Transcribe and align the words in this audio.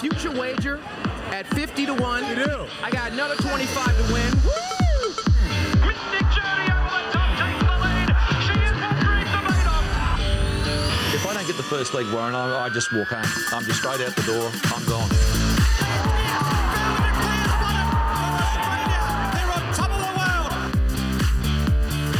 future 0.00 0.30
wager 0.30 0.80
at 1.32 1.46
50 1.48 1.86
to 1.86 1.94
1. 1.94 2.28
You 2.28 2.44
do? 2.44 2.66
I 2.82 2.90
got 2.90 3.12
another 3.12 3.34
25 3.36 4.06
to 4.06 4.12
win. 4.12 4.30
Mystic 5.82 6.26
Journey 6.34 6.70
over 6.70 6.88
the 6.88 7.10
top 7.10 7.30
takes 7.38 7.58
the 7.66 7.76
lead. 7.82 8.08
She 8.46 8.54
is 8.54 8.72
what 8.78 8.94
dreams 9.02 9.30
are 9.34 9.42
made 9.42 9.66
of. 9.66 11.14
If 11.14 11.26
I 11.26 11.34
don't 11.34 11.46
get 11.46 11.56
the 11.56 11.62
first 11.64 11.94
leg, 11.94 12.06
Warren, 12.12 12.34
I, 12.34 12.66
I 12.66 12.68
just 12.68 12.92
walk 12.92 13.08
home. 13.08 13.24
I'm 13.52 13.64
just 13.64 13.80
straight 13.80 14.00
out 14.00 14.14
the 14.14 14.22
door. 14.22 14.50
I'm 14.74 14.84
gone. 14.86 15.08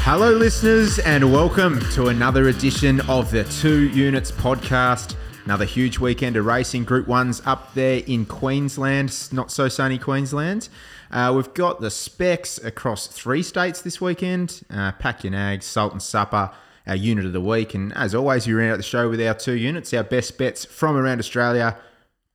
Hello, 0.03 0.33
listeners, 0.33 0.99
and 1.01 1.33
welcome 1.33 1.81
to 1.91 2.09
another 2.09 2.49
edition 2.49 3.01
of 3.11 3.31
the 3.31 3.45
Two 3.45 3.89
Units 3.91 4.33
podcast. 4.33 5.15
Another 5.49 5.65
huge 5.65 5.99
weekend 5.99 6.37
of 6.37 6.45
racing. 6.45 6.85
Group 6.85 7.09
One's 7.09 7.41
up 7.47 7.73
there 7.73 8.03
in 8.07 8.27
Queensland, 8.27 9.33
not 9.33 9.51
so 9.51 9.67
sunny 9.71 9.97
Queensland. 9.97 10.69
Uh, 11.11 11.33
we've 11.35 11.55
got 11.55 11.81
the 11.81 11.91
specs 11.91 12.63
across 12.63 13.07
three 13.07 13.43
states 13.43 13.81
this 13.81 13.99
weekend. 13.99 14.61
Uh, 14.69 14.93
Pack 14.93 15.25
your 15.25 15.31
nags, 15.31 15.65
Salt 15.65 15.93
and 15.93 16.03
Supper, 16.03 16.51
our 16.87 16.95
unit 16.95 17.25
of 17.25 17.33
the 17.33 17.41
week. 17.41 17.73
And 17.73 17.95
as 17.95 18.15
always, 18.15 18.47
we 18.47 18.53
round 18.53 18.73
out 18.73 18.77
the 18.77 18.83
show 18.83 19.09
with 19.09 19.23
our 19.23 19.33
two 19.33 19.55
units, 19.55 19.95
our 19.95 20.05
best 20.05 20.37
bets 20.37 20.67
from 20.67 20.99
around 20.99 21.19
Australia. 21.19 21.79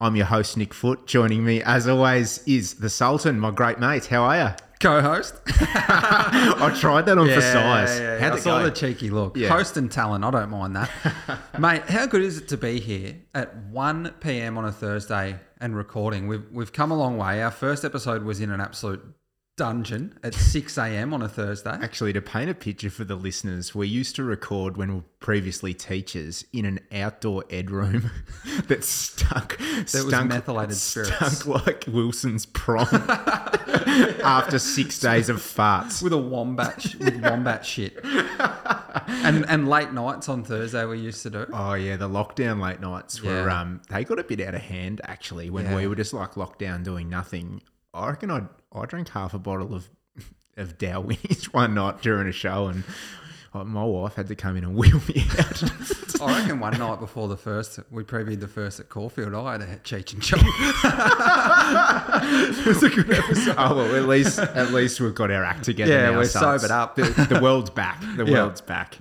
I'm 0.02 0.16
your 0.16 0.26
host, 0.26 0.58
Nick 0.58 0.74
Foot. 0.74 1.06
Joining 1.06 1.46
me, 1.46 1.62
as 1.62 1.88
always, 1.88 2.40
is 2.48 2.74
the 2.80 2.90
Sultan, 2.90 3.40
my 3.40 3.52
great 3.52 3.78
mate. 3.78 4.08
How 4.08 4.24
are 4.24 4.38
you? 4.38 4.63
Co-host. 4.84 5.36
I 5.48 6.76
tried 6.78 7.06
that 7.06 7.18
on 7.18 7.30
for 7.30 7.40
size. 7.40 7.98
Yeah, 7.98 8.20
yeah, 8.20 8.34
I 8.34 8.38
saw 8.38 8.60
go? 8.60 8.66
the 8.66 8.72
cheeky 8.72 9.10
look. 9.10 9.38
Yeah. 9.38 9.48
Host 9.48 9.78
and 9.78 9.90
talent, 9.90 10.26
I 10.26 10.32
don't 10.32 10.50
mind 10.50 10.76
that. 10.76 10.90
Mate, 11.58 11.84
how 11.84 12.06
good 12.06 12.22
is 12.22 12.38
it 12.38 12.50
to 12.50 12.58
be 12.58 12.82
here 12.82 13.16
at 13.34 13.56
1 13.56 14.16
p.m. 14.20 14.58
on 14.58 14.66
a 14.66 14.74
Thursday 14.74 15.40
and 15.62 15.74
recording? 15.74 16.28
We've, 16.28 16.44
we've 16.52 16.74
come 16.74 16.92
a 16.92 16.98
long 16.98 17.18
way. 17.18 17.42
Our 17.42 17.50
first 17.50 17.86
episode 17.86 18.24
was 18.24 18.42
in 18.42 18.52
an 18.52 18.60
absolute 18.60 19.02
dungeon 19.56 20.18
at 20.24 20.34
6 20.34 20.78
a.m. 20.80 21.14
on 21.14 21.22
a 21.22 21.30
Thursday. 21.30 21.78
Actually, 21.82 22.12
to 22.14 22.22
paint 22.22 22.50
a 22.50 22.54
picture 22.56 22.90
for 22.90 23.04
the 23.04 23.16
listeners, 23.16 23.76
we 23.76 23.88
used 23.88 24.16
to 24.16 24.24
record 24.24 24.78
when 24.78 24.90
we 24.90 24.96
were 24.96 25.04
previously 25.20 25.74
teachers 25.74 26.44
in 26.52 26.66
an 26.66 26.80
outdoor 26.92 27.44
ed 27.50 27.70
room 27.70 28.10
that 28.68 28.84
stunk. 28.84 29.58
Was 29.60 29.92
stunk, 30.08 30.30
methylated 30.30 30.76
spirits. 30.76 31.16
Stunk 31.40 31.46
like 31.68 31.86
Wilson's 31.88 32.46
prom 32.48 32.88
after 34.24 34.58
six 34.60 35.00
days 35.00 35.30
of 35.30 35.38
farts. 35.38 36.02
With 36.02 36.14
a 36.14 36.18
wombat, 36.18 36.96
with 37.00 37.22
wombat 37.22 37.66
shit, 37.66 38.00
and 38.04 39.46
and 39.48 39.68
late 39.70 39.94
nights 39.94 40.30
on 40.30 40.44
Thursday 40.44 40.86
we 40.86 41.00
used 41.00 41.22
to 41.24 41.30
do. 41.30 41.46
Oh 41.54 41.74
yeah, 41.74 41.96
the 41.96 42.10
lockdown 42.10 42.60
late 42.62 42.80
nights 42.82 43.22
were 43.22 43.46
Yeah. 43.46 43.62
um 43.62 43.82
they 43.90 44.04
got 44.04 44.20
a 44.20 44.24
bit 44.24 44.42
out 44.42 44.56
of 44.56 44.62
hand 44.62 45.02
actually 45.04 45.50
when 45.50 45.66
Yeah. 45.66 45.76
we 45.76 45.88
were 45.88 45.96
just 45.96 46.14
like 46.14 46.38
locked 46.38 46.60
down 46.60 46.84
doing 46.84 47.10
nothing. 47.10 47.62
I 47.94 48.10
reckon 48.10 48.32
I 48.32 48.44
I 48.74 48.86
drank 48.86 49.10
half 49.10 49.34
a 49.34 49.40
bottle 49.40 49.74
of 49.74 49.90
of 50.56 50.78
Dalwhinnies 50.78 51.46
one 51.54 51.74
night 51.74 52.02
during 52.02 52.28
a 52.28 52.32
show 52.32 52.68
and 52.68 52.84
uh, 53.56 53.64
my 53.64 53.84
wife 53.84 54.16
had 54.16 54.28
to 54.28 54.36
come 54.36 54.56
in 54.58 54.64
and 54.64 54.76
wheel 54.76 55.00
me 55.08 55.26
out. 55.40 55.64
I 56.22 56.40
reckon 56.40 56.60
one 56.60 56.78
night 56.78 57.00
before 57.00 57.28
the 57.28 57.38
first, 57.38 57.80
we 57.92 58.04
previewed 58.04 58.40
the 58.40 58.48
first 58.48 58.80
at 58.80 58.90
Caulfield. 58.90 59.34
I 59.36 59.52
had 59.54 59.62
a 59.62 59.76
Cheech 59.78 60.14
and 60.14 60.22
Chong. 60.24 60.40
was 62.66 62.84
a 62.84 62.90
good 62.90 63.12
episode. 63.12 63.56
Oh 63.58 63.76
well, 63.76 63.96
at 63.96 64.08
least 64.08 64.40
at 64.40 64.72
least 64.72 65.00
we've 65.00 65.16
got 65.16 65.32
our 65.32 65.44
act 65.44 65.64
together. 65.66 65.92
Yeah, 65.92 66.12
now, 66.12 66.18
we're 66.18 66.26
so 66.26 66.40
sobered 66.40 66.72
up. 66.72 66.96
The, 66.96 67.04
the 67.30 67.40
world's 67.42 67.70
back. 67.70 68.02
The 68.16 68.26
Yeah. 68.26 68.44
world's 68.44 68.62
back. 68.62 68.98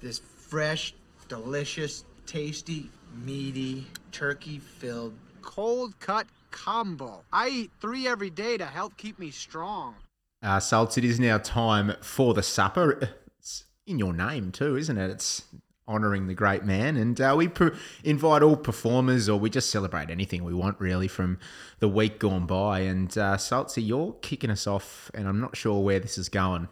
This 0.00 0.18
fresh, 0.18 0.94
delicious, 1.28 2.04
tasty, 2.26 2.90
meaty, 3.24 3.86
turkey 4.12 4.58
filled, 4.58 5.14
cold 5.42 5.98
cut 6.00 6.26
combo. 6.56 7.22
I 7.32 7.48
eat 7.48 7.70
three 7.80 8.08
every 8.08 8.30
day 8.30 8.56
to 8.56 8.64
help 8.64 8.96
keep 8.96 9.18
me 9.18 9.30
strong. 9.30 9.96
Uh, 10.42 10.58
Salts, 10.58 10.96
it 10.96 11.04
is 11.04 11.20
now 11.20 11.38
time 11.38 11.94
for 12.00 12.32
the 12.32 12.42
supper. 12.42 13.10
It's 13.38 13.64
in 13.86 13.98
your 13.98 14.12
name 14.12 14.52
too, 14.52 14.76
isn't 14.76 14.96
it? 14.96 15.10
It's 15.10 15.44
honouring 15.86 16.26
the 16.26 16.34
great 16.34 16.64
man, 16.64 16.96
and 16.96 17.20
uh, 17.20 17.34
we 17.36 17.46
per- 17.46 17.76
invite 18.02 18.42
all 18.42 18.56
performers, 18.56 19.28
or 19.28 19.38
we 19.38 19.50
just 19.50 19.70
celebrate 19.70 20.10
anything 20.10 20.42
we 20.42 20.54
want, 20.54 20.80
really, 20.80 21.06
from 21.06 21.38
the 21.78 21.88
week 21.88 22.18
gone 22.18 22.46
by. 22.46 22.80
And 22.80 23.10
uh, 23.16 23.36
Saltsy, 23.36 23.86
you're 23.86 24.14
kicking 24.14 24.50
us 24.50 24.66
off, 24.66 25.10
and 25.14 25.28
I'm 25.28 25.40
not 25.40 25.56
sure 25.56 25.82
where 25.82 26.00
this 26.00 26.18
is 26.18 26.28
going. 26.28 26.68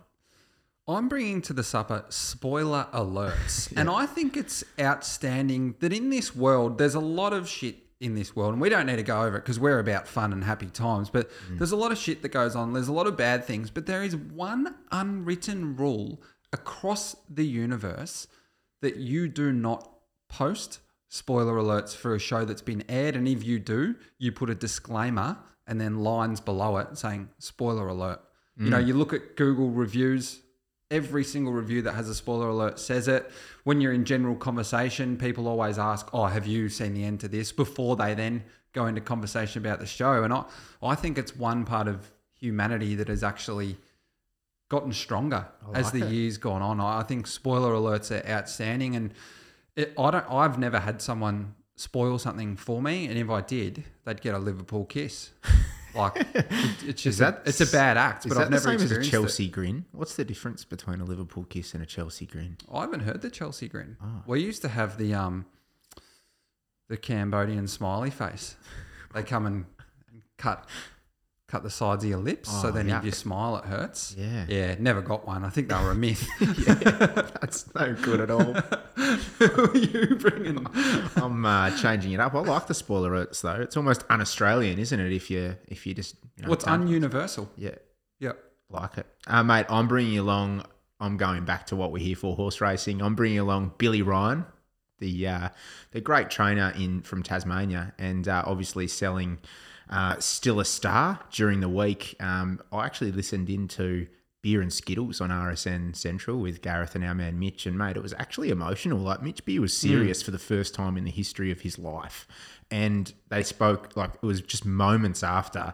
I'm 0.87 1.09
bringing 1.09 1.41
to 1.43 1.53
the 1.53 1.63
supper 1.63 2.05
spoiler 2.09 2.89
alerts. 2.93 3.73
And 3.77 3.89
I 3.89 4.07
think 4.07 4.37
it's 4.37 4.65
outstanding 4.79 5.77
that 5.81 5.93
in 5.93 6.11
this 6.11 6.35
world, 6.35 6.79
there's 6.79 6.95
a 6.95 7.01
lot 7.01 7.33
of 7.33 7.49
shit 7.49 7.84
in 8.05 8.15
this 8.15 8.37
world. 8.37 8.53
And 8.53 8.61
we 8.61 8.69
don't 8.69 8.87
need 8.87 8.97
to 8.97 9.03
go 9.03 9.23
over 9.23 9.37
it 9.37 9.41
because 9.41 9.59
we're 9.59 9.79
about 9.79 10.07
fun 10.07 10.33
and 10.33 10.45
happy 10.45 10.67
times. 10.67 11.09
But 11.09 11.31
mm. 11.31 11.59
there's 11.59 11.73
a 11.73 11.77
lot 11.77 11.91
of 11.91 11.99
shit 11.99 12.23
that 12.23 12.29
goes 12.29 12.55
on. 12.55 12.73
There's 12.73 12.89
a 12.89 12.93
lot 12.93 13.07
of 13.07 13.17
bad 13.17 13.45
things. 13.45 13.71
But 13.71 13.87
there 13.87 14.03
is 14.03 14.15
one 14.15 14.75
unwritten 14.93 15.77
rule 15.77 16.23
across 16.53 17.17
the 17.29 17.47
universe 17.47 18.29
that 18.83 18.97
you 18.97 19.27
do 19.29 19.53
not 19.53 19.91
post 20.29 20.81
spoiler 21.09 21.55
alerts 21.55 21.97
for 21.97 22.15
a 22.15 22.19
show 22.19 22.45
that's 22.45 22.63
been 22.63 22.85
aired. 22.89 23.17
And 23.17 23.27
if 23.27 23.43
you 23.43 23.59
do, 23.59 23.95
you 24.19 24.33
put 24.33 24.51
a 24.51 24.55
disclaimer 24.55 25.39
and 25.67 25.81
then 25.81 26.01
lines 26.01 26.41
below 26.41 26.77
it 26.77 26.99
saying 26.99 27.31
spoiler 27.39 27.89
alert. 27.89 28.21
You 28.57 28.71
know, 28.71 28.81
mm. 28.81 28.87
you 28.87 28.95
look 28.95 29.13
at 29.13 29.35
Google 29.35 29.71
reviews, 29.71 30.41
every 30.91 31.25
single 31.25 31.53
review 31.53 31.83
that 31.83 31.95
has 31.95 32.09
a 32.09 32.15
spoiler 32.15 32.49
alert 32.49 32.79
says 32.79 33.09
it. 33.09 33.31
When 33.65 33.81
you're 33.81 33.93
in 33.93 34.05
general 34.05 34.37
conversation, 34.37 35.17
people 35.17 35.49
always 35.49 35.79
ask, 35.79 36.09
"Oh, 36.13 36.27
have 36.27 36.47
you 36.47 36.69
seen 36.69 36.95
the 36.95 37.05
end 37.05 37.21
to 37.21 37.29
this?" 37.29 37.53
before 37.53 37.97
they 37.97 38.15
then 38.15 38.45
go 38.73 38.87
into 38.87 39.01
conversation 39.01 39.65
about 39.65 39.79
the 39.81 39.87
show. 39.87 40.25
And 40.25 40.33
I, 40.33 40.45
I 40.83 40.95
think 40.95 41.17
it's 41.17 41.37
one 41.37 41.65
part 41.65 41.89
of 41.89 42.11
humanity 42.39 42.95
that 42.97 43.09
has 43.09 43.23
actually 43.23 43.77
gotten 44.69 44.93
stronger 44.93 45.47
as 45.73 45.93
the 45.93 46.07
years 46.07 46.37
gone 46.37 46.63
on. 46.63 46.81
I 46.81 47.01
I 47.01 47.03
think 47.03 47.27
spoiler 47.27 47.73
alerts 47.73 48.11
are 48.11 48.27
outstanding, 48.29 48.97
and 48.97 49.15
it, 49.77 49.93
I 49.99 50.11
don't. 50.11 50.31
I've 50.31 50.59
never 50.59 50.81
had 50.81 51.01
someone 51.01 51.55
spoil 51.77 52.19
something 52.19 52.57
for 52.57 52.81
me, 52.83 53.07
and 53.07 53.19
if 53.19 53.29
I 53.31 53.41
did, 53.41 53.85
they'd 54.05 54.21
get 54.21 54.35
a 54.35 54.39
Liverpool 54.39 54.85
kiss. 54.85 55.31
Like 55.97 56.17
it, 56.35 56.47
it's 56.85 57.03
just 57.03 57.21
that- 57.21 57.43
it's 57.47 57.61
a 57.61 57.67
bad 57.71 57.97
act, 57.97 58.29
but 58.29 58.37
I've 58.37 58.51
never 58.51 58.63
same 58.65 58.75
as 58.75 58.81
a 58.83 58.85
experienced 58.97 59.09
it. 59.09 59.17
Chelsea 59.17 59.49
grin? 59.49 59.85
What's 59.93 60.17
the 60.17 60.25
difference 60.25 60.65
between 60.65 60.99
a 61.01 61.05
Liverpool 61.05 61.45
kiss 61.45 61.73
and 61.73 61.85
a 61.85 61.87
Chelsea 61.87 62.27
grin? 62.27 62.57
I 62.69 62.81
haven't 62.81 63.03
heard 63.03 63.23
the 63.23 63.31
Chelsea 63.31 63.69
grin. 63.69 63.97
Ah. 64.03 64.23
We 64.27 64.41
used 64.43 64.61
to 64.63 64.69
have 64.71 64.99
the 64.99 65.15
um 65.15 65.47
the 66.89 66.97
Cambodian 66.97 67.69
smiley 67.69 68.11
face. 68.11 68.57
They 69.15 69.23
come 69.23 69.47
and 69.47 69.67
cut 70.37 70.67
cut 71.47 71.63
the 71.63 71.71
sides 71.71 72.03
of 72.05 72.11
your 72.11 72.19
lips, 72.21 72.51
so 72.51 72.69
Oh, 72.69 72.71
then 72.71 72.89
yuck. 72.89 73.01
if 73.01 73.05
you 73.05 73.11
smile, 73.13 73.57
it 73.57 73.65
hurts. 73.65 74.15
Yeah. 74.19 74.47
yeah. 74.49 74.77
Never 74.79 75.03
got 75.03 75.27
one. 75.27 75.45
I 75.45 75.51
think 75.51 75.69
they 75.69 75.75
were 75.77 75.91
a 75.91 75.95
myth. 75.95 76.27
Yeah. 76.41 76.73
That's 77.41 77.73
no 77.75 77.95
good 77.95 78.21
at 78.21 78.31
all. 78.31 78.55
Who 78.55 79.65
are 79.71 79.77
you 79.77 80.17
bringing? 80.17 80.55
Them? 80.57 80.69
I'm 81.17 81.45
uh, 81.45 81.77
changing 81.77 82.13
it 82.13 82.21
up. 82.21 82.35
I 82.35 82.41
like 82.41 82.67
the 82.67 82.75
spoiler 82.75 83.11
alerts 83.11 83.43
though. 83.43 83.61
It's 83.61 83.77
almost 83.77 84.05
un-Australian, 84.09 84.79
isn't 84.79 84.99
it? 84.99 85.13
If 85.13 85.31
you 85.31 85.57
if 85.69 85.87
you 85.87 85.95
just 85.95 86.17
you 86.37 86.45
know, 86.45 86.49
What's 86.51 86.65
don't- 86.65 86.89
ununiversal? 86.89 87.49
yeah, 87.57 87.75
Yep. 88.21 88.39
like 88.71 88.99
it, 88.99 89.07
uh, 89.27 89.43
mate. 89.43 89.67
I'm 89.69 89.87
bringing 89.89 90.19
along. 90.19 90.65
I'm 91.01 91.17
going 91.19 91.45
back 91.45 91.67
to 91.67 91.77
what 91.77 91.93
we're 91.93 91.99
here 92.03 92.17
for, 92.17 92.35
horse 92.37 92.61
racing. 92.63 93.03
I'm 93.03 93.15
bringing 93.15 93.39
along 93.41 93.75
Billy 93.79 94.01
Ryan, 94.01 94.47
the 95.01 95.27
uh, 95.27 95.49
the 95.91 96.01
great 96.01 96.31
trainer 96.31 96.73
in 96.77 97.03
from 97.03 97.23
Tasmania, 97.23 97.93
and 97.99 98.27
uh, 98.27 98.43
obviously 98.47 98.87
selling 98.89 99.39
uh, 99.91 100.19
still 100.19 100.61
a 100.61 100.65
star 100.65 101.21
during 101.31 101.61
the 101.61 101.69
week. 101.69 102.17
Um, 102.21 102.61
I 102.73 102.87
actually 102.87 103.13
listened 103.13 103.51
into 103.51 104.07
Beer 104.45 104.61
and 104.61 104.73
Skittles 104.73 105.23
on 105.23 105.31
RSN 105.31 105.97
Central 105.97 106.39
with 106.39 106.61
Gareth 106.61 106.95
and 106.95 107.03
our 107.03 107.15
man 107.15 107.39
Mitch, 107.39 107.65
and 107.65 107.79
mate, 107.79 107.97
it 107.97 108.03
was 108.03 108.13
actually 108.19 108.51
emotional. 108.51 108.99
Like 108.99 109.23
Mitch 109.23 109.43
Beer 109.45 109.61
was 109.61 109.75
serious 109.75 110.23
for 110.23 110.33
the 110.33 110.39
first 110.39 110.75
time 110.75 110.99
in 110.99 111.05
the 111.05 111.11
history 111.11 111.51
of 111.51 111.63
his 111.63 111.79
life, 111.79 112.29
and 112.71 113.11
they 113.31 113.43
spoke 113.43 113.97
like 113.97 114.11
it 114.15 114.27
was 114.27 114.43
just 114.43 114.67
moments 114.67 115.23
after 115.23 115.73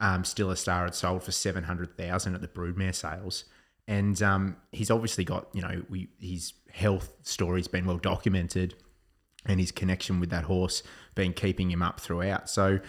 um, 0.00 0.24
Still 0.24 0.50
a 0.50 0.56
Star 0.56 0.82
had 0.82 0.96
sold 0.96 1.22
for 1.22 1.30
seven 1.30 1.62
hundred 1.62 1.96
thousand 1.96 2.34
at 2.34 2.40
the 2.40 2.48
Broodmare 2.48 2.92
sales, 2.92 3.44
and 3.86 4.20
um, 4.20 4.56
he's 4.72 4.90
obviously 4.90 5.24
got 5.24 5.48
you 5.52 5.62
know 5.62 5.82
we, 5.88 6.08
his 6.18 6.54
health 6.72 7.12
story's 7.22 7.68
been 7.68 7.86
well 7.86 7.98
documented, 7.98 8.74
and 9.46 9.60
his 9.60 9.70
connection 9.70 10.18
with 10.18 10.30
that 10.30 10.42
horse 10.42 10.82
been 11.14 11.32
keeping 11.32 11.70
him 11.70 11.82
up 11.82 12.00
throughout. 12.00 12.50
So 12.50 12.80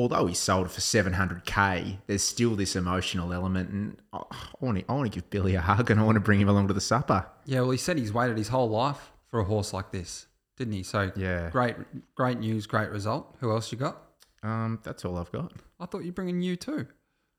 although 0.00 0.26
he 0.26 0.34
sold 0.34 0.70
for 0.70 0.80
700k, 0.80 1.98
there's 2.06 2.22
still 2.22 2.56
this 2.56 2.74
emotional 2.74 3.32
element, 3.32 3.70
and 3.70 3.96
I 4.12 4.22
want 4.60 4.78
to 4.78 4.84
I 4.88 4.94
want 4.94 5.12
to 5.12 5.14
give 5.14 5.28
Billy 5.30 5.54
a 5.54 5.60
hug, 5.60 5.90
and 5.90 6.00
I 6.00 6.02
want 6.04 6.16
to 6.16 6.20
bring 6.20 6.40
him 6.40 6.48
along 6.48 6.68
to 6.68 6.74
the 6.74 6.80
supper. 6.80 7.26
Yeah. 7.44 7.60
Well, 7.60 7.70
he 7.70 7.78
said 7.78 7.98
he's 7.98 8.12
waited 8.12 8.38
his 8.38 8.48
whole 8.48 8.68
life 8.68 9.12
for 9.28 9.40
a 9.40 9.44
horse 9.44 9.72
like 9.72 9.92
this, 9.92 10.26
didn't 10.56 10.72
he? 10.74 10.82
So 10.82 11.12
Yeah. 11.16 11.50
Great, 11.50 11.76
great 12.14 12.38
news, 12.38 12.66
great 12.66 12.90
result. 12.90 13.36
Who 13.40 13.50
else 13.52 13.70
you 13.70 13.78
got? 13.78 14.02
Um, 14.42 14.80
that's 14.82 15.04
all 15.04 15.18
I've 15.18 15.30
got. 15.30 15.52
I 15.78 15.86
thought 15.86 16.04
you're 16.04 16.12
bringing 16.14 16.40
you 16.40 16.56
too. 16.56 16.86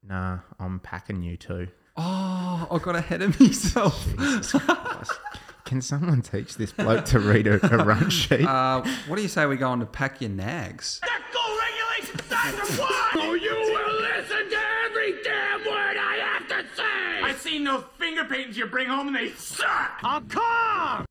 Nah, 0.04 0.40
I'm 0.60 0.80
packing 0.80 1.22
you 1.24 1.36
too. 1.38 1.68
Oh, 1.98 2.68
I 2.72 2.78
got 2.81 2.96
ahead 2.96 3.22
of 3.22 3.40
myself. 3.40 4.08
Can 5.66 5.81
someone 5.81 6.22
teach 6.22 6.58
this 6.58 6.72
bloke 6.72 7.06
to 7.06 7.19
read 7.19 7.48
a, 7.48 7.54
a 7.74 7.84
run 7.86 8.10
sheet? 8.10 8.46
Uh, 8.46 8.81
what 9.08 9.16
do 9.16 9.22
you 9.22 9.28
say 9.28 9.46
we 9.46 9.56
go 9.58 9.69
on 9.69 9.80
to 9.80 9.86
pack 9.86 10.19
your 10.22 10.30
nags? 10.30 11.00
Let 12.43 12.55
go 12.77 12.88
Oh, 13.15 13.33
you 13.33 13.51
will 13.51 14.01
listen 14.01 14.49
to 14.49 14.57
every 14.85 15.21
damn 15.23 15.59
word 15.61 15.97
I 15.97 16.15
have 16.33 16.47
to 16.47 16.75
say! 16.75 17.21
I 17.23 17.33
seen 17.38 17.63
those 17.63 17.83
finger 17.99 18.23
paintings 18.25 18.57
you 18.57 18.65
bring 18.67 18.88
home 18.88 19.07
and 19.07 19.15
they 19.15 19.29
suck! 19.31 19.99
Oh, 20.03 20.07
I'm 20.07 20.27
calm! 20.27 21.05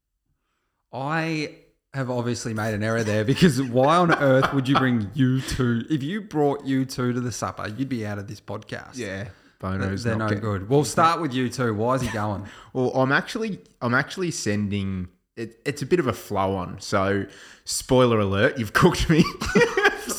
I 0.93 1.55
have 1.95 2.11
obviously 2.11 2.55
made 2.55 2.75
an 2.75 2.83
error 2.83 3.05
there 3.05 3.25
because 3.25 3.61
why 3.63 3.97
on 3.97 4.13
earth 4.15 4.53
would 4.53 4.69
you 4.69 4.77
bring 4.77 5.11
you 5.15 5.41
two? 5.41 5.85
If 5.91 6.03
you 6.03 6.21
brought 6.21 6.65
you 6.65 6.85
two 6.85 7.13
to 7.13 7.21
the 7.21 7.33
supper, 7.33 7.69
you'd 7.69 7.89
be 7.89 8.05
out 8.07 8.19
of 8.19 8.27
this 8.29 8.41
podcast. 8.41 8.97
Yeah. 8.97 9.25
They're, 9.25 9.33
Bono's 9.79 10.03
they're 10.05 10.17
not 10.17 10.25
no 10.25 10.29
getting- 10.31 10.43
good. 10.43 10.69
We'll 10.71 10.85
start 10.85 11.21
with 11.21 11.35
you 11.35 11.49
two. 11.49 11.75
Why 11.75 11.95
is 11.97 12.03
he 12.03 12.09
going? 12.09 12.47
Well, 12.73 12.91
I'm 12.95 13.11
actually 13.13 13.59
I'm 13.83 13.95
actually 13.95 14.31
sending 14.31 15.09
it, 15.37 15.61
it's 15.67 15.83
a 15.83 15.87
bit 15.87 15.99
of 16.01 16.07
a 16.07 16.13
flow 16.13 16.55
on. 16.55 16.81
So, 16.81 17.27
spoiler 17.65 18.21
alert, 18.21 18.59
you've 18.59 18.73
cooked 18.73 19.09
me. 19.11 19.25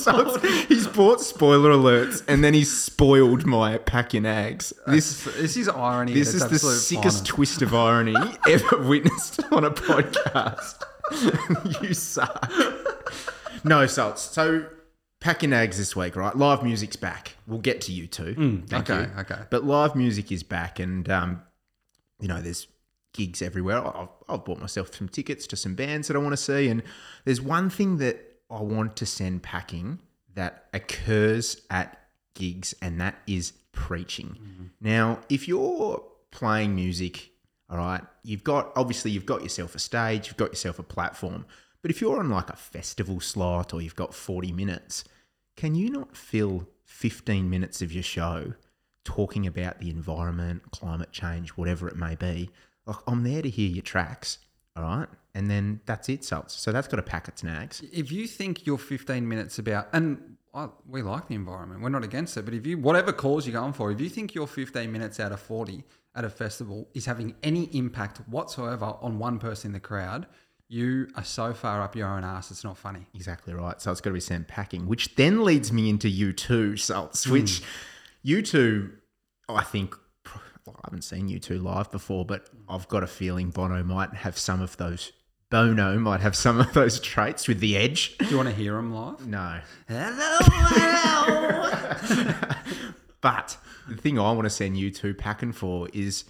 so 0.03 0.37
he's 0.67 0.87
bought 0.87 1.21
spoiler 1.21 1.71
alerts 1.71 2.23
and 2.27 2.43
then 2.43 2.53
he's 2.53 2.75
spoiled 2.75 3.45
my 3.45 3.77
packing 3.77 4.23
nags. 4.23 4.73
This 4.87 5.23
this 5.23 5.57
is 5.57 5.67
irony. 5.69 6.13
this 6.13 6.33
is 6.33 6.47
the 6.47 6.59
sickest 6.59 7.17
finest. 7.17 7.25
twist 7.25 7.61
of 7.61 7.73
irony 7.73 8.15
ever 8.47 8.77
witnessed 8.83 9.41
on 9.51 9.63
a 9.63 9.71
podcast. 9.71 10.83
you 11.81 11.93
suck. 11.93 12.51
No, 13.63 13.85
salts. 13.85 14.21
So 14.21 14.65
packing 15.19 15.51
nags 15.51 15.77
this 15.77 15.95
week, 15.95 16.15
right? 16.15 16.35
Live 16.35 16.63
music's 16.63 16.95
back. 16.95 17.35
We'll 17.47 17.59
get 17.59 17.81
to 17.81 17.91
you 17.91 18.07
too. 18.07 18.63
Thank 18.67 18.89
okay, 18.89 19.09
you. 19.09 19.19
okay. 19.19 19.41
But 19.49 19.63
live 19.63 19.95
music 19.95 20.31
is 20.31 20.43
back, 20.43 20.79
and 20.79 21.09
um, 21.09 21.41
you 22.19 22.27
know, 22.27 22.41
there's 22.41 22.67
gigs 23.13 23.41
everywhere. 23.41 23.85
I've, 23.85 24.09
I've 24.27 24.45
bought 24.45 24.59
myself 24.59 24.93
some 24.93 25.09
tickets 25.09 25.47
to 25.47 25.55
some 25.55 25.75
bands 25.75 26.07
that 26.07 26.15
I 26.15 26.19
want 26.19 26.33
to 26.33 26.37
see, 26.37 26.67
and 26.69 26.83
there's 27.25 27.41
one 27.41 27.69
thing 27.69 27.97
that 27.97 28.30
I 28.51 28.61
want 28.61 28.95
to 28.97 29.05
send 29.05 29.43
packing 29.43 29.99
that 30.35 30.65
occurs 30.73 31.61
at 31.69 31.97
gigs, 32.33 32.75
and 32.81 32.99
that 32.99 33.15
is 33.27 33.53
preaching. 33.71 34.37
Mm-hmm. 34.41 34.63
Now, 34.81 35.19
if 35.29 35.47
you're 35.47 36.03
playing 36.31 36.75
music, 36.75 37.31
all 37.69 37.77
right, 37.77 38.01
you've 38.23 38.43
got 38.43 38.71
obviously 38.75 39.11
you've 39.11 39.25
got 39.25 39.43
yourself 39.43 39.75
a 39.75 39.79
stage, 39.79 40.27
you've 40.27 40.37
got 40.37 40.49
yourself 40.49 40.79
a 40.79 40.83
platform. 40.83 41.45
But 41.81 41.91
if 41.91 42.01
you're 42.01 42.19
on 42.19 42.29
like 42.29 42.49
a 42.49 42.55
festival 42.55 43.19
slot 43.19 43.73
or 43.73 43.81
you've 43.81 43.95
got 43.95 44.13
40 44.13 44.51
minutes, 44.51 45.03
can 45.55 45.75
you 45.75 45.89
not 45.89 46.15
fill 46.15 46.67
15 46.85 47.49
minutes 47.49 47.81
of 47.81 47.91
your 47.91 48.03
show 48.03 48.53
talking 49.03 49.47
about 49.47 49.79
the 49.79 49.89
environment, 49.89 50.63
climate 50.71 51.11
change, 51.11 51.49
whatever 51.51 51.87
it 51.87 51.95
may 51.95 52.15
be? 52.15 52.49
Like, 52.85 52.97
I'm 53.07 53.23
there 53.23 53.41
to 53.41 53.49
hear 53.49 53.69
your 53.69 53.83
tracks, 53.83 54.39
all 54.75 54.83
right? 54.83 55.07
And 55.33 55.49
then 55.49 55.79
that's 55.85 56.09
it, 56.09 56.25
Salts. 56.25 56.53
So 56.53 56.71
that's 56.71 56.87
got 56.87 56.97
to 56.97 57.03
pack 57.03 57.27
its 57.27 57.43
nags. 57.43 57.81
If 57.93 58.11
you 58.11 58.27
think 58.27 58.65
you're 58.65 58.77
15 58.77 59.27
minutes 59.27 59.59
about, 59.59 59.87
and 59.93 60.37
I, 60.53 60.67
we 60.87 61.01
like 61.01 61.27
the 61.27 61.35
environment, 61.35 61.81
we're 61.81 61.89
not 61.89 62.03
against 62.03 62.35
it, 62.35 62.43
but 62.43 62.53
if 62.53 62.65
you, 62.67 62.77
whatever 62.77 63.13
cause 63.13 63.47
you're 63.47 63.59
going 63.59 63.73
for, 63.73 63.91
if 63.91 64.01
you 64.01 64.09
think 64.09 64.35
your 64.35 64.47
15 64.47 64.91
minutes 64.91 65.19
out 65.19 65.31
of 65.31 65.39
40 65.39 65.83
at 66.15 66.25
a 66.25 66.29
festival 66.29 66.89
is 66.93 67.05
having 67.05 67.35
any 67.43 67.63
impact 67.75 68.17
whatsoever 68.27 68.95
on 69.01 69.17
one 69.17 69.39
person 69.39 69.69
in 69.69 69.73
the 69.73 69.79
crowd, 69.79 70.27
you 70.67 71.07
are 71.15 71.23
so 71.23 71.53
far 71.53 71.81
up 71.81 71.95
your 71.95 72.07
own 72.07 72.23
ass, 72.23 72.49
it's 72.49 72.63
not 72.63 72.77
funny. 72.77 73.05
Exactly 73.13 73.53
right. 73.53 73.81
So 73.81 73.91
it's 73.91 73.99
got 73.99 74.11
to 74.11 74.13
be 74.13 74.19
sent 74.21 74.47
packing, 74.47 74.87
which 74.87 75.15
then 75.15 75.43
leads 75.43 75.71
me 75.71 75.89
into 75.89 76.07
U2 76.07 76.79
Salts, 76.79 77.25
hmm. 77.25 77.33
which 77.33 77.61
U2, 78.25 78.91
I 79.49 79.63
think, 79.63 79.95
well, 80.65 80.77
I 80.77 80.81
haven't 80.85 81.03
seen 81.03 81.27
U2 81.27 81.61
live 81.61 81.91
before, 81.91 82.25
but 82.25 82.49
I've 82.69 82.87
got 82.87 83.03
a 83.03 83.07
feeling 83.07 83.49
Bono 83.49 83.83
might 83.83 84.13
have 84.13 84.37
some 84.37 84.61
of 84.61 84.77
those. 84.77 85.11
Bono 85.51 85.99
might 85.99 86.21
have 86.21 86.35
some 86.35 86.59
of 86.61 86.73
those 86.73 86.99
traits 86.99 87.47
with 87.47 87.59
the 87.59 87.77
edge. 87.77 88.17
Do 88.17 88.25
you 88.25 88.37
want 88.37 88.49
to 88.49 88.55
hear 88.55 88.77
him 88.77 88.91
live? 88.93 89.27
No. 89.27 89.59
Hello, 89.87 90.39
But 93.21 93.57
the 93.87 93.97
thing 93.97 94.17
I 94.17 94.31
want 94.31 94.45
to 94.45 94.49
send 94.49 94.77
you 94.77 94.89
two 94.89 95.13
packing 95.13 95.51
for 95.51 95.89
is 95.93 96.23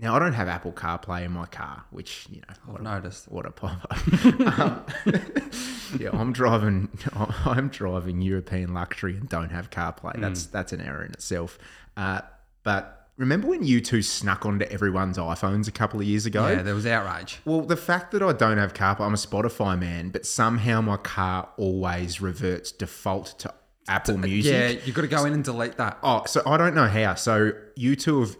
now 0.00 0.16
I 0.16 0.18
don't 0.18 0.32
have 0.32 0.48
Apple 0.48 0.72
CarPlay 0.72 1.26
in 1.26 1.32
my 1.32 1.44
car, 1.44 1.84
which 1.90 2.26
you 2.30 2.40
know 2.40 2.54
I've 2.74 2.80
noticed. 2.82 3.26
A, 3.26 3.30
what 3.30 3.44
a 3.44 3.50
pop 3.50 3.86
um, 4.58 4.84
yeah, 6.00 6.08
I'm 6.12 6.32
driving. 6.32 6.88
I'm 7.44 7.68
driving 7.68 8.22
European 8.22 8.72
luxury 8.72 9.16
and 9.16 9.28
don't 9.28 9.50
have 9.50 9.68
CarPlay. 9.70 10.18
That's 10.18 10.46
that's 10.46 10.72
an 10.72 10.80
error 10.80 11.04
in 11.04 11.12
itself. 11.12 11.58
Uh, 11.96 12.22
but 12.62 13.05
remember 13.16 13.48
when 13.48 13.64
you 13.64 13.80
two 13.80 14.02
snuck 14.02 14.44
onto 14.46 14.64
everyone's 14.66 15.18
iPhones 15.18 15.68
a 15.68 15.72
couple 15.72 16.00
of 16.00 16.06
years 16.06 16.26
ago? 16.26 16.48
Yeah, 16.48 16.62
there 16.62 16.74
was 16.74 16.86
outrage. 16.86 17.38
Well, 17.44 17.62
the 17.62 17.76
fact 17.76 18.12
that 18.12 18.22
I 18.22 18.32
don't 18.32 18.58
have 18.58 18.74
CarPlay, 18.74 19.00
I'm 19.00 19.14
a 19.14 19.16
Spotify 19.16 19.78
man, 19.78 20.10
but 20.10 20.26
somehow 20.26 20.80
my 20.80 20.96
car 20.96 21.48
always 21.56 22.20
reverts 22.20 22.72
default 22.72 23.38
to 23.40 23.52
Apple 23.88 24.18
Music. 24.18 24.52
Yeah, 24.52 24.84
you've 24.84 24.94
got 24.96 25.02
to 25.02 25.08
go 25.08 25.24
in 25.24 25.32
and 25.32 25.44
delete 25.44 25.76
that. 25.76 25.98
Oh, 26.02 26.24
so 26.26 26.42
I 26.46 26.56
don't 26.56 26.74
know 26.74 26.88
how. 26.88 27.14
So 27.14 27.52
you 27.76 27.96
two 27.96 28.20
have 28.20 28.36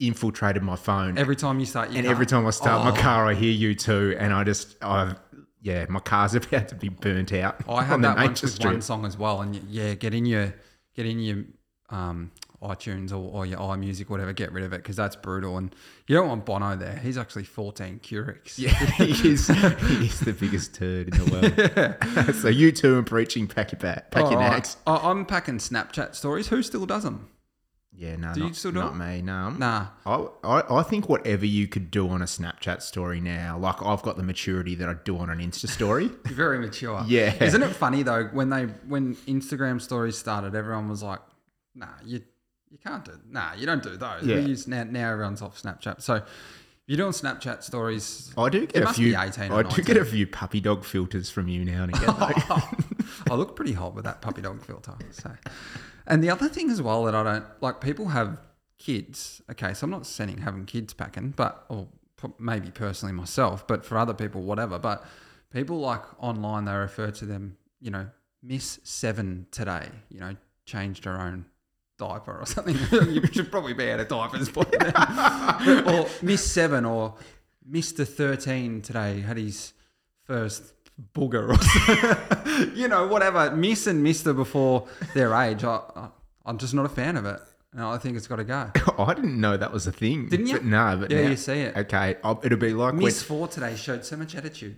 infiltrated 0.00 0.62
my 0.62 0.76
phone. 0.76 1.18
Every 1.18 1.36
time 1.36 1.58
you 1.60 1.66
start 1.66 1.90
your 1.90 1.98
and 1.98 2.06
car. 2.06 2.12
every 2.12 2.26
time 2.26 2.46
I 2.46 2.50
start 2.50 2.86
Oh. 2.86 2.90
my 2.90 3.00
car, 3.00 3.26
I 3.26 3.34
hear 3.34 3.52
you 3.52 3.74
two, 3.74 4.16
and 4.18 4.32
I 4.32 4.44
just, 4.44 4.76
I, 4.82 5.14
yeah, 5.62 5.86
my 5.88 6.00
car's 6.00 6.34
about 6.36 6.68
to 6.68 6.74
be 6.74 6.88
burnt 6.88 7.32
out. 7.32 7.62
I 7.68 7.82
had 7.82 7.94
on 7.94 8.00
that 8.02 8.16
once 8.16 8.42
with 8.42 8.62
one 8.64 8.80
song 8.82 9.04
as 9.06 9.16
well, 9.16 9.40
and 9.40 9.54
yeah, 9.68 9.94
get 9.94 10.14
in 10.14 10.26
your 10.26 10.54
get 10.94 11.06
in 11.06 11.20
your 11.20 11.44
um, 11.90 12.30
iTunes 12.62 13.12
or, 13.12 13.16
or 13.16 13.46
your 13.46 13.58
iMusic, 13.58 14.08
whatever. 14.08 14.32
Get 14.32 14.52
rid 14.52 14.64
of 14.64 14.72
it 14.72 14.78
because 14.78 14.96
that's 14.96 15.14
brutal, 15.16 15.56
and 15.58 15.74
you 16.06 16.16
don't 16.16 16.28
want 16.28 16.44
Bono 16.44 16.74
there. 16.76 16.96
He's 16.96 17.16
actually 17.18 17.44
fourteen 17.44 18.00
Curix. 18.00 18.58
Yeah, 18.58 18.70
he 18.74 19.12
is. 19.30 19.46
he 19.48 20.06
is 20.06 20.20
the 20.20 20.32
biggest 20.38 20.74
turd 20.74 21.08
in 21.14 21.18
the 21.24 22.24
world. 22.26 22.34
so 22.36 22.48
you 22.48 22.72
two 22.72 22.98
are 22.98 23.02
preaching 23.02 23.46
pack 23.46 23.72
your 23.72 23.78
back, 23.80 24.10
pack 24.10 24.30
your 24.30 24.40
nags. 24.40 24.76
I- 24.86 24.96
I'm 25.10 25.24
packing 25.24 25.58
Snapchat 25.58 26.14
stories. 26.14 26.48
Who 26.48 26.62
still 26.62 26.86
does 26.86 27.04
them? 27.04 27.28
Yeah, 27.92 28.14
no, 28.14 28.32
Do 28.32 28.40
you 28.40 28.46
not, 28.46 28.54
still 28.56 28.70
do 28.70 28.78
not 28.78 28.92
it? 28.92 28.96
me. 28.96 29.22
No, 29.22 29.50
Nah. 29.50 29.88
I, 30.06 30.26
I, 30.44 30.78
I 30.78 30.82
think 30.84 31.08
whatever 31.08 31.44
you 31.44 31.66
could 31.66 31.90
do 31.90 32.08
on 32.10 32.22
a 32.22 32.26
Snapchat 32.26 32.80
story 32.80 33.20
now, 33.20 33.58
like 33.58 33.82
I've 33.82 34.02
got 34.02 34.16
the 34.16 34.22
maturity 34.22 34.76
that 34.76 34.88
I 34.88 34.94
do 35.04 35.18
on 35.18 35.30
an 35.30 35.38
Insta 35.40 35.68
story. 35.68 36.08
Very 36.26 36.60
mature. 36.60 37.02
Yeah. 37.08 37.34
Isn't 37.42 37.60
it 37.64 37.74
funny 37.74 38.04
though 38.04 38.26
when 38.26 38.50
they 38.50 38.66
when 38.86 39.16
Instagram 39.26 39.80
stories 39.80 40.16
started, 40.16 40.54
everyone 40.54 40.88
was 40.88 41.02
like, 41.02 41.18
"Nah, 41.74 41.88
you 42.04 42.22
you 42.70 42.78
can't 42.78 43.04
do. 43.04 43.12
Nah, 43.30 43.54
you 43.54 43.66
don't 43.66 43.82
do 43.82 43.96
those." 43.96 44.24
Yeah. 44.24 44.36
We 44.36 44.42
use 44.42 44.66
now 44.66 44.84
now 44.84 45.12
everyone's 45.12 45.42
off 45.42 45.60
Snapchat. 45.60 46.02
So 46.02 46.16
if 46.16 46.24
you're 46.86 46.96
doing 46.96 47.12
Snapchat 47.12 47.62
stories, 47.62 48.32
I 48.36 48.48
do 48.48 48.66
get 48.66 48.82
a 48.82 48.92
few. 48.92 49.12
Be 49.12 49.20
18 49.20 49.52
or 49.52 49.58
I 49.58 49.62
do 49.62 49.68
19. 49.68 49.84
get 49.84 49.96
a 49.98 50.04
few 50.04 50.26
puppy 50.26 50.60
dog 50.60 50.84
filters 50.84 51.30
from 51.30 51.48
you 51.48 51.64
now 51.64 51.82
and 51.84 51.94
again. 51.94 52.08
I 53.30 53.34
look 53.34 53.56
pretty 53.56 53.74
hot 53.74 53.94
with 53.94 54.04
that 54.04 54.22
puppy 54.22 54.42
dog 54.42 54.64
filter. 54.64 54.94
So, 55.10 55.30
and 56.06 56.22
the 56.24 56.30
other 56.30 56.48
thing 56.48 56.70
as 56.70 56.80
well 56.80 57.04
that 57.04 57.14
I 57.14 57.22
don't 57.22 57.44
like, 57.60 57.80
people 57.80 58.08
have 58.08 58.40
kids. 58.78 59.42
Okay, 59.50 59.74
so 59.74 59.84
I'm 59.84 59.90
not 59.90 60.06
saying 60.06 60.38
having 60.38 60.64
kids 60.64 60.94
packing, 60.94 61.34
but 61.36 61.64
or 61.68 61.88
maybe 62.38 62.70
personally 62.70 63.12
myself, 63.12 63.66
but 63.66 63.84
for 63.84 63.98
other 63.98 64.14
people, 64.14 64.42
whatever. 64.42 64.78
But 64.78 65.04
people 65.52 65.78
like 65.80 66.02
online, 66.22 66.64
they 66.64 66.74
refer 66.74 67.10
to 67.10 67.26
them, 67.26 67.58
you 67.80 67.90
know, 67.90 68.08
Miss 68.42 68.80
Seven 68.84 69.46
today. 69.50 69.88
You 70.08 70.20
know, 70.20 70.36
changed 70.64 71.04
her 71.04 71.20
own 71.20 71.46
diaper 71.98 72.38
or 72.38 72.46
something. 72.46 72.76
you 73.12 73.26
should 73.32 73.50
probably 73.50 73.74
be 73.74 73.90
out 73.90 74.00
of 74.00 74.08
diapers 74.08 74.48
by 74.48 74.64
then. 74.64 75.88
or 75.94 76.06
Miss 76.22 76.44
Seven 76.50 76.84
or 76.84 77.14
Mister 77.66 78.04
Thirteen 78.04 78.80
today 78.80 79.20
had 79.20 79.36
his 79.36 79.74
first 80.24 80.72
booger 81.14 81.50
or 81.50 81.62
something. 81.62 82.72
you 82.76 82.88
know, 82.88 83.06
whatever. 83.06 83.54
Miss 83.54 83.86
and 83.86 84.02
Mister 84.02 84.32
before 84.32 84.86
their 85.14 85.34
age. 85.34 85.64
I, 85.64 85.80
I, 85.94 86.08
I'm 86.46 86.56
just 86.58 86.72
not 86.72 86.86
a 86.86 86.88
fan 86.88 87.16
of 87.16 87.26
it. 87.26 87.40
No, 87.74 87.90
I 87.90 87.98
think 87.98 88.16
it's 88.16 88.26
got 88.26 88.36
to 88.36 88.44
go. 88.44 88.70
I 88.98 89.12
didn't 89.12 89.38
know 89.38 89.56
that 89.58 89.72
was 89.72 89.86
a 89.86 89.92
thing. 89.92 90.28
Didn't 90.30 90.46
you? 90.46 90.54
But 90.54 90.64
no, 90.64 90.96
but 90.98 91.10
Yeah, 91.10 91.24
now- 91.24 91.30
you 91.30 91.36
see 91.36 91.60
it. 91.60 91.76
Okay, 91.76 92.16
I'll, 92.24 92.40
it'll 92.42 92.56
be 92.58 92.72
like 92.72 92.94
Miss 92.94 93.28
when, 93.28 93.38
Four 93.38 93.48
today 93.48 93.76
showed 93.76 94.06
so 94.06 94.16
much 94.16 94.34
attitude. 94.34 94.76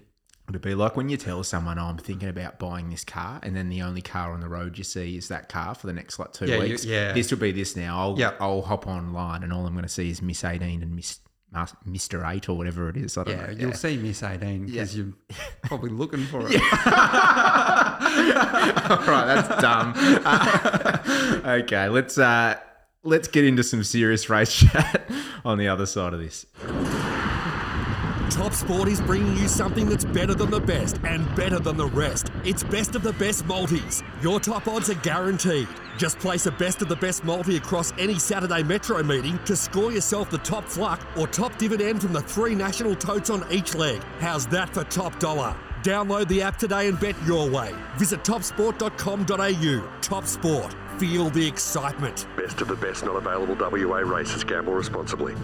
It'll 0.51 0.61
be 0.61 0.75
like 0.75 0.97
when 0.97 1.09
you 1.09 1.17
tell 1.17 1.43
someone 1.45 1.79
"Oh, 1.79 1.85
I'm 1.87 1.97
thinking 1.97 2.29
about 2.29 2.59
buying 2.59 2.91
this 2.91 3.05
car, 3.05 3.41
and 3.43 3.57
then 3.57 3.69
the 3.71 3.81
only 3.83 4.03
car 4.03 4.33
on 4.35 4.41
the 4.41 4.49
road 4.49 4.77
you 4.77 4.85
see 4.85 5.17
is 5.17 5.29
that 5.29 5.49
car 5.49 5.75
for 5.75 5.87
the 5.87 5.93
next 5.95 6.19
like 6.19 6.33
two 6.33 6.47
Yeah, 6.47 6.57
you- 6.57 6.61
weeks. 6.73 6.85
yeah. 6.85 7.13
This 7.13 7.31
will 7.31 7.39
be 7.39 7.53
this 7.53 7.75
now. 7.77 7.99
I'll 7.99 8.19
Yep. 8.19 8.37
I'll 8.41 8.63
hop 8.63 8.87
online, 8.87 9.43
and 9.43 9.53
all 9.53 9.65
I'm 9.67 9.73
going 9.73 9.83
to 9.85 9.89
see 9.89 10.11
is 10.11 10.21
Miss 10.21 10.45
18 10.45 10.83
and 10.83 10.95
Miss 10.95 11.21
Mr. 11.89 12.25
8 12.33 12.49
or 12.49 12.57
whatever 12.57 12.89
it 12.89 12.97
is. 12.97 13.19
I 13.19 13.25
don't 13.25 13.37
Yeah, 13.37 13.47
know. 13.47 13.53
you'll 13.59 13.73
see 13.73 13.97
Miss 13.97 14.23
18 14.23 14.67
because 14.67 14.97
you're 14.97 15.09
probably 15.65 15.91
looking 15.91 16.25
for 16.27 16.43
it. 16.49 16.61
right, 18.01 19.25
that's 19.27 19.61
dumb. 19.61 19.93
Uh, 19.97 21.41
okay, 21.63 21.89
let's 21.89 22.19
uh, 22.19 22.57
let's 23.03 23.27
get 23.29 23.45
into 23.45 23.63
some 23.65 23.83
serious 23.83 24.31
race 24.31 24.55
chat 24.55 25.11
on 25.45 25.59
the 25.59 25.67
other 25.69 25.87
side 25.87 26.13
of 26.15 26.21
this. 26.21 26.47
Top 28.31 28.53
Sport 28.53 28.89
is 28.89 29.01
bringing 29.01 29.37
you 29.37 29.49
something 29.49 29.89
that's 29.89 30.05
better 30.05 30.35
than 30.35 30.51
the 30.51 30.61
best 30.61 30.99
and 31.05 31.27
better 31.35 31.59
than 31.59 31.77
the 31.77 31.89
rest. 31.89 32.31
It's 32.45 32.63
best 32.63 32.95
of 32.95 33.03
the 33.03 33.13
best 33.15 33.45
multis. 33.45 34.05
Your 34.23 34.39
top 34.39 34.69
odds 34.69 34.89
are 34.89 34.95
guaranteed. 34.95 35.67
Just 35.99 36.17
place 36.21 36.47
a 36.47 36.53
best 36.53 36.81
of 36.81 36.89
the 36.89 36.95
best 36.95 37.25
multi 37.25 37.57
across 37.57 37.93
any 37.99 38.21
Saturday 38.21 38.63
Metro 38.63 39.03
meeting 39.03 39.39
to 39.47 39.57
score 39.57 39.91
yourself 39.91 40.31
the 40.31 40.39
top 40.39 40.65
fluc 40.67 41.01
or 41.19 41.27
top 41.27 41.59
dividend 41.59 42.01
from 42.01 42.13
the 42.13 42.23
three 42.23 42.55
national 42.55 42.95
totes 42.95 43.31
on 43.31 43.45
each 43.51 43.75
leg. 43.75 44.01
How's 44.21 44.47
that 44.47 44.73
for 44.73 44.85
top 44.85 45.19
dollar? 45.19 45.57
Download 45.83 46.29
the 46.29 46.41
app 46.41 46.57
today 46.57 46.87
and 46.87 47.01
bet 47.01 47.17
your 47.27 47.51
way. 47.51 47.75
Visit 47.99 48.23
topsport.com.au. 48.23 50.01
Top 50.03 50.27
Sport. 50.27 50.75
Feel 50.99 51.31
the 51.31 51.47
excitement. 51.47 52.29
Best 52.37 52.61
of 52.61 52.69
the 52.69 52.77
best 52.77 53.05
not 53.05 53.17
available 53.17 53.57
WA 53.57 53.99
races. 53.99 54.45
Gamble 54.45 54.75
responsibly. 54.75 55.35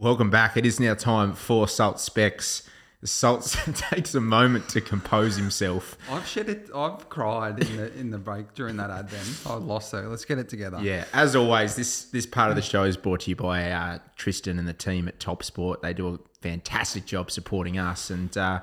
Welcome 0.00 0.30
back. 0.30 0.56
It 0.56 0.64
is 0.64 0.78
now 0.78 0.94
time 0.94 1.32
for 1.32 1.66
Salt 1.66 1.98
Specs. 1.98 2.62
Salt 3.02 3.42
takes 3.74 4.14
a 4.14 4.20
moment 4.20 4.68
to 4.68 4.80
compose 4.80 5.34
himself. 5.34 5.98
I've 6.08 6.24
shed 6.24 6.48
it. 6.48 6.70
I've 6.72 7.08
cried 7.08 7.60
in 7.64 7.76
the 7.76 7.92
in 7.98 8.10
the 8.12 8.18
break 8.18 8.54
during 8.54 8.76
that 8.76 8.90
ad. 8.90 9.08
Then 9.08 9.26
I 9.44 9.54
lost 9.56 9.92
it. 9.94 10.06
Let's 10.06 10.24
get 10.24 10.38
it 10.38 10.48
together. 10.48 10.78
Yeah, 10.80 11.04
as 11.12 11.34
always, 11.34 11.74
this 11.74 12.04
this 12.04 12.26
part 12.26 12.50
of 12.50 12.54
the 12.54 12.62
show 12.62 12.84
is 12.84 12.96
brought 12.96 13.22
to 13.22 13.30
you 13.30 13.34
by 13.34 13.72
uh, 13.72 13.98
Tristan 14.14 14.60
and 14.60 14.68
the 14.68 14.72
team 14.72 15.08
at 15.08 15.18
Top 15.18 15.42
Sport. 15.42 15.82
They 15.82 15.94
do 15.94 16.14
a 16.14 16.18
fantastic 16.42 17.04
job 17.04 17.32
supporting 17.32 17.76
us, 17.76 18.08
and 18.08 18.38
uh, 18.38 18.60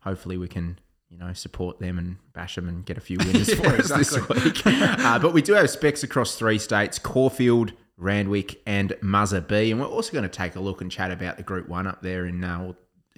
hopefully 0.00 0.38
we 0.38 0.48
can 0.48 0.78
you 1.10 1.18
know 1.18 1.34
support 1.34 1.80
them 1.80 1.98
and 1.98 2.16
bash 2.32 2.54
them 2.54 2.66
and 2.66 2.86
get 2.86 2.96
a 2.96 3.02
few 3.02 3.18
winners 3.22 3.52
for 3.52 3.66
us 3.66 3.90
this 3.90 4.16
week. 4.30 4.62
uh, 4.66 5.18
but 5.18 5.34
we 5.34 5.42
do 5.42 5.52
have 5.52 5.68
specs 5.68 6.02
across 6.02 6.36
three 6.36 6.58
states: 6.58 6.98
Caulfield, 6.98 7.74
Randwick, 7.98 8.62
and 8.64 8.94
Muzzer 9.02 9.46
B. 9.46 9.70
And 9.70 9.80
we're 9.80 9.86
also 9.86 10.12
going 10.12 10.22
to 10.22 10.28
take 10.28 10.56
a 10.56 10.60
look 10.60 10.80
and 10.80 10.90
chat 10.90 11.10
about 11.10 11.36
the 11.36 11.42
Group 11.42 11.68
One 11.68 11.86
up 11.86 12.00
there 12.00 12.24
in 12.24 12.42
uh, 12.42 12.72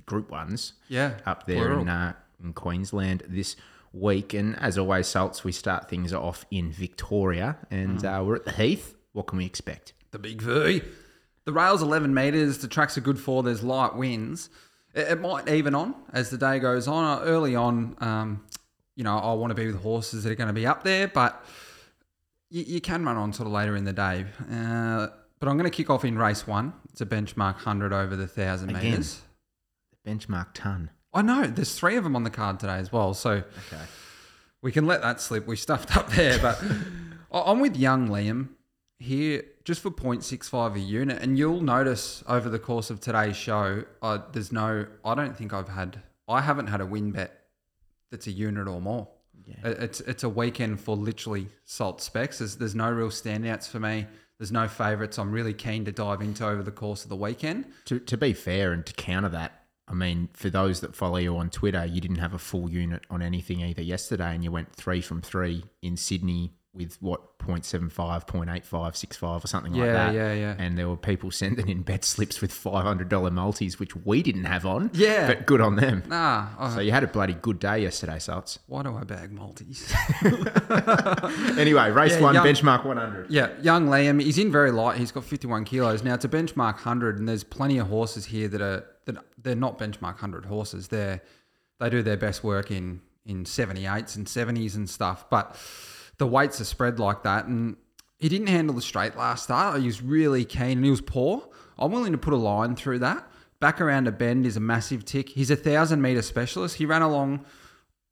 Group 0.06 0.30
Ones. 0.30 0.72
Yeah, 0.88 1.14
up 1.26 1.46
there 1.46 1.66
plural. 1.66 1.82
in 1.82 1.88
uh, 1.88 2.14
in 2.42 2.52
Queensland 2.54 3.22
this 3.28 3.54
week. 3.92 4.34
And 4.34 4.58
as 4.58 4.78
always, 4.78 5.06
Salts, 5.06 5.44
we 5.44 5.52
start 5.52 5.88
things 5.88 6.12
off 6.12 6.44
in 6.50 6.72
Victoria, 6.72 7.58
and 7.70 8.04
uh, 8.04 8.22
we're 8.24 8.36
at 8.36 8.44
the 8.44 8.52
Heath. 8.52 8.96
What 9.12 9.26
can 9.26 9.38
we 9.38 9.46
expect? 9.46 9.92
the 10.10 10.18
big 10.18 10.42
V. 10.42 10.82
The 11.44 11.52
rail's 11.52 11.82
11 11.82 12.12
metres. 12.12 12.58
The 12.58 12.68
track's 12.68 12.98
are 12.98 13.00
good 13.00 13.18
for. 13.18 13.42
There's 13.42 13.62
light 13.62 13.94
winds. 13.94 14.50
It, 14.94 15.08
it 15.08 15.20
might 15.20 15.48
even 15.48 15.74
on 15.74 15.94
as 16.12 16.30
the 16.30 16.38
day 16.38 16.58
goes 16.58 16.88
on. 16.88 17.22
Early 17.22 17.56
on, 17.56 17.96
um, 18.00 18.44
you 18.96 19.04
know, 19.04 19.16
I 19.16 19.32
want 19.34 19.50
to 19.50 19.54
be 19.54 19.66
with 19.66 19.82
horses 19.82 20.24
that 20.24 20.32
are 20.32 20.36
going 20.36 20.48
to 20.48 20.52
be 20.52 20.66
up 20.66 20.84
there, 20.84 21.08
but 21.08 21.44
you, 22.50 22.64
you 22.66 22.80
can 22.80 23.04
run 23.04 23.16
on 23.16 23.32
sort 23.32 23.46
of 23.46 23.52
later 23.52 23.76
in 23.76 23.84
the 23.84 23.92
day. 23.92 24.26
Uh, 24.50 25.08
but 25.38 25.48
I'm 25.48 25.56
going 25.56 25.70
to 25.70 25.74
kick 25.76 25.88
off 25.88 26.04
in 26.04 26.18
race 26.18 26.46
one. 26.46 26.72
It's 26.90 27.00
a 27.00 27.06
benchmark 27.06 27.54
100 27.54 27.92
over 27.92 28.14
the 28.16 28.24
1,000 28.24 28.70
Again. 28.70 28.82
metres. 28.90 29.22
Benchmark 30.06 30.48
ton. 30.54 30.90
I 31.12 31.22
know. 31.22 31.44
There's 31.46 31.74
three 31.78 31.96
of 31.96 32.04
them 32.04 32.14
on 32.16 32.24
the 32.24 32.30
card 32.30 32.60
today 32.60 32.76
as 32.76 32.92
well. 32.92 33.14
So 33.14 33.30
Okay. 33.32 33.82
we 34.62 34.72
can 34.72 34.86
let 34.86 35.02
that 35.02 35.20
slip. 35.20 35.46
We 35.46 35.56
stuffed 35.56 35.96
up 35.96 36.10
there, 36.10 36.38
but 36.38 36.62
I'm 37.32 37.60
with 37.60 37.76
young 37.76 38.08
Liam 38.08 38.50
here 38.98 39.44
just 39.64 39.80
for 39.80 39.90
0.65 39.90 40.74
a 40.76 40.80
unit, 40.80 41.22
and 41.22 41.38
you'll 41.38 41.60
notice 41.62 42.22
over 42.26 42.48
the 42.48 42.58
course 42.58 42.90
of 42.90 43.00
today's 43.00 43.36
show, 43.36 43.84
uh, 44.02 44.18
there's 44.32 44.52
no. 44.52 44.86
I 45.04 45.14
don't 45.14 45.36
think 45.36 45.52
I've 45.52 45.68
had. 45.68 46.02
I 46.28 46.40
haven't 46.42 46.66
had 46.68 46.80
a 46.80 46.86
win 46.86 47.10
bet 47.12 47.46
that's 48.10 48.26
a 48.26 48.30
unit 48.32 48.68
or 48.68 48.80
more. 48.80 49.08
It- 49.64 49.78
It's 49.80 50.00
it's 50.00 50.22
a 50.24 50.28
weekend 50.28 50.80
for 50.80 50.96
literally 50.96 51.48
salt 51.64 52.00
specs. 52.00 52.38
There's, 52.38 52.56
there's 52.56 52.74
no 52.74 52.90
real 52.90 53.08
standouts 53.10 53.68
for 53.68 53.80
me. 53.80 54.06
There's 54.38 54.52
no 54.52 54.68
favourites. 54.68 55.18
I'm 55.18 55.30
really 55.32 55.52
keen 55.52 55.84
to 55.84 55.92
dive 55.92 56.22
into 56.22 56.46
over 56.46 56.62
the 56.62 56.70
course 56.70 57.02
of 57.02 57.10
the 57.10 57.16
weekend. 57.16 57.66
To, 57.86 57.98
to 58.00 58.16
be 58.16 58.32
fair 58.32 58.72
and 58.72 58.86
to 58.86 58.92
counter 58.94 59.28
that, 59.30 59.64
I 59.86 59.92
mean, 59.92 60.28
for 60.32 60.48
those 60.48 60.80
that 60.80 60.96
follow 60.96 61.18
you 61.18 61.36
on 61.36 61.50
Twitter, 61.50 61.84
you 61.84 62.00
didn't 62.00 62.18
have 62.18 62.32
a 62.32 62.38
full 62.38 62.70
unit 62.70 63.02
on 63.10 63.20
anything 63.20 63.60
either 63.60 63.82
yesterday, 63.82 64.34
and 64.34 64.42
you 64.42 64.50
went 64.50 64.72
three 64.74 65.02
from 65.02 65.20
three 65.20 65.64
in 65.82 65.96
Sydney 65.98 66.52
with 66.72 66.96
what 67.00 67.36
0.75, 67.40 67.90
0.85, 68.28 68.94
65 68.94 69.44
or 69.44 69.46
something 69.48 69.72
like 69.72 69.90
that. 69.90 70.14
yeah, 70.14 70.32
yeah. 70.32 70.54
And 70.56 70.78
there 70.78 70.88
were 70.88 70.96
people 70.96 71.30
sending 71.42 71.68
in 71.68 71.82
bet 71.82 72.04
slips 72.04 72.40
with 72.40 72.52
$500 72.52 73.32
multis, 73.32 73.80
which 73.80 73.96
we 73.96 74.22
didn't 74.22 74.44
have 74.44 74.64
on. 74.64 74.88
Yeah. 74.94 75.26
But 75.26 75.46
good 75.46 75.60
on 75.60 75.74
them. 75.74 76.04
Nah, 76.06 76.46
I- 76.58 76.74
So 76.76 76.80
you 76.80 76.92
had 76.92 77.02
a 77.02 77.08
bloody 77.08 77.34
good 77.34 77.58
day 77.58 77.80
yesterday, 77.80 78.20
Salts. 78.20 78.60
why 78.68 78.84
do 78.84 78.94
I 78.96 79.02
bag 79.02 79.32
multis? 79.32 79.92
Anyway, 81.58 81.90
race 81.90 82.12
Yeah, 82.12 82.20
one, 82.20 82.34
young- 82.34 82.46
benchmark 82.46 82.84
100. 82.84 83.30
Yeah, 83.30 83.50
young 83.60 83.88
Liam, 83.88 84.22
he's 84.22 84.38
in 84.38 84.50
very 84.52 84.70
light. 84.70 84.96
He's 84.98 85.12
got 85.12 85.24
51 85.24 85.64
kilos. 85.64 86.02
Now 86.02 86.14
it's 86.14 86.24
a 86.24 86.28
benchmark 86.28 86.74
100, 86.74 87.18
and 87.18 87.28
there's 87.28 87.44
plenty 87.44 87.78
of 87.78 87.88
horses 87.88 88.26
here 88.26 88.48
that 88.48 88.60
are 88.60 88.84
that 89.06 89.16
they're 89.42 89.54
not 89.56 89.78
benchmark 89.78 90.14
100 90.14 90.46
horses. 90.46 90.88
They're 90.88 91.20
they 91.78 91.90
do 91.90 92.02
their 92.02 92.16
best 92.16 92.44
work 92.44 92.70
in 92.70 93.00
in 93.26 93.44
78s 93.44 94.16
and 94.16 94.26
70s 94.26 94.74
and 94.76 94.88
stuff, 94.88 95.28
but 95.30 95.56
the 96.20 96.26
weights 96.26 96.60
are 96.60 96.64
spread 96.64 97.00
like 97.00 97.22
that. 97.22 97.46
And 97.46 97.76
he 98.18 98.28
didn't 98.28 98.48
handle 98.48 98.76
the 98.76 98.82
straight 98.82 99.16
last 99.16 99.44
start. 99.44 99.80
He 99.80 99.86
was 99.86 100.02
really 100.02 100.44
keen 100.44 100.72
and 100.72 100.84
he 100.84 100.90
was 100.90 101.00
poor. 101.00 101.48
I'm 101.78 101.90
willing 101.92 102.12
to 102.12 102.18
put 102.18 102.34
a 102.34 102.36
line 102.36 102.76
through 102.76 102.98
that. 102.98 103.26
Back 103.58 103.80
around 103.80 104.06
a 104.06 104.12
bend 104.12 104.44
is 104.44 104.56
a 104.56 104.60
massive 104.60 105.06
tick. 105.06 105.30
He's 105.30 105.50
a 105.50 105.56
thousand 105.56 106.02
meter 106.02 106.20
specialist. 106.20 106.76
He 106.76 106.84
ran 106.84 107.00
along 107.00 107.46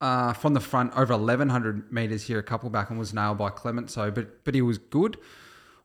uh, 0.00 0.32
from 0.32 0.54
the 0.54 0.60
front 0.60 0.92
over 0.96 1.14
1100 1.14 1.92
meters 1.92 2.24
here 2.26 2.38
a 2.38 2.42
couple 2.42 2.70
back 2.70 2.88
and 2.88 2.98
was 2.98 3.12
nailed 3.12 3.36
by 3.36 3.50
Clement. 3.50 3.90
So, 3.90 4.10
but 4.10 4.42
but 4.42 4.54
he 4.54 4.62
was 4.62 4.78
good. 4.78 5.18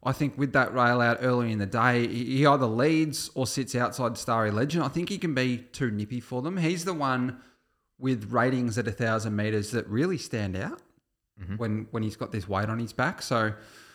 I 0.02 0.14
think 0.14 0.38
with 0.38 0.54
that 0.54 0.74
rail 0.74 1.02
out 1.02 1.18
early 1.22 1.52
in 1.52 1.60
the 1.60 1.66
day, 1.66 2.08
he 2.08 2.38
he 2.38 2.46
either 2.46 2.66
leads 2.66 3.32
or 3.36 3.46
sits 3.48 3.76
outside 3.76 4.18
Starry 4.18 4.52
Legend. 4.52 4.86
I 4.86 4.88
think 4.88 5.10
he 5.10 5.18
can 5.18 5.34
be 5.34 5.58
too 5.58 5.92
nippy 5.92 6.22
for 6.22 6.42
them. 6.42 6.56
He's 6.58 6.86
the 6.86 6.94
one 6.94 7.42
with 8.00 8.32
ratings 8.32 8.78
at 8.78 8.88
a 8.88 8.92
thousand 8.92 9.36
meters 9.36 9.72
that 9.72 9.88
really 9.88 10.18
stand 10.18 10.56
out 10.56 10.82
Mm-hmm. 11.42 11.56
when 11.58 11.88
when 11.90 12.04
he's 12.04 12.16
got 12.16 12.32
this 12.32 12.48
weight 12.48 12.70
on 12.70 12.78
his 12.78 12.94
back. 12.94 13.22
So 13.22 13.54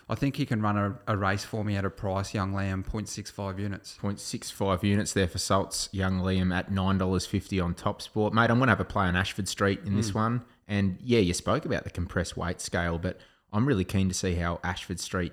I 0.09 0.15
think 0.15 0.37
he 0.37 0.47
can 0.47 0.63
run 0.63 0.77
a, 0.77 0.99
a 1.07 1.17
race 1.17 1.45
for 1.45 1.65
me 1.65 1.77
at 1.77 1.85
a 1.85 1.91
price, 1.91 2.33
young 2.33 2.53
Liam, 2.53 2.85
0.65 2.85 3.59
units. 3.59 3.99
0.65 4.03 4.83
units 4.83 5.13
there 5.13 5.29
for 5.29 5.39
Salts, 5.39 5.89
young 5.93 6.21
Liam 6.21 6.55
at 6.55 6.71
$9.50 6.71 7.63
on 7.63 7.75
Top 7.75 8.01
Sport. 8.01 8.33
Mate, 8.33 8.51
I'm 8.51 8.59
going 8.59 8.69
to 8.69 8.73
have 8.73 8.81
a 8.81 8.85
play 8.85 9.07
on 9.07 9.17
Ashford 9.17 9.49
Street 9.49 9.81
in 9.85 9.97
this 9.97 10.13
mm. 10.13 10.17
one. 10.17 10.43
And 10.67 10.99
yeah, 11.03 11.21
you 11.21 11.35
spoke 11.35 11.67
about 11.67 11.85
the 11.85 11.91
compressed 11.91 12.37
weight 12.37 12.61
scale, 12.61 12.99
but 12.99 13.21
I'm 13.53 13.67
really 13.67 13.85
keen 13.85 14.09
to 14.09 14.15
see 14.15 14.35
how 14.35 14.61
Ashford 14.65 14.99
Street 14.99 15.33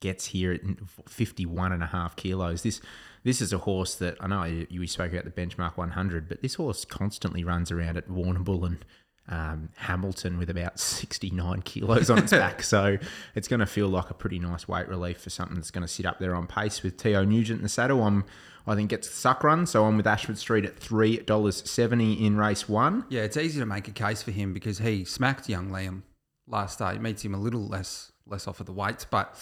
gets 0.00 0.26
here 0.26 0.52
at 0.52 0.60
51 1.08 1.72
and 1.72 1.82
a 1.82 1.86
half 1.86 2.16
kilos. 2.16 2.62
This 2.62 2.80
this 3.22 3.40
is 3.40 3.54
a 3.54 3.58
horse 3.58 3.94
that 3.94 4.18
I 4.20 4.26
know 4.26 4.44
you, 4.44 4.66
you 4.68 4.86
spoke 4.86 5.12
about 5.12 5.24
the 5.24 5.30
benchmark 5.30 5.78
100, 5.78 6.28
but 6.28 6.42
this 6.42 6.56
horse 6.56 6.84
constantly 6.84 7.42
runs 7.42 7.70
around 7.70 7.96
at 7.96 8.08
Warrnambool 8.08 8.66
and 8.66 8.84
um, 9.28 9.70
Hamilton 9.76 10.38
with 10.38 10.50
about 10.50 10.78
69 10.78 11.62
kilos 11.62 12.10
on 12.10 12.18
its 12.18 12.30
back. 12.32 12.62
So 12.62 12.98
it's 13.34 13.48
going 13.48 13.60
to 13.60 13.66
feel 13.66 13.88
like 13.88 14.10
a 14.10 14.14
pretty 14.14 14.38
nice 14.38 14.68
weight 14.68 14.88
relief 14.88 15.20
for 15.20 15.30
something 15.30 15.56
that's 15.56 15.70
going 15.70 15.82
to 15.82 15.88
sit 15.88 16.06
up 16.06 16.18
there 16.18 16.34
on 16.34 16.46
pace 16.46 16.82
with 16.82 16.96
Teo 16.96 17.24
Nugent 17.24 17.58
in 17.58 17.62
the 17.62 17.68
saddle. 17.68 18.02
I'm, 18.02 18.24
I 18.66 18.74
think 18.74 18.90
gets 18.90 19.08
the 19.08 19.14
suck 19.14 19.42
run. 19.42 19.66
So 19.66 19.84
I'm 19.86 19.96
with 19.96 20.06
Ashford 20.06 20.38
Street 20.38 20.64
at 20.64 20.76
$3.70 20.76 22.20
in 22.20 22.36
race 22.36 22.68
one. 22.68 23.04
Yeah, 23.08 23.22
it's 23.22 23.36
easy 23.36 23.60
to 23.60 23.66
make 23.66 23.88
a 23.88 23.92
case 23.92 24.22
for 24.22 24.30
him 24.30 24.52
because 24.52 24.78
he 24.78 25.04
smacked 25.04 25.48
young 25.48 25.70
Liam 25.70 26.02
last 26.46 26.78
day. 26.78 26.94
It 26.94 27.00
meets 27.00 27.24
him 27.24 27.34
a 27.34 27.38
little 27.38 27.66
less 27.66 28.10
less 28.26 28.48
off 28.48 28.58
of 28.58 28.64
the 28.64 28.72
weights, 28.72 29.04
but 29.04 29.38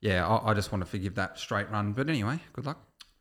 yeah, 0.00 0.26
I, 0.26 0.50
I 0.50 0.54
just 0.54 0.72
want 0.72 0.82
to 0.82 0.90
forgive 0.90 1.16
that 1.16 1.38
straight 1.38 1.70
run. 1.70 1.92
But 1.92 2.08
anyway, 2.08 2.40
good 2.54 2.64
luck. 2.64 2.78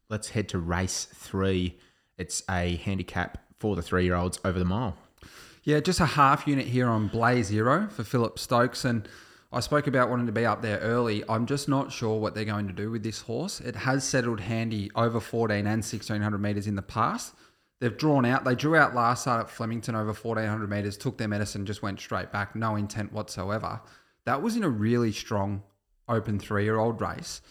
Let's 0.09 0.29
head 0.29 0.47
to 0.49 0.59
race 0.59 1.07
three. 1.13 1.77
It's 2.17 2.41
a 2.49 2.77
handicap 2.77 3.37
for 3.59 3.75
the 3.75 3.81
three 3.81 4.05
year 4.05 4.15
olds 4.15 4.39
over 4.45 4.57
the 4.57 4.65
mile. 4.65 4.95
Yeah, 5.67 5.81
just 5.81 5.99
a 5.99 6.05
half 6.05 6.47
unit 6.47 6.65
here 6.65 6.87
on 6.87 7.09
Blaze 7.09 7.47
Zero 7.47 7.89
for 7.89 8.05
Phillip 8.05 8.39
Stokes. 8.39 8.85
And 8.85 9.05
I 9.51 9.59
spoke 9.59 9.85
about 9.85 10.09
wanting 10.09 10.27
to 10.27 10.31
be 10.31 10.45
up 10.45 10.61
there 10.61 10.77
early. 10.77 11.25
I'm 11.27 11.45
just 11.45 11.67
not 11.67 11.91
sure 11.91 12.17
what 12.21 12.35
they're 12.35 12.45
going 12.45 12.67
to 12.67 12.73
do 12.73 12.89
with 12.89 13.03
this 13.03 13.19
horse. 13.19 13.59
It 13.59 13.75
has 13.75 14.05
settled 14.05 14.39
handy 14.39 14.89
over 14.95 15.19
14 15.19 15.57
and 15.57 15.83
1600 15.83 16.37
metres 16.37 16.67
in 16.67 16.75
the 16.75 16.81
past. 16.81 17.35
They've 17.81 17.97
drawn 17.97 18.23
out. 18.23 18.45
They 18.45 18.55
drew 18.55 18.77
out 18.77 18.95
last 18.95 19.23
start 19.23 19.41
at 19.41 19.49
Flemington 19.49 19.93
over 19.93 20.13
1400 20.13 20.69
metres, 20.69 20.95
took 20.95 21.17
their 21.17 21.27
medicine, 21.27 21.65
just 21.65 21.81
went 21.81 21.99
straight 21.99 22.31
back, 22.31 22.55
no 22.55 22.77
intent 22.77 23.11
whatsoever. 23.11 23.81
That 24.23 24.41
was 24.41 24.55
in 24.55 24.63
a 24.63 24.69
really 24.69 25.11
strong 25.11 25.63
open 26.07 26.39
three 26.39 26.63
year 26.63 26.79
old 26.79 27.01
race. 27.01 27.41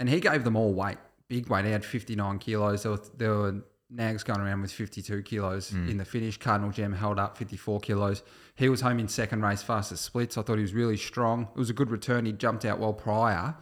And 0.00 0.08
he 0.08 0.18
gave 0.18 0.42
them 0.42 0.56
all 0.56 0.74
weight, 0.74 0.98
big 1.28 1.48
weight. 1.48 1.64
He 1.64 1.70
had 1.70 1.84
59 1.84 2.40
kilos. 2.40 2.82
There 2.82 2.90
were, 2.90 3.02
there 3.16 3.34
were 3.34 3.62
nags 3.90 4.22
going 4.22 4.40
around 4.40 4.62
with 4.62 4.72
52 4.72 5.22
kilos 5.22 5.72
in 5.72 5.96
the 5.96 6.04
finish. 6.04 6.38
Cardinal 6.38 6.70
Gem 6.70 6.92
held 6.92 7.18
up 7.18 7.36
54 7.36 7.80
kilos. 7.80 8.22
He 8.54 8.68
was 8.68 8.80
home 8.80 8.98
in 8.98 9.08
second 9.08 9.42
race, 9.42 9.62
fastest 9.62 10.04
splits. 10.04 10.38
I 10.38 10.42
thought 10.42 10.56
he 10.56 10.62
was 10.62 10.74
really 10.74 10.96
strong. 10.96 11.48
It 11.54 11.58
was 11.58 11.70
a 11.70 11.74
good 11.74 11.90
return. 11.90 12.26
He 12.26 12.32
jumped 12.32 12.64
out 12.64 12.78
well 12.78 12.92
prior. 12.92 13.54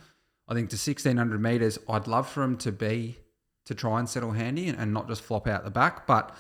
I 0.49 0.55
think 0.55 0.71
to 0.71 0.77
1600 0.77 1.41
metres, 1.41 1.79
I'd 1.89 2.07
love 2.07 2.29
for 2.29 2.43
him 2.43 2.57
to 2.59 2.73
be, 2.73 3.19
to 3.67 3.75
try 3.75 3.99
and 3.99 4.09
settle 4.09 4.33
handy 4.33 4.69
and, 4.69 4.79
and 4.79 4.93
not 4.93 5.09
just 5.09 5.23
flop 5.23 5.47
out 5.47 5.65
the 5.65 5.71
back. 5.71 6.07
But 6.07 6.35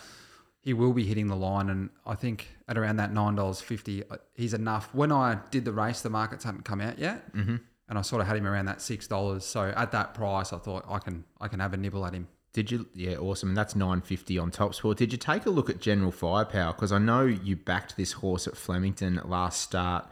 he 0.61 0.75
will 0.75 0.93
be 0.93 1.05
hitting 1.05 1.29
the 1.29 1.37
line. 1.37 1.71
And 1.71 1.91
I 2.05 2.15
think 2.15 2.49
at 2.67 2.77
around 2.77 2.97
that 2.97 3.13
$9.50, 3.13 4.05
uh, 4.11 4.17
he's 4.35 4.55
enough. 4.55 4.95
When 4.95 5.13
I 5.13 5.39
did 5.51 5.65
the 5.65 5.73
race, 5.73 6.01
the 6.03 6.11
markets 6.11 6.45
hadn't 6.45 6.65
come 6.65 6.81
out 6.81 6.99
yet. 6.99 7.35
Mm-hmm. 7.35 7.57
And 7.89 7.99
I 7.99 8.03
sort 8.03 8.21
of 8.21 8.29
had 8.29 8.37
him 8.37 8.47
around 8.47 8.67
that 8.67 8.79
$6. 8.79 9.43
So 9.43 9.73
at 9.75 9.93
that 9.93 10.15
price, 10.15 10.53
I 10.53 10.59
thought 10.59 10.85
I 10.89 10.99
can 10.99 11.25
I 11.41 11.49
can 11.49 11.61
have 11.61 11.73
a 11.73 11.79
nibble 11.79 12.05
at 12.05 12.13
him. 12.13 12.29
Did 12.53 12.71
you? 12.71 12.89
Yeah, 12.95 13.17
awesome. 13.17 13.51
And 13.51 13.57
that's 13.57 13.77
nine 13.77 14.01
fifty 14.01 14.39
on 14.39 14.51
Top 14.51 14.75
Sport. 14.75 14.99
Did 14.99 15.13
you 15.13 15.19
take 15.19 15.47
a 15.47 15.51
look 15.51 15.69
at 15.69 15.81
General 15.81 16.11
Firepower? 16.11 16.73
Because 16.73 16.93
I 16.93 16.99
know 16.99 17.27
you 17.27 17.57
backed 17.57 17.97
this 17.97 18.13
horse 18.13 18.47
at 18.47 18.57
Flemington 18.57 19.21
last 19.25 19.61
start 19.61 20.07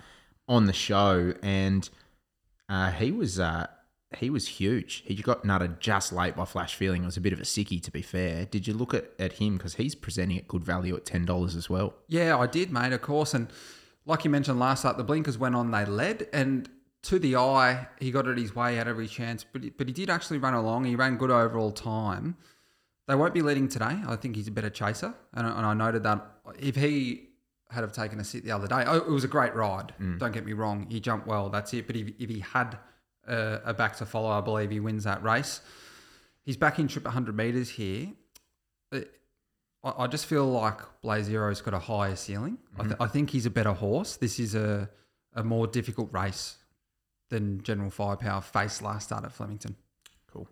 on 0.47 0.67
the 0.67 0.73
show, 0.73 1.35
and 1.43 1.89
uh, 2.69 2.91
he 2.93 3.11
was 3.11 3.41
uh, 3.41 3.67
he 4.19 4.31
was 4.31 4.47
huge. 4.47 5.03
He 5.07 5.15
got 5.15 5.45
nutted 5.45 5.81
just 5.81 6.13
late 6.13 6.37
by 6.37 6.45
Flash 6.45 6.75
Feeling. 6.75 7.03
It 7.03 7.07
was 7.07 7.17
a 7.17 7.23
bit 7.23 7.33
of 7.33 7.41
a 7.41 7.45
sickie, 7.45 7.83
to 7.83 7.91
be 7.91 8.03
fair. 8.03 8.45
Did 8.45 8.67
you 8.67 8.75
look 8.75 8.95
at, 8.95 9.11
at 9.19 9.35
him 9.35 9.57
because 9.57 9.75
he's 9.75 9.95
presenting 9.95 10.39
at 10.39 10.47
good 10.47 10.65
value 10.65 10.95
at 10.95 11.07
ten 11.07 11.25
dollars 11.25 11.57
as 11.57 11.71
well? 11.71 11.95
Yeah, 12.07 12.39
I 12.39 12.47
did, 12.47 12.71
mate, 12.71 12.93
of 12.93 13.03
course. 13.03 13.35
And 13.35 13.49
like 14.05 14.25
you 14.25 14.31
mentioned 14.31 14.61
last 14.61 14.85
night, 14.85 14.99
the 14.99 15.05
blinkers 15.05 15.39
went 15.39 15.55
on, 15.55 15.71
they 15.71 15.85
led, 15.85 16.29
and 16.33 16.69
to 17.03 17.19
the 17.19 17.37
eye, 17.37 17.87
he 18.01 18.11
got 18.11 18.27
it 18.27 18.39
his 18.39 18.55
way, 18.55 18.79
at 18.79 18.89
every 18.89 19.07
chance, 19.07 19.45
but 19.45 19.63
he, 19.63 19.71
but 19.71 19.87
he 19.87 19.93
did 19.93 20.11
actually 20.11 20.39
run 20.39 20.55
along. 20.55 20.85
He 20.85 20.97
ran 20.97 21.17
good 21.17 21.31
overall 21.31 21.71
time. 21.71 22.37
They 23.07 23.15
won't 23.15 23.35
be 23.35 23.43
leading 23.43 23.69
today. 23.69 24.01
I 24.07 24.17
think 24.17 24.35
he's 24.35 24.49
a 24.49 24.51
better 24.51 24.71
chaser, 24.71 25.15
and, 25.33 25.47
I- 25.47 25.57
and 25.57 25.67
I 25.67 25.75
noted 25.75 26.03
that 26.03 26.25
if 26.59 26.77
he 26.77 27.29
had 27.71 27.83
have 27.83 27.93
taken 27.93 28.21
a 28.21 28.25
sit 28.25 28.45
the 28.45 28.51
other 28.53 28.67
day, 28.67 28.85
oh, 28.87 28.97
it 28.97 29.09
was 29.09 29.25
a 29.25 29.29
great 29.29 29.55
ride. 29.55 29.93
Mm. 30.01 30.19
Don't 30.19 30.33
get 30.33 30.45
me 30.45 30.53
wrong, 30.53 30.87
he 30.89 31.01
jumped 31.01 31.27
well. 31.27 31.49
That's 31.49 31.73
it. 31.75 31.87
But 31.87 31.97
if, 31.97 32.09
if 32.19 32.29
he 32.31 32.41
had 32.41 32.79
a, 33.27 33.61
a 33.67 33.75
back 33.75 33.97
to 33.97 34.07
follow, 34.07 34.29
I 34.29 34.41
believe 34.41 34.71
he 34.71 34.81
wins 34.81 35.05
that 35.05 35.23
race. 35.23 35.61
He's 36.45 36.57
back 36.57 36.79
in 36.79 36.89
trip 36.89 37.05
100 37.05 37.37
meters 37.37 37.71
here. 37.71 38.13
I, 39.87 39.93
I 39.99 40.07
just 40.07 40.27
feel 40.27 40.47
like 40.47 40.81
Blaze 41.03 41.27
Zero's 41.27 41.61
got 41.61 41.75
a 41.75 41.79
higher 41.79 42.17
ceiling. 42.17 42.59
I, 42.77 42.81
mm-hmm. 42.81 42.89
th- 42.89 43.01
I 43.01 43.07
think 43.07 43.31
he's 43.31 43.47
a 43.47 43.51
better 43.51 43.73
horse. 43.73 44.17
This 44.17 44.39
is 44.39 44.55
a, 44.55 44.91
a 45.35 45.45
more 45.45 45.67
difficult 45.67 46.13
race 46.13 46.57
than 47.29 47.63
General 47.63 47.91
Firepower 47.91 48.41
faced 48.41 48.83
last 48.83 49.07
start 49.07 49.25
at 49.25 49.33
Flemington. 49.33 49.77
Cool. 50.33 50.49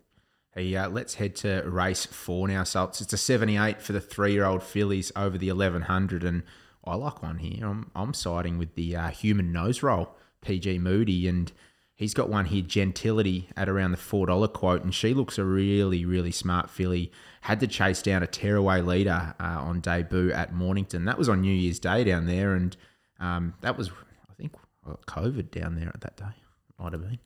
Hey, 0.53 0.75
uh, 0.75 0.89
let's 0.89 1.15
head 1.15 1.35
to 1.37 1.63
race 1.65 2.05
four 2.05 2.47
now. 2.47 2.63
So 2.63 2.85
it's, 2.85 3.01
it's 3.01 3.13
a 3.13 3.17
78 3.17 3.81
for 3.81 3.93
the 3.93 4.01
three 4.01 4.33
year 4.33 4.45
old 4.45 4.63
fillies 4.63 5.11
over 5.15 5.37
the 5.37 5.51
1100. 5.51 6.23
And 6.23 6.43
I 6.83 6.95
like 6.95 7.21
one 7.21 7.37
here. 7.37 7.67
I'm, 7.67 7.91
I'm 7.95 8.13
siding 8.13 8.57
with 8.57 8.75
the 8.75 8.95
uh, 8.95 9.07
human 9.09 9.51
nose 9.51 9.81
roll, 9.81 10.15
PG 10.41 10.79
Moody. 10.79 11.27
And 11.27 11.51
he's 11.95 12.13
got 12.13 12.29
one 12.29 12.45
here, 12.45 12.61
Gentility, 12.61 13.49
at 13.55 13.69
around 13.69 13.91
the 13.91 13.97
$4 13.97 14.51
quote. 14.53 14.83
And 14.83 14.93
she 14.93 15.13
looks 15.13 15.37
a 15.37 15.45
really, 15.45 16.05
really 16.05 16.31
smart 16.31 16.69
filly. 16.69 17.11
Had 17.41 17.59
to 17.61 17.67
chase 17.67 18.01
down 18.01 18.23
a 18.23 18.27
tearaway 18.27 18.81
leader 18.81 19.35
uh, 19.39 19.43
on 19.43 19.79
debut 19.79 20.31
at 20.31 20.53
Mornington. 20.53 21.05
That 21.05 21.17
was 21.17 21.29
on 21.29 21.41
New 21.41 21.53
Year's 21.53 21.79
Day 21.79 22.03
down 22.03 22.25
there. 22.25 22.53
And 22.53 22.75
um, 23.19 23.53
that 23.61 23.77
was, 23.77 23.89
I 24.29 24.33
think, 24.33 24.53
well, 24.85 24.99
COVID 25.07 25.51
down 25.51 25.75
there 25.75 25.89
at 25.93 26.01
that 26.01 26.17
day. 26.17 26.44
Might 26.77 26.91
have 26.91 27.01
been 27.01 27.19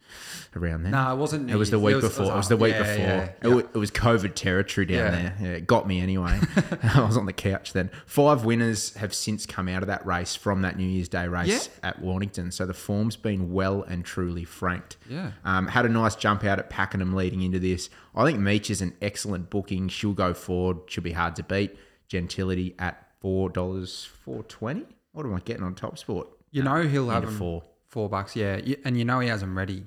around 0.56 0.84
then. 0.84 0.92
No, 0.92 1.12
it 1.12 1.18
wasn't 1.18 1.48
New 1.48 1.54
It 1.54 1.58
was 1.58 1.72
the 1.72 1.80
week 1.80 1.94
It 1.94 1.96
was- 1.96 2.06
before. 2.06 2.26
it 2.26 2.30
It 2.30 2.36
was 2.36 2.50
the 2.50 2.58
week 2.58 2.78
before. 2.78 2.96
Yeah, 2.96 3.30
It, 3.42 3.74
was 3.74 3.90
COVID 3.90 4.36
territory 4.36 4.86
down 4.86 5.12
there. 5.12 5.36
Yeah, 5.42 5.48
it 5.54 5.66
got 5.66 5.88
me 5.88 6.00
anyway. 6.02 6.40
I 6.84 7.02
was 7.02 7.18
on 7.18 7.26
the 7.26 7.34
couch 7.34 7.74
then. 7.74 7.90
Five 8.06 8.46
winners 8.46 8.94
have 8.98 9.12
since 9.12 9.48
come 9.48 9.68
out 9.68 9.82
of 9.82 9.88
that 9.88 10.06
race 10.06 10.36
from 10.36 10.62
that 10.62 10.78
New 10.78 10.86
Year's 10.86 11.10
Day 11.10 11.28
race 11.28 11.68
at 11.82 12.00
Mornington. 12.00 12.52
So 12.52 12.68
the 12.68 12.76
form's 12.76 13.16
been 13.16 13.52
well 13.52 13.82
and 13.82 14.06
truly 14.06 14.44
franked. 14.44 14.98
Yeah. 15.10 15.32
Um, 15.44 15.66
had 15.68 15.86
a 15.88 15.90
nice 15.90 16.16
jump 16.16 16.44
out 16.44 16.60
at 16.60 16.70
Pakenham 16.70 17.16
leading 17.16 17.42
into 17.42 17.58
this. 17.58 17.90
I 18.16 18.26
think 18.26 18.38
Meech 18.40 18.70
is 18.70 18.82
an 18.82 18.94
excellent 19.02 19.50
booking. 19.50 19.88
She'll 19.88 20.14
go 20.14 20.36
forward. 20.36 20.78
She'll 20.88 21.04
be 21.04 21.14
hard 21.14 21.36
to 21.38 21.44
beat. 21.44 21.76
Gentility 22.08 22.76
at 22.78 23.08
four 23.20 23.50
dollars 23.50 24.06
four 24.24 24.44
twenty. 24.44 24.86
What 25.12 25.26
am 25.26 25.34
I 25.34 25.40
getting 25.40 25.64
on 25.64 25.74
Top 25.74 25.98
Sport? 25.98 26.28
You 26.52 26.62
know 26.64 26.84
he'll 26.88 27.10
have 27.10 27.24
him 27.24 27.36
four. 27.36 27.64
Four 27.90 28.08
bucks, 28.10 28.36
yeah. 28.36 28.60
And 28.86 28.98
you 28.98 29.06
know 29.06 29.20
he 29.20 29.28
has 29.30 29.42
them 29.42 29.58
ready. 29.58 29.86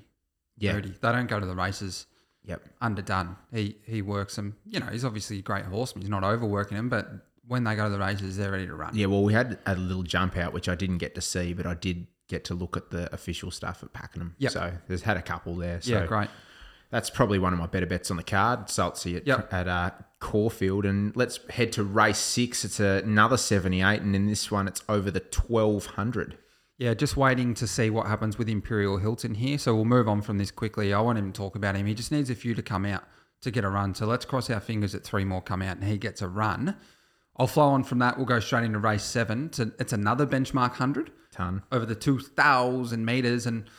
Yeah. 0.58 0.74
Ready. 0.74 0.94
They 1.00 1.12
don't 1.12 1.28
go 1.28 1.40
to 1.40 1.46
the 1.46 1.54
races 1.56 2.06
Yep. 2.44 2.62
underdone. 2.80 3.36
He 3.52 3.76
he 3.84 4.02
works 4.02 4.36
them. 4.36 4.56
You 4.66 4.80
know, 4.80 4.86
he's 4.86 5.04
obviously 5.04 5.38
a 5.38 5.42
great 5.42 5.64
horseman. 5.64 6.02
He's 6.02 6.10
not 6.10 6.24
overworking 6.24 6.76
them, 6.76 6.88
but 6.88 7.08
when 7.46 7.64
they 7.64 7.74
go 7.74 7.84
to 7.84 7.90
the 7.90 7.98
races, 7.98 8.36
they're 8.36 8.50
ready 8.52 8.66
to 8.66 8.74
run. 8.74 8.94
Yeah, 8.94 9.06
well, 9.06 9.22
we 9.22 9.32
had 9.32 9.58
a 9.66 9.74
little 9.76 10.02
jump 10.02 10.36
out, 10.36 10.52
which 10.52 10.68
I 10.68 10.74
didn't 10.74 10.98
get 10.98 11.14
to 11.16 11.20
see, 11.20 11.54
but 11.54 11.66
I 11.66 11.74
did 11.74 12.06
get 12.28 12.44
to 12.44 12.54
look 12.54 12.76
at 12.76 12.90
the 12.90 13.12
official 13.14 13.50
stuff 13.50 13.82
at 13.82 13.92
Pakenham. 13.92 14.34
Yep. 14.38 14.52
So 14.52 14.72
there's 14.88 15.02
had 15.02 15.16
a 15.16 15.22
couple 15.22 15.56
there. 15.56 15.80
So 15.80 15.92
Yeah, 15.92 16.06
great. 16.06 16.28
That's 16.90 17.10
probably 17.10 17.38
one 17.38 17.52
of 17.52 17.58
my 17.58 17.66
better 17.66 17.86
bets 17.86 18.10
on 18.10 18.16
the 18.16 18.22
card. 18.22 18.66
Saltsy 18.66 19.16
at, 19.16 19.26
Yep. 19.26 19.52
at 19.52 19.66
uh, 19.68 19.90
Caulfield. 20.20 20.84
And 20.84 21.14
let's 21.16 21.40
head 21.50 21.72
to 21.72 21.82
race 21.82 22.18
six. 22.18 22.64
It's 22.64 22.80
another 22.80 23.36
78. 23.36 24.02
And 24.02 24.14
in 24.14 24.26
this 24.26 24.50
one, 24.50 24.68
it's 24.68 24.82
over 24.88 25.10
the 25.10 25.20
1200. 25.20 26.36
Yeah, 26.82 26.94
just 26.94 27.16
waiting 27.16 27.54
to 27.54 27.66
see 27.68 27.90
what 27.90 28.08
happens 28.08 28.38
with 28.38 28.48
Imperial 28.48 28.98
Hilton 28.98 29.36
here. 29.36 29.56
So 29.56 29.72
we'll 29.72 29.84
move 29.84 30.08
on 30.08 30.20
from 30.20 30.38
this 30.38 30.50
quickly. 30.50 30.92
I 30.92 31.00
want 31.00 31.16
him 31.16 31.30
to 31.30 31.38
talk 31.38 31.54
about 31.54 31.76
him. 31.76 31.86
He 31.86 31.94
just 31.94 32.10
needs 32.10 32.28
a 32.28 32.34
few 32.34 32.56
to 32.56 32.62
come 32.62 32.84
out 32.84 33.04
to 33.42 33.52
get 33.52 33.62
a 33.62 33.68
run. 33.68 33.94
So 33.94 34.04
let's 34.04 34.24
cross 34.24 34.50
our 34.50 34.58
fingers 34.58 34.90
that 34.90 35.04
three 35.04 35.24
more 35.24 35.40
come 35.40 35.62
out 35.62 35.76
and 35.76 35.84
he 35.84 35.96
gets 35.96 36.22
a 36.22 36.26
run. 36.26 36.74
I'll 37.36 37.46
flow 37.46 37.68
on 37.68 37.84
from 37.84 38.00
that. 38.00 38.16
We'll 38.16 38.26
go 38.26 38.40
straight 38.40 38.64
into 38.64 38.80
race 38.80 39.04
seven. 39.04 39.46
It's, 39.46 39.60
a, 39.60 39.70
it's 39.78 39.92
another 39.92 40.26
benchmark 40.26 40.70
100 40.70 41.12
Ton. 41.30 41.62
over 41.70 41.86
the 41.86 41.94
2,000 41.94 43.04
meters. 43.04 43.46
And 43.46 43.70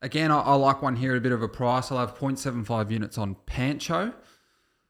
again, 0.00 0.30
I, 0.30 0.40
I 0.40 0.54
like 0.54 0.80
one 0.80 0.96
here 0.96 1.12
at 1.12 1.18
a 1.18 1.20
bit 1.20 1.32
of 1.32 1.42
a 1.42 1.48
price. 1.48 1.92
I'll 1.92 1.98
have 1.98 2.16
0.75 2.16 2.90
units 2.90 3.18
on 3.18 3.36
Pancho. 3.44 4.14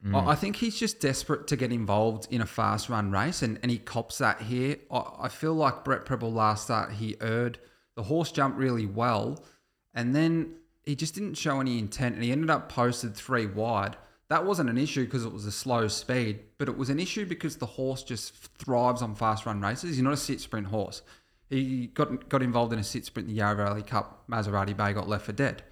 I, 0.03 0.07
mm. 0.07 0.27
I 0.27 0.35
think 0.35 0.55
he's 0.55 0.77
just 0.77 0.99
desperate 0.99 1.47
to 1.47 1.55
get 1.55 1.71
involved 1.71 2.27
in 2.31 2.41
a 2.41 2.45
fast 2.45 2.89
run 2.89 3.11
race, 3.11 3.41
and, 3.41 3.59
and 3.61 3.69
he 3.71 3.77
cops 3.77 4.17
that 4.17 4.41
here. 4.41 4.77
I, 4.89 5.03
I 5.21 5.29
feel 5.29 5.53
like 5.53 5.83
Brett 5.83 6.05
Prebble 6.05 6.31
last 6.31 6.65
start, 6.65 6.93
he 6.93 7.15
erred. 7.21 7.59
The 7.95 8.03
horse 8.03 8.31
jumped 8.31 8.57
really 8.57 8.85
well, 8.85 9.43
and 9.93 10.15
then 10.15 10.55
he 10.83 10.95
just 10.95 11.13
didn't 11.13 11.35
show 11.35 11.59
any 11.59 11.77
intent, 11.77 12.15
and 12.15 12.23
he 12.23 12.31
ended 12.31 12.49
up 12.49 12.69
posted 12.69 13.15
three 13.15 13.45
wide. 13.45 13.95
That 14.29 14.45
wasn't 14.45 14.69
an 14.69 14.77
issue 14.77 15.03
because 15.03 15.25
it 15.25 15.33
was 15.33 15.45
a 15.45 15.51
slow 15.51 15.87
speed, 15.87 16.39
but 16.57 16.69
it 16.69 16.77
was 16.77 16.89
an 16.89 16.99
issue 16.99 17.25
because 17.25 17.57
the 17.57 17.65
horse 17.65 18.01
just 18.01 18.33
thrives 18.33 19.01
on 19.01 19.13
fast 19.13 19.45
run 19.45 19.61
races. 19.61 19.95
He's 19.95 20.01
not 20.01 20.13
a 20.13 20.17
sit 20.17 20.39
sprint 20.39 20.67
horse. 20.67 21.01
He 21.49 21.87
got 21.87 22.29
got 22.29 22.41
involved 22.41 22.71
in 22.71 22.79
a 22.79 22.83
sit 22.83 23.05
sprint 23.05 23.27
in 23.27 23.35
the 23.35 23.39
Yarra 23.39 23.57
Valley 23.57 23.83
Cup. 23.83 24.23
Maserati 24.29 24.75
Bay 24.75 24.93
got 24.93 25.09
left 25.09 25.25
for 25.25 25.33
dead. 25.33 25.63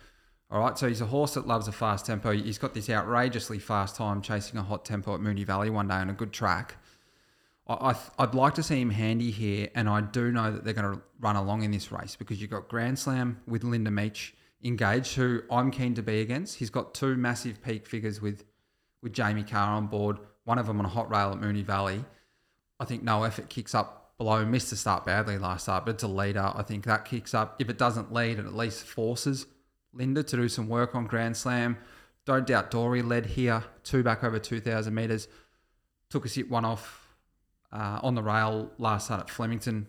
All 0.52 0.60
right, 0.60 0.76
so 0.78 0.88
he's 0.88 1.02
a 1.02 1.06
horse 1.06 1.36
that 1.36 1.46
loves 1.46 1.68
a 1.68 1.72
fast 1.72 2.08
tempo. 2.08 2.32
He's 2.32 2.58
got 2.58 2.74
this 2.74 2.90
outrageously 2.90 3.60
fast 3.60 3.96
time 3.96 4.22
chasing 4.22 4.58
a 4.60 4.64
hot 4.64 4.84
tempo 4.84 5.14
at 5.14 5.22
Moonee 5.22 5.46
Valley 5.46 5.70
one 5.70 5.88
day 5.88 5.96
on 5.96 6.10
a 6.10 6.14
good 6.14 6.34
track. 6.34 6.78
I, 7.68 7.96
I'd 8.18 8.34
like 8.34 8.56
to 8.56 8.64
see 8.64 8.82
him 8.82 8.90
handy 8.90 9.30
here, 9.30 9.70
and 9.76 9.88
I 9.88 10.02
do 10.02 10.32
know 10.32 10.52
that 10.52 10.64
they're 10.64 10.74
going 10.74 10.96
to 10.96 11.02
run 11.20 11.36
along 11.36 11.62
in 11.62 11.70
this 11.70 11.92
race 11.92 12.16
because 12.16 12.42
you've 12.42 12.50
got 12.50 12.68
Grand 12.68 12.98
Slam 12.98 13.40
with 13.46 13.64
Linda 13.64 13.92
Meech 13.92 14.34
engaged, 14.64 15.14
who 15.16 15.44
I'm 15.52 15.70
keen 15.70 15.94
to 15.94 16.02
be 16.02 16.22
against. 16.22 16.56
He's 16.56 16.72
got 16.72 16.96
two 16.96 17.16
massive 17.16 17.62
peak 17.64 17.86
figures 17.86 18.20
with 18.22 18.44
with 19.02 19.14
Jamie 19.14 19.44
Kah 19.44 19.78
on 19.78 19.88
board, 19.88 20.18
one 20.44 20.58
of 20.58 20.68
them 20.68 20.80
on 20.80 20.86
a 20.86 20.90
hot 20.90 21.10
rail 21.10 21.32
at 21.32 21.38
Moonee 21.40 21.64
Valley. 21.64 22.04
I 22.80 22.86
think 22.86 23.04
no 23.04 23.24
effort 23.24 23.50
kicks 23.50 23.76
up 23.76 24.18
below. 24.18 24.44
Missed 24.44 24.72
the 24.72 24.76
start 24.76 25.06
badly 25.06 25.38
last 25.38 25.64
start, 25.64 25.86
but 25.86 25.94
it's 25.94 26.04
a 26.04 26.08
leader. 26.08 26.52
I 26.54 26.64
think 26.64 26.86
that 26.86 27.06
kicks 27.06 27.36
up. 27.36 27.56
If 27.62 27.70
it 27.70 27.78
doesn't 27.78 28.12
lead, 28.12 28.40
it 28.40 28.46
at 28.46 28.56
least 28.56 28.84
forces 28.84 29.46
Linda 29.94 30.24
to 30.24 30.36
do 30.36 30.50
some 30.50 30.68
work 30.68 30.96
on 30.96 31.08
Grand 31.08 31.36
Slam. 31.36 31.78
Don't 32.26 32.46
doubt 32.46 32.72
Dory 32.72 33.02
led 33.02 33.26
here, 33.26 33.64
two 33.84 34.04
back 34.04 34.24
over 34.24 34.40
2,000 34.40 34.94
metres. 34.94 35.28
Took 36.10 36.26
a 36.26 36.30
sit 36.30 36.50
one 36.50 36.66
off 36.66 37.16
uh, 37.72 38.00
on 38.04 38.16
the 38.16 38.24
rail 38.24 38.72
last 38.78 39.06
start 39.06 39.22
at 39.22 39.30
Flemington. 39.30 39.88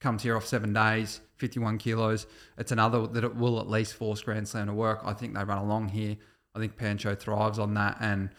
Comes 0.00 0.22
here 0.22 0.36
off 0.36 0.46
seven 0.46 0.72
days, 0.72 1.20
51 1.36 1.78
kilos. 1.78 2.26
It's 2.56 2.72
another 2.72 3.06
that 3.06 3.22
it 3.22 3.36
will 3.36 3.60
at 3.60 3.68
least 3.68 3.94
force 3.94 4.22
Grand 4.22 4.48
Slam 4.48 4.66
to 4.66 4.72
work. 4.72 5.00
I 5.04 5.12
think 5.12 5.34
they 5.34 5.44
run 5.44 5.58
along 5.58 5.88
here. 5.88 6.16
I 6.54 6.58
think 6.58 6.76
Pancho 6.76 7.14
thrives 7.14 7.58
on 7.58 7.74
that. 7.74 7.98
And 8.00 8.30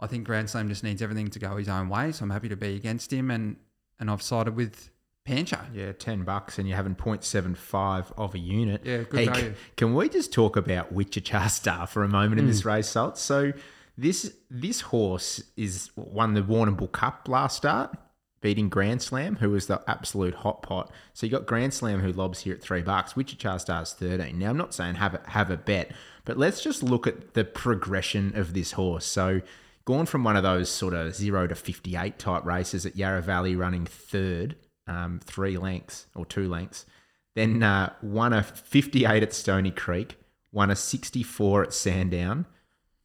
I 0.00 0.06
think 0.06 0.24
Grand 0.24 0.48
Slam 0.48 0.68
just 0.68 0.82
needs 0.82 1.02
everything 1.02 1.28
to 1.28 1.38
go 1.38 1.56
his 1.56 1.68
own 1.68 1.88
way. 1.88 2.12
So 2.12 2.24
I'm 2.24 2.30
happy 2.30 2.48
to 2.48 2.56
be 2.56 2.76
against 2.76 3.12
him. 3.12 3.30
And, 3.30 3.56
and 4.00 4.10
I've 4.10 4.22
sided 4.22 4.56
with 4.56 4.90
Pancho. 5.26 5.58
Yeah, 5.74 5.92
10 5.92 6.22
bucks 6.22 6.58
and 6.58 6.68
you're 6.68 6.76
having 6.76 6.94
0.75 6.94 8.12
of 8.16 8.34
a 8.34 8.38
unit. 8.38 8.82
Yeah, 8.84 8.98
good 8.98 9.20
hey, 9.20 9.26
value. 9.26 9.54
Can 9.76 9.94
we 9.94 10.08
just 10.08 10.32
talk 10.32 10.56
about 10.56 10.92
Wichita 10.92 11.46
Star 11.48 11.86
for 11.86 12.04
a 12.04 12.08
moment 12.08 12.40
in 12.40 12.46
this 12.46 12.62
hmm. 12.62 12.68
race, 12.68 12.88
Salt? 12.88 13.18
So 13.18 13.52
this 13.98 14.34
this 14.50 14.82
horse 14.82 15.42
is 15.56 15.90
won 15.96 16.34
the 16.34 16.42
Warrnambool 16.42 16.92
Cup 16.92 17.28
last 17.28 17.56
start, 17.56 17.96
beating 18.40 18.68
Grand 18.68 19.02
Slam, 19.02 19.36
who 19.36 19.50
was 19.50 19.66
the 19.66 19.82
absolute 19.88 20.34
hot 20.34 20.62
pot. 20.62 20.92
So 21.12 21.26
you 21.26 21.32
got 21.32 21.44
Grand 21.44 21.74
Slam 21.74 22.00
who 22.00 22.12
lobs 22.12 22.40
here 22.40 22.54
at 22.54 22.62
three 22.62 22.82
bucks. 22.82 23.16
Wichita 23.16 23.58
Star's 23.58 23.92
13. 23.94 24.38
Now 24.38 24.50
I'm 24.50 24.56
not 24.56 24.74
saying 24.74 24.94
have 24.94 25.14
a, 25.14 25.22
have 25.30 25.50
a 25.50 25.56
bet, 25.56 25.90
but 26.24 26.36
let's 26.36 26.62
just 26.62 26.84
look 26.84 27.06
at 27.06 27.34
the 27.34 27.44
progression 27.44 28.36
of 28.36 28.54
this 28.54 28.72
horse. 28.72 29.04
So 29.04 29.40
gone 29.86 30.06
from 30.06 30.22
one 30.22 30.36
of 30.36 30.42
those 30.44 30.68
sort 30.68 30.94
of 30.94 31.14
zero 31.16 31.46
to 31.46 31.54
58 31.54 32.18
type 32.18 32.44
races 32.44 32.86
at 32.86 32.96
Yarra 32.96 33.22
Valley 33.22 33.56
running 33.56 33.86
third, 33.86 34.54
um, 34.86 35.20
three 35.24 35.56
lengths 35.58 36.06
or 36.14 36.24
two 36.24 36.48
lengths. 36.48 36.86
Then 37.34 37.62
uh, 37.62 37.92
won 38.02 38.32
a 38.32 38.42
58 38.42 39.22
at 39.22 39.32
Stony 39.32 39.70
Creek, 39.70 40.18
won 40.52 40.70
a 40.70 40.76
64 40.76 41.64
at 41.64 41.72
Sandown, 41.72 42.46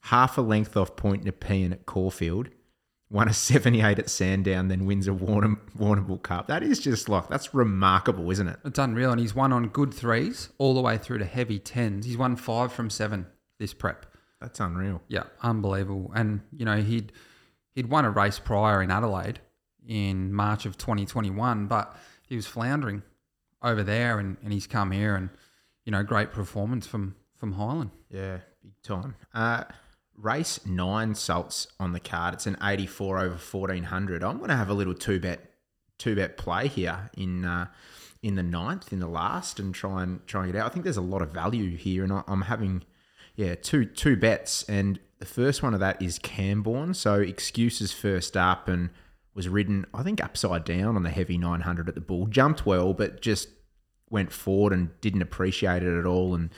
half 0.03 0.37
a 0.37 0.41
length 0.41 0.77
off 0.77 0.95
Point 0.95 1.25
Nepean 1.25 1.73
at 1.73 1.85
Caulfield, 1.85 2.49
won 3.09 3.27
a 3.27 3.33
78 3.33 3.99
at 3.99 4.09
Sandown, 4.09 4.69
then 4.69 4.85
wins 4.85 5.07
a 5.07 5.11
Warrnam- 5.11 5.59
Warrnambool 5.77 6.23
Cup. 6.23 6.47
That 6.47 6.63
is 6.63 6.79
just 6.79 7.09
like, 7.09 7.27
that's 7.27 7.53
remarkable, 7.53 8.31
isn't 8.31 8.47
it? 8.47 8.57
It's 8.63 8.79
unreal. 8.79 9.11
And 9.11 9.19
he's 9.19 9.35
won 9.35 9.51
on 9.51 9.67
good 9.67 9.93
threes 9.93 10.49
all 10.57 10.73
the 10.73 10.81
way 10.81 10.97
through 10.97 11.17
to 11.17 11.25
heavy 11.25 11.59
tens. 11.59 12.05
He's 12.05 12.17
won 12.17 12.37
five 12.37 12.71
from 12.71 12.89
seven 12.89 13.27
this 13.59 13.73
prep. 13.73 14.05
That's 14.39 14.59
unreal. 14.59 15.01
Yeah, 15.07 15.23
unbelievable. 15.43 16.11
And 16.15 16.41
you 16.55 16.65
know 16.65 16.81
he'd 16.81 17.11
he'd 17.75 17.89
won 17.89 18.05
a 18.05 18.09
race 18.09 18.39
prior 18.39 18.81
in 18.81 18.89
Adelaide 18.89 19.39
in 19.87 20.33
March 20.33 20.65
of 20.65 20.77
2021, 20.77 21.67
but 21.67 21.95
he 22.27 22.35
was 22.35 22.47
floundering 22.47 23.03
over 23.61 23.83
there, 23.83 24.19
and, 24.19 24.37
and 24.43 24.53
he's 24.53 24.67
come 24.67 24.91
here, 24.91 25.15
and 25.15 25.29
you 25.85 25.91
know 25.91 26.03
great 26.03 26.31
performance 26.31 26.87
from 26.87 27.15
from 27.35 27.53
Highland. 27.53 27.91
Yeah. 28.09 28.37
big 28.61 28.73
time. 28.83 29.15
Uh, 29.33 29.63
race 30.15 30.59
nine 30.65 31.15
salts 31.15 31.67
on 31.79 31.91
the 31.91 31.99
card. 31.99 32.35
It's 32.35 32.45
an 32.45 32.57
84 32.61 33.19
over 33.19 33.29
1400. 33.29 34.23
I'm 34.23 34.37
going 34.37 34.49
to 34.49 34.55
have 34.55 34.69
a 34.69 34.73
little 34.73 34.93
two 34.93 35.19
bet 35.19 35.39
two 35.97 36.15
bet 36.15 36.37
play 36.37 36.67
here 36.67 37.09
in 37.15 37.45
uh, 37.45 37.67
in 38.21 38.35
the 38.35 38.43
ninth 38.43 38.93
in 38.93 38.99
the 38.99 39.07
last 39.07 39.59
and 39.59 39.73
try 39.73 40.03
and 40.03 40.25
try 40.27 40.43
and 40.43 40.53
get 40.53 40.61
out. 40.61 40.69
I 40.69 40.73
think 40.73 40.83
there's 40.83 40.97
a 40.97 41.01
lot 41.01 41.21
of 41.21 41.31
value 41.31 41.75
here, 41.75 42.03
and 42.03 42.13
I, 42.13 42.23
I'm 42.27 42.43
having 42.43 42.83
yeah 43.35 43.55
two 43.55 43.85
two 43.85 44.15
bets, 44.15 44.63
and 44.69 44.99
the 45.19 45.25
first 45.25 45.63
one 45.63 45.73
of 45.73 45.79
that 45.79 46.01
is 46.01 46.19
Camborne. 46.19 46.93
So 46.93 47.15
excuses 47.15 47.91
first 47.91 48.37
up 48.37 48.67
and 48.67 48.89
was 49.33 49.47
ridden 49.47 49.85
I 49.93 50.03
think 50.03 50.23
upside 50.23 50.63
down 50.65 50.95
on 50.95 51.03
the 51.03 51.09
heavy 51.09 51.37
900 51.37 51.87
at 51.89 51.95
the 51.95 52.01
Bool. 52.01 52.27
Jumped 52.27 52.65
well, 52.65 52.93
but 52.93 53.21
just 53.21 53.49
went 54.09 54.31
forward 54.31 54.73
and 54.73 54.89
didn't 55.01 55.21
appreciate 55.21 55.83
it 55.83 55.97
at 55.97 56.05
all, 56.05 56.35
and 56.35 56.49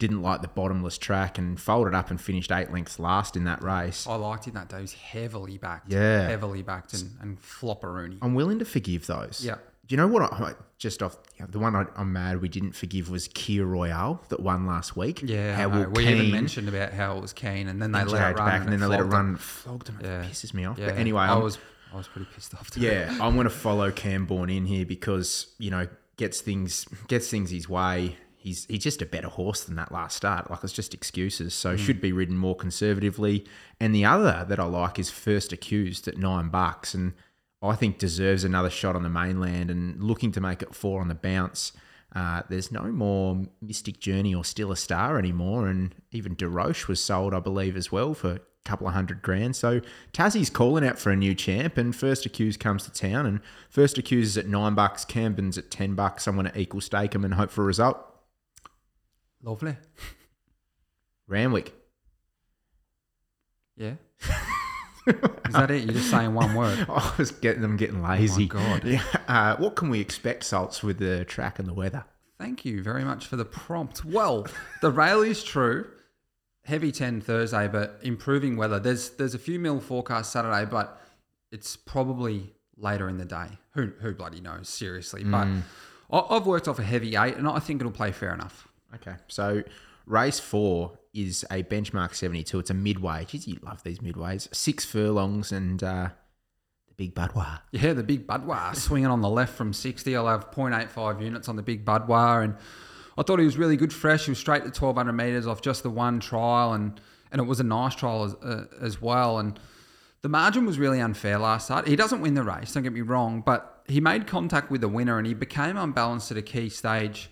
didn't 0.00 0.22
like 0.22 0.42
the 0.42 0.48
bottomless 0.48 0.98
track 0.98 1.38
and 1.38 1.60
folded 1.60 1.94
up 1.94 2.10
and 2.10 2.20
finished 2.20 2.50
eight 2.50 2.72
lengths 2.72 2.98
last 2.98 3.36
in 3.36 3.44
that 3.44 3.62
race. 3.62 4.06
I 4.08 4.14
liked 4.16 4.46
it 4.46 4.50
in 4.50 4.54
that 4.54 4.68
day. 4.68 4.76
He 4.76 4.82
was 4.82 4.94
heavily 4.94 5.58
backed. 5.58 5.92
Yeah. 5.92 6.26
Heavily 6.26 6.62
backed 6.62 6.94
and, 6.94 7.10
and 7.20 7.40
flopperoony. 7.40 8.18
I'm 8.22 8.34
willing 8.34 8.58
to 8.58 8.64
forgive 8.64 9.06
those. 9.06 9.44
Yeah. 9.44 9.56
Do 9.86 9.94
you 9.94 9.96
know 9.98 10.08
what? 10.08 10.32
I, 10.32 10.54
just 10.78 11.02
off 11.02 11.18
you 11.36 11.44
know, 11.44 11.50
the 11.50 11.58
one 11.58 11.76
I, 11.76 11.84
I'm 11.96 12.12
mad 12.12 12.40
we 12.40 12.48
didn't 12.48 12.72
forgive 12.72 13.10
was 13.10 13.28
Kia 13.28 13.64
Royale 13.66 14.22
that 14.30 14.40
won 14.40 14.64
last 14.66 14.96
week. 14.96 15.20
Yeah, 15.22 15.54
how 15.54 15.68
I 15.68 15.82
know. 15.82 15.88
Will 15.88 16.04
we 16.04 16.08
even 16.08 16.30
mentioned 16.30 16.68
about 16.68 16.92
how 16.92 17.18
it 17.18 17.20
was 17.20 17.32
keen, 17.32 17.68
and 17.68 17.82
then 17.82 17.92
they 17.92 18.04
let 18.04 18.30
it 18.30 18.36
run, 18.38 18.46
back, 18.46 18.62
and 18.62 18.72
then 18.72 18.80
they 18.80 18.86
let 18.86 19.00
it 19.00 19.04
run, 19.04 19.36
flogged 19.36 19.88
him. 19.88 19.98
Yeah. 20.02 20.22
It 20.22 20.30
pisses 20.30 20.54
me 20.54 20.64
off. 20.64 20.78
Yeah. 20.78 20.86
But 20.86 20.96
anyway, 20.96 21.22
I 21.22 21.34
I'm- 21.34 21.42
was 21.42 21.58
I 21.92 21.96
was 21.96 22.08
pretty 22.08 22.28
pissed 22.34 22.54
off. 22.54 22.70
Yeah, 22.76 23.16
I'm 23.20 23.34
going 23.34 23.44
to 23.44 23.50
follow 23.50 23.90
Camborne 23.90 24.50
in 24.50 24.66
here 24.66 24.86
because 24.86 25.54
you 25.58 25.70
know 25.70 25.88
gets 26.16 26.40
things 26.40 26.86
gets 27.08 27.28
things 27.28 27.50
his 27.50 27.68
way. 27.68 28.16
He's 28.36 28.64
he's 28.66 28.82
just 28.82 29.02
a 29.02 29.06
better 29.06 29.28
horse 29.28 29.64
than 29.64 29.76
that 29.76 29.92
last 29.92 30.16
start. 30.16 30.50
Like 30.50 30.64
it's 30.64 30.72
just 30.72 30.94
excuses. 30.94 31.52
So 31.54 31.76
should 31.76 32.00
be 32.00 32.12
ridden 32.12 32.36
more 32.36 32.56
conservatively. 32.56 33.44
And 33.78 33.94
the 33.94 34.04
other 34.04 34.46
that 34.48 34.58
I 34.60 34.64
like 34.64 34.98
is 34.98 35.10
First 35.10 35.52
Accused 35.52 36.08
at 36.08 36.16
nine 36.16 36.48
bucks, 36.48 36.94
and 36.94 37.14
I 37.62 37.74
think 37.74 37.98
deserves 37.98 38.44
another 38.44 38.70
shot 38.70 38.96
on 38.96 39.02
the 39.02 39.10
mainland 39.10 39.70
and 39.70 40.02
looking 40.02 40.32
to 40.32 40.40
make 40.40 40.62
it 40.62 40.74
four 40.74 41.00
on 41.00 41.08
the 41.08 41.14
bounce. 41.14 41.72
Uh, 42.14 42.42
there's 42.48 42.72
no 42.72 42.84
more 42.84 43.42
Mystic 43.60 44.00
Journey 44.00 44.34
or 44.34 44.44
Still 44.44 44.72
a 44.72 44.76
Star 44.76 45.18
anymore, 45.18 45.68
and 45.68 45.94
even 46.10 46.34
DeRoche 46.34 46.88
was 46.88 47.02
sold, 47.02 47.34
I 47.34 47.40
believe, 47.40 47.76
as 47.76 47.92
well 47.92 48.14
for 48.14 48.40
couple 48.64 48.86
of 48.86 48.94
hundred 48.94 49.22
grand. 49.22 49.56
So 49.56 49.80
Tassie's 50.12 50.50
calling 50.50 50.86
out 50.86 50.98
for 50.98 51.10
a 51.10 51.16
new 51.16 51.34
champ, 51.34 51.76
and 51.76 51.94
First 51.94 52.26
Accused 52.26 52.60
comes 52.60 52.84
to 52.84 52.92
town, 52.92 53.26
and 53.26 53.40
First 53.68 53.98
Accused 53.98 54.30
is 54.30 54.38
at 54.38 54.46
nine 54.46 54.74
bucks, 54.74 55.04
Camborne's 55.04 55.58
at 55.58 55.70
ten 55.70 55.94
bucks. 55.94 56.26
I'm 56.26 56.36
going 56.36 56.50
to 56.50 56.58
equal 56.58 56.80
stake 56.80 57.14
him 57.14 57.24
and 57.24 57.34
hope 57.34 57.50
for 57.50 57.62
a 57.62 57.66
result. 57.66 57.98
Lovely. 59.42 59.76
Randwick. 61.26 61.72
Yeah. 63.76 63.94
Is 65.06 65.54
that 65.54 65.70
it? 65.70 65.84
You're 65.84 65.94
just 65.94 66.10
saying 66.10 66.34
one 66.34 66.54
word. 66.54 66.86
I 66.88 67.14
was 67.16 67.30
getting 67.30 67.62
them 67.62 67.76
getting 67.76 68.02
lazy. 68.02 68.44
Oh 68.44 68.48
God. 68.48 68.84
Yeah. 68.84 69.02
Uh, 69.26 69.56
what 69.56 69.76
can 69.76 69.88
we 69.88 70.00
expect, 70.00 70.44
Salts, 70.44 70.82
with 70.82 70.98
the 70.98 71.24
track 71.24 71.58
and 71.58 71.66
the 71.66 71.72
weather? 71.72 72.04
Thank 72.38 72.64
you 72.64 72.82
very 72.82 73.04
much 73.04 73.26
for 73.26 73.36
the 73.36 73.44
prompt. 73.44 74.04
Well, 74.04 74.46
the 74.82 74.90
rail 74.90 75.22
is 75.22 75.42
true. 75.42 75.86
Heavy 76.64 76.92
10 76.92 77.20
Thursday, 77.20 77.68
but 77.68 77.98
improving 78.02 78.56
weather. 78.56 78.78
There's 78.78 79.10
there's 79.10 79.34
a 79.34 79.38
few 79.38 79.58
mil 79.58 79.80
forecast 79.80 80.32
Saturday, 80.32 80.68
but 80.70 81.00
it's 81.50 81.76
probably 81.76 82.52
later 82.76 83.08
in 83.08 83.18
the 83.18 83.24
day. 83.24 83.58
Who 83.74 83.92
who 84.00 84.14
bloody 84.14 84.40
knows? 84.40 84.68
Seriously, 84.68 85.24
but 85.24 85.48
I, 86.12 86.36
I've 86.36 86.46
worked 86.46 86.68
off 86.68 86.78
a 86.78 86.82
heavy 86.82 87.16
eight, 87.16 87.36
and 87.36 87.48
I 87.48 87.58
think 87.58 87.80
it'll 87.80 87.92
play 87.92 88.12
fair 88.12 88.34
enough. 88.34 88.68
Okay, 88.94 89.14
so 89.28 89.62
race 90.06 90.38
four 90.40 90.98
is 91.12 91.44
a 91.50 91.62
benchmark 91.62 92.14
72. 92.14 92.58
It's 92.58 92.70
a 92.70 92.74
midway. 92.74 93.24
Jeez, 93.24 93.46
you 93.46 93.58
love 93.62 93.82
these 93.82 93.98
midways. 93.98 94.52
Six 94.54 94.84
furlongs 94.84 95.50
and 95.52 95.82
uh, 95.82 96.08
the 96.88 96.94
big 96.94 97.14
Budwa. 97.14 97.60
Yeah, 97.72 97.94
the 97.94 98.02
big 98.02 98.26
Budwar 98.26 98.76
swinging 98.76 99.08
on 99.08 99.20
the 99.20 99.28
left 99.28 99.54
from 99.54 99.72
60. 99.72 100.14
I'll 100.16 100.28
have 100.28 100.50
0.85 100.52 101.22
units 101.22 101.48
on 101.48 101.56
the 101.56 101.62
big 101.62 101.84
Budwar. 101.84 102.44
And 102.44 102.54
I 103.18 103.22
thought 103.22 103.38
he 103.38 103.44
was 103.44 103.56
really 103.56 103.76
good 103.76 103.92
fresh. 103.92 104.24
He 104.24 104.30
was 104.30 104.38
straight 104.38 104.60
to 104.60 104.68
1200 104.68 105.12
metres 105.12 105.46
off 105.46 105.62
just 105.62 105.82
the 105.82 105.90
one 105.90 106.20
trial. 106.20 106.72
And, 106.72 107.00
and 107.32 107.40
it 107.40 107.44
was 107.44 107.60
a 107.60 107.64
nice 107.64 107.94
trial 107.94 108.24
as, 108.24 108.34
uh, 108.34 108.66
as 108.80 109.00
well. 109.00 109.38
And 109.38 109.58
the 110.22 110.28
margin 110.28 110.66
was 110.66 110.78
really 110.78 111.00
unfair 111.00 111.38
last 111.38 111.66
start. 111.66 111.86
He 111.86 111.96
doesn't 111.96 112.20
win 112.20 112.34
the 112.34 112.42
race, 112.42 112.72
don't 112.72 112.82
get 112.82 112.92
me 112.92 113.00
wrong, 113.00 113.42
but 113.44 113.82
he 113.88 114.00
made 114.00 114.26
contact 114.26 114.70
with 114.70 114.82
the 114.82 114.88
winner 114.88 115.18
and 115.18 115.26
he 115.26 115.34
became 115.34 115.76
unbalanced 115.76 116.30
at 116.30 116.36
a 116.36 116.42
key 116.42 116.68
stage 116.68 117.30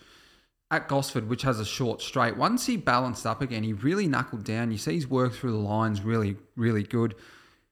at 0.70 0.88
Gosford, 0.88 1.28
which 1.28 1.42
has 1.42 1.60
a 1.60 1.64
short 1.64 2.02
straight. 2.02 2.36
Once 2.36 2.66
he 2.66 2.76
balanced 2.76 3.26
up 3.26 3.40
again, 3.40 3.62
he 3.62 3.72
really 3.72 4.06
knuckled 4.06 4.44
down. 4.44 4.70
You 4.70 4.78
see 4.78 4.94
his 4.94 5.06
work 5.06 5.32
through 5.32 5.52
the 5.52 5.58
lines 5.58 6.02
really, 6.02 6.36
really 6.56 6.82
good. 6.82 7.14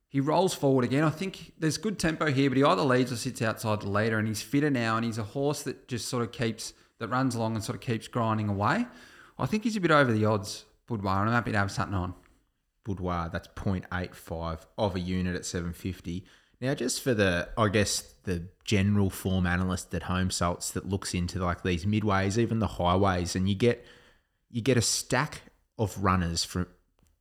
He 0.09 0.21
rolls 0.21 0.55
forward 0.55 0.85
again. 0.85 1.05
I 1.05 1.11
think 1.11 1.53
there's 1.59 1.77
good 1.77 1.99
tempo 1.99 2.27
here, 2.27 2.49
but 2.49 2.57
he 2.57 2.65
either 2.65 2.83
leads 2.83 3.13
or 3.13 3.17
sits 3.17 3.43
outside 3.43 3.83
the 3.83 3.91
leader, 3.91 4.19
and 4.19 4.27
he's 4.27 4.41
fitter 4.41 4.71
now, 4.71 4.97
and 4.97 5.05
he's 5.05 5.19
a 5.19 5.25
horse 5.25 5.63
that 5.65 5.89
just 5.89 6.09
sort 6.09 6.23
of 6.23 6.33
keeps 6.33 6.73
that 6.99 7.09
runs 7.09 7.35
along 7.35 7.55
and 7.55 7.65
sort 7.65 7.77
of 7.77 7.83
keeps 7.83 8.09
grinding 8.09 8.49
away. 8.49 8.87
I 9.39 9.47
think 9.47 9.65
he's 9.65 9.77
a 9.77 9.81
bit 9.81 9.91
over 9.91 10.13
the 10.13 10.25
odds, 10.25 10.65
Boudoir, 10.87 11.21
and 11.21 11.29
I'm 11.29 11.35
happy 11.35 11.53
to 11.53 11.59
have 11.59 11.71
something 11.71 11.95
on. 11.95 12.15
Boudoir, 12.85 13.29
that's 13.33 13.49
0.85 13.49 14.61
of 14.79 14.95
a 14.95 15.01
unit 15.01 15.35
at 15.35 15.45
750. 15.45 16.25
Now, 16.61 16.75
just 16.75 17.03
for 17.03 17.13
the, 17.13 17.49
I 17.59 17.69
guess, 17.69 18.15
the 18.25 18.49
general 18.65 19.11
form 19.11 19.47
analyst 19.47 19.93
at 19.95 20.05
home 20.05 20.31
salts 20.31 20.71
that 20.71 20.89
looks 20.89 21.13
into 21.13 21.39
like 21.39 21.63
these 21.63 21.85
midways, 21.85 22.39
even 22.39 22.61
the 22.61 22.67
highways, 22.67 23.37
and 23.37 23.49
you 23.49 23.55
get 23.55 23.85
you 24.51 24.63
get 24.63 24.77
a 24.77 24.83
stack 24.83 25.43
of 25.79 26.03
runners 26.03 26.45
from 26.45 26.69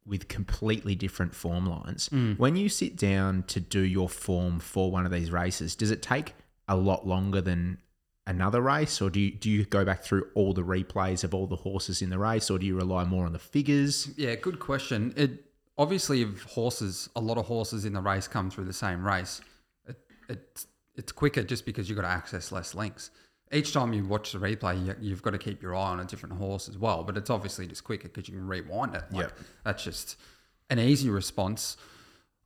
with 0.06 0.28
completely 0.28 0.96
different 0.96 1.34
form 1.34 1.66
lines. 1.66 2.08
Hmm. 2.08 2.34
When 2.34 2.56
you 2.56 2.70
sit 2.70 2.96
down 2.96 3.44
to 3.48 3.60
do 3.60 3.80
your 3.80 4.08
form 4.08 4.60
for 4.60 4.92
one 4.92 5.06
of 5.06 5.12
these 5.12 5.32
races, 5.32 5.76
does 5.76 5.92
it 5.92 6.02
take 6.02 6.34
a 6.68 6.76
lot 6.76 7.08
longer 7.08 7.42
than 7.42 7.80
another 8.28 8.62
race, 8.62 9.02
or 9.02 9.10
do 9.10 9.20
you 9.20 9.32
do 9.32 9.50
you 9.50 9.66
go 9.66 9.86
back 9.86 10.04
through 10.04 10.28
all 10.36 10.54
the 10.54 10.64
replays 10.64 11.24
of 11.24 11.34
all 11.34 11.48
the 11.48 11.56
horses 11.56 12.02
in 12.02 12.10
the 12.10 12.20
race, 12.20 12.50
or 12.50 12.58
do 12.60 12.66
you 12.66 12.76
rely 12.76 13.04
more 13.04 13.26
on 13.26 13.34
the 13.34 13.40
figures? 13.40 14.10
Yeah, 14.18 14.36
good 14.36 14.60
question. 14.60 15.14
It 15.16 15.46
obviously 15.78 16.22
if 16.22 16.44
horses, 16.44 17.10
a 17.16 17.22
lot 17.22 17.38
of 17.38 17.46
horses 17.46 17.86
in 17.86 17.94
the 17.94 18.02
race 18.02 18.28
come 18.28 18.50
through 18.50 18.66
the 18.66 18.74
same 18.74 19.06
race. 19.06 19.42
It, 19.88 19.98
it's 20.30 20.68
it's 20.96 21.12
quicker 21.12 21.44
just 21.44 21.66
because 21.66 21.90
you've 21.90 21.98
got 21.98 22.04
to 22.04 22.08
access 22.08 22.52
less 22.52 22.74
links. 22.74 23.12
Each 23.52 23.74
time 23.74 23.94
you 23.94 24.06
watch 24.06 24.32
the 24.32 24.40
replay, 24.40 24.84
you, 24.86 24.96
you've 25.00 25.22
got 25.22 25.32
to 25.32 25.38
keep 25.38 25.62
your 25.62 25.76
eye 25.76 25.90
on 25.90 26.00
a 26.00 26.06
different 26.06 26.36
horse 26.36 26.68
as 26.68 26.78
well. 26.80 27.04
But 27.04 27.16
it's 27.18 27.30
obviously 27.30 27.68
just 27.68 27.84
quicker 27.84 28.08
because 28.08 28.28
you 28.28 28.34
can 28.36 28.48
rewind 28.48 28.96
it. 28.96 29.04
Like, 29.12 29.24
Yep. 29.26 29.40
That's 29.64 29.84
just 29.84 30.18
an 30.72 30.80
easy 30.80 31.10
response. 31.10 31.78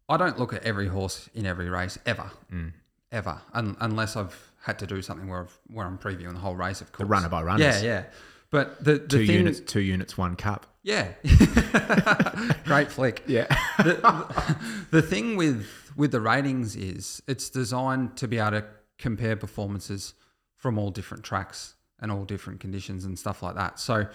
I 0.09 0.17
don't 0.17 0.37
look 0.39 0.51
at 0.53 0.63
every 0.63 0.87
horse 0.87 1.29
in 1.33 1.45
every 1.45 1.69
race 1.69 1.97
ever, 2.05 2.31
Mm. 2.51 2.73
ever, 3.11 3.39
un- 3.53 3.77
unless 3.79 4.15
I've 4.17 4.48
had 4.61 4.79
to 4.79 4.87
do 4.87 5.01
something 5.01 5.27
where 5.27 5.41
I've, 5.41 5.59
where 5.67 5.85
I'm 5.85 5.97
previewing 5.97 6.33
the 6.33 6.39
whole 6.39 6.55
race. 6.55 6.81
Of 6.81 6.91
course, 6.91 7.05
The 7.05 7.09
runner 7.11 7.29
by 7.29 7.43
runners. 7.43 7.81
Yeah, 7.83 7.87
yeah. 7.89 8.03
But 8.51 8.83
the, 8.83 8.93
the 8.93 9.07
two 9.07 9.27
thing, 9.27 9.35
units, 9.35 9.59
two 9.59 9.79
units, 9.79 10.17
one 10.17 10.35
cup. 10.35 10.65
yeah, 10.83 11.09
great 12.65 12.91
flick. 12.91 13.23
Yeah. 13.27 13.45
the, 13.77 13.93
the, 13.93 14.57
the 14.91 15.01
thing 15.01 15.35
with 15.37 15.67
with 15.95 16.11
the 16.11 16.21
ratings 16.21 16.75
is 16.75 17.21
it's 17.27 17.49
designed 17.49 18.15
to 18.17 18.27
be 18.27 18.37
able 18.39 18.51
to 18.51 18.65
compare 18.97 19.35
performances 19.35 20.13
from 20.55 20.77
all 20.77 20.89
different 20.91 21.23
tracks 21.23 21.75
and 21.99 22.11
all 22.11 22.25
different 22.25 22.59
conditions 22.59 23.05
and 23.05 23.19
stuff 23.19 23.43
like 23.43 23.55
that. 23.55 23.79
So 23.79 24.07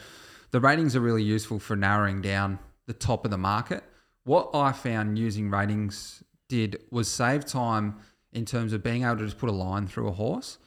the 0.50 0.60
ratings 0.60 0.96
are 0.96 1.00
really 1.00 1.22
useful 1.22 1.58
for 1.58 1.76
narrowing 1.76 2.20
down 2.22 2.58
the 2.86 2.92
top 2.92 3.24
of 3.24 3.30
the 3.30 3.38
market. 3.38 3.84
What 4.24 4.50
I 4.54 4.72
found 4.72 5.18
using 5.18 5.50
ratings 5.50 6.22
did 6.48 6.80
was 6.90 7.08
save 7.10 7.44
time 7.44 7.96
in 8.34 8.44
terms 8.44 8.72
of 8.72 8.82
being 8.82 9.04
able 9.04 9.16
to 9.16 9.24
just 9.24 9.38
put 9.38 9.48
a 9.48 9.52
line 9.52 9.86
through 9.86 10.08
a 10.08 10.12
horse. 10.12 10.58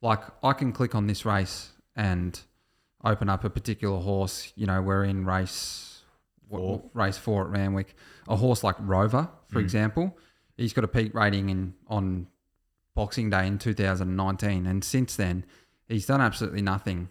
Like 0.00 0.20
I 0.42 0.52
can 0.52 0.72
click 0.72 0.94
on 0.94 1.08
this 1.08 1.26
race 1.26 1.72
and 1.94 2.40
open 3.04 3.28
up 3.28 3.44
a 3.44 3.50
particular 3.50 3.98
horse. 3.98 4.52
You 4.54 4.66
know, 4.66 4.80
we're 4.80 5.04
in 5.04 5.26
race 5.26 6.02
what, 6.48 6.60
Four. 6.60 6.90
race 6.94 7.18
four 7.18 7.44
at 7.44 7.50
Randwick. 7.50 7.94
A 8.28 8.36
horse 8.36 8.62
like 8.62 8.76
Rover, 8.78 9.28
for 9.48 9.58
mm. 9.58 9.64
example, 9.64 10.16
he's 10.56 10.72
got 10.72 10.84
a 10.84 10.88
peak 10.88 11.12
rating 11.14 11.50
in 11.50 11.74
on 11.88 12.28
Boxing 12.94 13.30
Day 13.30 13.46
in 13.46 13.58
2019, 13.58 14.66
and 14.66 14.82
since 14.82 15.16
then 15.16 15.44
he's 15.88 16.06
done 16.06 16.20
absolutely 16.20 16.62
nothing 16.62 17.08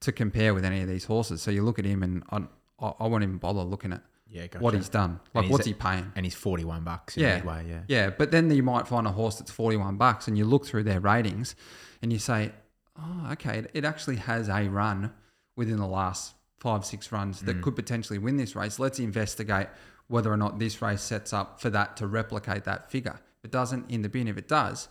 to 0.00 0.12
compare 0.12 0.52
with 0.52 0.64
any 0.64 0.80
of 0.80 0.88
these 0.88 1.04
horses. 1.04 1.42
So 1.42 1.50
you 1.50 1.62
look 1.62 1.78
at 1.78 1.84
him, 1.84 2.02
and 2.02 2.22
I, 2.30 2.42
I, 2.84 2.92
I 3.00 3.06
won't 3.06 3.22
even 3.22 3.38
bother 3.38 3.62
looking 3.62 3.92
at 3.92 4.02
Yeah, 4.30 4.46
gotcha. 4.46 4.62
what 4.62 4.74
he's 4.74 4.88
done. 4.88 5.20
Like, 5.34 5.50
what's 5.50 5.66
he 5.66 5.74
paying? 5.74 6.12
And 6.14 6.24
he's 6.24 6.34
41 6.34 6.84
bucks 6.84 7.16
in 7.16 7.22
Yeah. 7.24 7.36
Midway, 7.36 7.68
yeah. 7.68 7.82
Yeah, 7.88 8.10
but 8.10 8.30
then 8.30 8.50
you 8.50 8.62
might 8.62 8.86
find 8.86 9.06
a 9.06 9.10
horse 9.10 9.38
that's 9.38 9.50
41 9.50 9.96
bucks 9.96 10.28
and 10.28 10.38
you 10.38 10.44
look 10.44 10.66
through 10.66 10.84
their 10.84 11.00
ratings 11.00 11.56
and 12.00 12.12
you 12.12 12.18
say, 12.18 12.52
oh, 12.98 13.28
okay, 13.32 13.66
it- 13.74 13.84
actually 13.84 14.16
has 14.16 14.48
a 14.48 14.68
run 14.68 15.12
within 15.56 15.78
the 15.78 15.86
last 15.86 16.34
five, 16.58 16.84
six 16.84 17.10
runs 17.10 17.40
that 17.40 17.56
mm. 17.56 17.62
could 17.62 17.74
potentially 17.74 18.18
win 18.18 18.36
this 18.36 18.54
race. 18.54 18.78
Let's 18.78 18.98
investigate 18.98 19.66
whether 20.06 20.32
or 20.32 20.36
not 20.36 20.58
this 20.58 20.80
race 20.80 21.02
sets 21.02 21.32
up 21.32 21.60
for 21.60 21.70
that 21.70 21.96
to 21.96 22.06
replicate 22.06 22.64
that 22.64 22.90
figure. 22.90 23.18
If 23.38 23.46
it 23.46 23.50
doesn't, 23.50 23.90
in 23.90 24.02
the 24.02 24.08
bin. 24.08 24.28
If 24.28 24.36
it 24.36 24.48
does, 24.48 24.88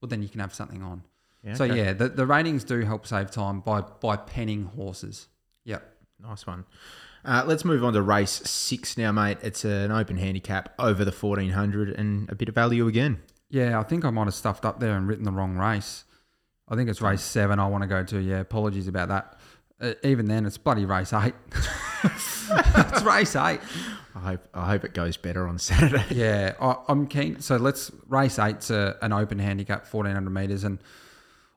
well, 0.00 0.08
then 0.08 0.22
you 0.22 0.28
can 0.28 0.40
have 0.40 0.54
something 0.54 0.82
on. 0.82 1.02
so, 1.54 1.64
okay. 1.64 1.76
yeah, 1.76 1.92
the, 1.92 2.08
the 2.08 2.26
ratings 2.26 2.64
do 2.64 2.80
help 2.82 3.06
save 3.06 3.30
time 3.30 3.60
by, 3.60 3.80
by 3.80 4.16
penning 4.16 4.64
horses. 4.64 5.28
Yep. 5.64 5.96
Nice 6.20 6.46
one. 6.46 6.64
Uh, 7.26 7.42
let's 7.44 7.64
move 7.64 7.82
on 7.82 7.92
to 7.92 8.00
race 8.00 8.40
six 8.48 8.96
now, 8.96 9.10
mate. 9.10 9.38
It's 9.42 9.64
an 9.64 9.90
open 9.90 10.16
handicap 10.16 10.72
over 10.78 11.04
the 11.04 11.10
1400 11.10 11.90
and 11.90 12.30
a 12.30 12.36
bit 12.36 12.48
of 12.48 12.54
value 12.54 12.86
again. 12.86 13.20
Yeah, 13.50 13.80
I 13.80 13.82
think 13.82 14.04
I 14.04 14.10
might 14.10 14.26
have 14.26 14.34
stuffed 14.34 14.64
up 14.64 14.78
there 14.78 14.96
and 14.96 15.08
written 15.08 15.24
the 15.24 15.32
wrong 15.32 15.56
race. 15.56 16.04
I 16.68 16.76
think 16.76 16.88
it's 16.88 17.00
race 17.00 17.22
seven 17.22 17.58
I 17.58 17.66
want 17.66 17.82
to 17.82 17.88
go 17.88 18.04
to. 18.04 18.20
Yeah, 18.20 18.38
apologies 18.38 18.86
about 18.86 19.08
that. 19.08 19.38
Uh, 19.80 19.94
even 20.04 20.26
then, 20.26 20.46
it's 20.46 20.56
bloody 20.56 20.84
race 20.84 21.12
eight. 21.12 21.34
it's 22.04 23.02
race 23.02 23.34
eight. 23.34 23.60
I 24.14 24.20
hope 24.20 24.48
I 24.54 24.66
hope 24.68 24.84
it 24.84 24.94
goes 24.94 25.16
better 25.16 25.48
on 25.48 25.58
Saturday. 25.58 26.04
Yeah, 26.14 26.54
I, 26.60 26.76
I'm 26.88 27.08
keen. 27.08 27.40
So 27.40 27.56
let's 27.56 27.90
race 28.08 28.38
eight's 28.38 28.70
a, 28.70 28.96
an 29.02 29.12
open 29.12 29.38
handicap, 29.40 29.86
fourteen 29.86 30.14
hundred 30.14 30.30
meters, 30.30 30.64
and 30.64 30.78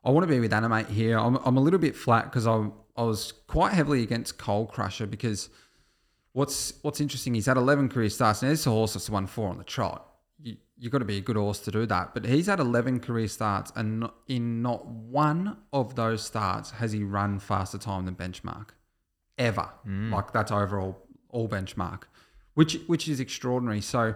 I 0.04 0.10
want 0.10 0.24
to 0.24 0.32
be 0.32 0.40
with 0.40 0.52
Animate 0.52 0.88
here. 0.88 1.18
I'm, 1.18 1.36
I'm 1.44 1.56
a 1.56 1.60
little 1.60 1.78
bit 1.78 1.96
flat 1.96 2.24
because 2.24 2.46
I 2.46 2.68
I 3.00 3.02
was 3.04 3.32
quite 3.46 3.72
heavily 3.72 4.02
against 4.02 4.36
Coal 4.36 4.66
Crusher 4.66 5.06
because 5.06 5.48
what's 6.32 6.74
what's 6.82 7.00
interesting 7.00 7.32
he's 7.32 7.46
had 7.46 7.56
eleven 7.56 7.88
career 7.88 8.10
starts. 8.10 8.42
Now 8.42 8.50
this 8.50 8.60
is 8.60 8.66
a 8.66 8.70
horse 8.70 8.92
that's 8.92 9.08
won 9.08 9.26
four 9.26 9.48
on 9.48 9.56
the 9.56 9.64
trot. 9.64 10.06
You 10.42 10.58
you 10.76 10.90
got 10.90 10.98
to 10.98 11.06
be 11.06 11.16
a 11.16 11.22
good 11.22 11.36
horse 11.36 11.60
to 11.60 11.70
do 11.70 11.86
that, 11.86 12.12
but 12.12 12.26
he's 12.26 12.46
had 12.46 12.60
eleven 12.60 13.00
career 13.00 13.26
starts, 13.26 13.72
and 13.74 14.00
not, 14.00 14.14
in 14.28 14.60
not 14.60 14.86
one 14.86 15.56
of 15.72 15.94
those 15.94 16.22
starts 16.22 16.72
has 16.72 16.92
he 16.92 17.02
run 17.02 17.38
faster 17.38 17.78
time 17.78 18.04
than 18.04 18.16
benchmark 18.16 18.68
ever. 19.38 19.70
Mm. 19.88 20.12
Like 20.12 20.34
that's 20.34 20.52
overall 20.52 20.98
all 21.30 21.48
benchmark, 21.48 22.02
which 22.52 22.80
which 22.86 23.08
is 23.08 23.18
extraordinary. 23.18 23.80
So 23.80 24.14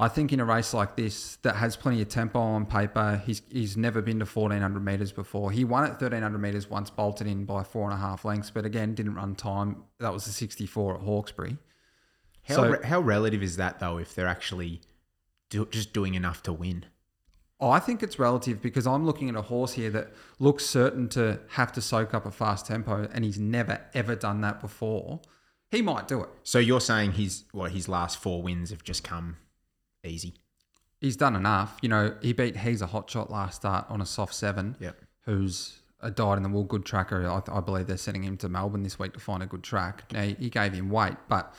I 0.00 0.06
think 0.08 0.32
in 0.32 0.38
a 0.38 0.44
race 0.44 0.72
like 0.72 0.94
this 0.94 1.36
that 1.42 1.56
has 1.56 1.74
plenty 1.76 2.00
of 2.00 2.08
tempo 2.08 2.38
on 2.38 2.66
paper, 2.66 3.20
he's 3.26 3.42
he's 3.50 3.76
never 3.76 4.00
been 4.00 4.20
to 4.20 4.26
fourteen 4.26 4.60
hundred 4.62 4.84
meters 4.84 5.10
before. 5.10 5.50
He 5.50 5.64
won 5.64 5.84
at 5.84 5.98
thirteen 5.98 6.22
hundred 6.22 6.38
meters 6.38 6.70
once, 6.70 6.88
bolted 6.88 7.26
in 7.26 7.44
by 7.44 7.64
four 7.64 7.84
and 7.90 7.92
a 7.94 7.96
half 7.96 8.24
lengths, 8.24 8.50
but 8.50 8.64
again 8.64 8.94
didn't 8.94 9.16
run 9.16 9.34
time. 9.34 9.82
That 9.98 10.12
was 10.12 10.24
the 10.24 10.30
sixty 10.30 10.66
four 10.66 10.94
at 10.94 11.00
Hawkesbury. 11.00 11.58
How 12.44 12.54
So- 12.54 12.70
re- 12.70 12.86
how 12.86 13.00
relative 13.00 13.42
is 13.42 13.56
that 13.56 13.80
though? 13.80 13.98
If 13.98 14.14
they're 14.14 14.28
actually 14.28 14.82
do, 15.50 15.66
just 15.66 15.92
doing 15.92 16.14
enough 16.14 16.42
to 16.44 16.52
win, 16.52 16.86
I 17.60 17.80
think 17.80 18.02
it's 18.04 18.20
relative 18.20 18.62
because 18.62 18.86
I'm 18.86 19.04
looking 19.04 19.28
at 19.28 19.34
a 19.34 19.42
horse 19.42 19.72
here 19.72 19.90
that 19.90 20.12
looks 20.38 20.64
certain 20.64 21.08
to 21.10 21.40
have 21.48 21.72
to 21.72 21.80
soak 21.80 22.14
up 22.14 22.24
a 22.24 22.30
fast 22.30 22.66
tempo, 22.66 23.08
and 23.12 23.24
he's 23.24 23.38
never 23.40 23.80
ever 23.94 24.14
done 24.14 24.42
that 24.42 24.60
before. 24.60 25.20
He 25.70 25.82
might 25.82 26.06
do 26.06 26.20
it. 26.22 26.28
so 26.44 26.58
you're 26.60 26.80
saying 26.80 27.12
his 27.12 27.44
what 27.50 27.72
his 27.72 27.88
last 27.88 28.18
four 28.18 28.42
wins 28.42 28.70
have 28.70 28.84
just 28.84 29.02
come 29.02 29.36
easy. 30.04 30.34
he's 31.00 31.16
done 31.16 31.36
enough. 31.36 31.78
You 31.82 31.88
know, 31.88 32.14
he 32.22 32.32
beat 32.32 32.56
He's 32.56 32.82
a 32.82 32.86
hot 32.86 33.10
shot 33.10 33.30
last 33.30 33.56
start 33.56 33.86
on 33.88 34.00
a 34.00 34.06
soft 34.06 34.34
seven. 34.34 34.76
Yep. 34.80 34.96
Who's 35.26 35.80
a 36.00 36.10
died 36.10 36.36
in 36.36 36.42
the 36.42 36.48
wool 36.48 36.64
good 36.64 36.84
tracker. 36.84 37.26
I, 37.28 37.42
I 37.50 37.60
believe 37.60 37.86
they're 37.86 37.96
sending 37.96 38.24
him 38.24 38.36
to 38.38 38.48
Melbourne 38.48 38.82
this 38.82 38.98
week 38.98 39.14
to 39.14 39.20
find 39.20 39.42
a 39.42 39.46
good 39.46 39.62
track. 39.62 40.04
Now 40.12 40.22
he, 40.22 40.48
gave 40.48 40.72
him 40.72 40.90
weight, 40.90 41.16
but 41.28 41.52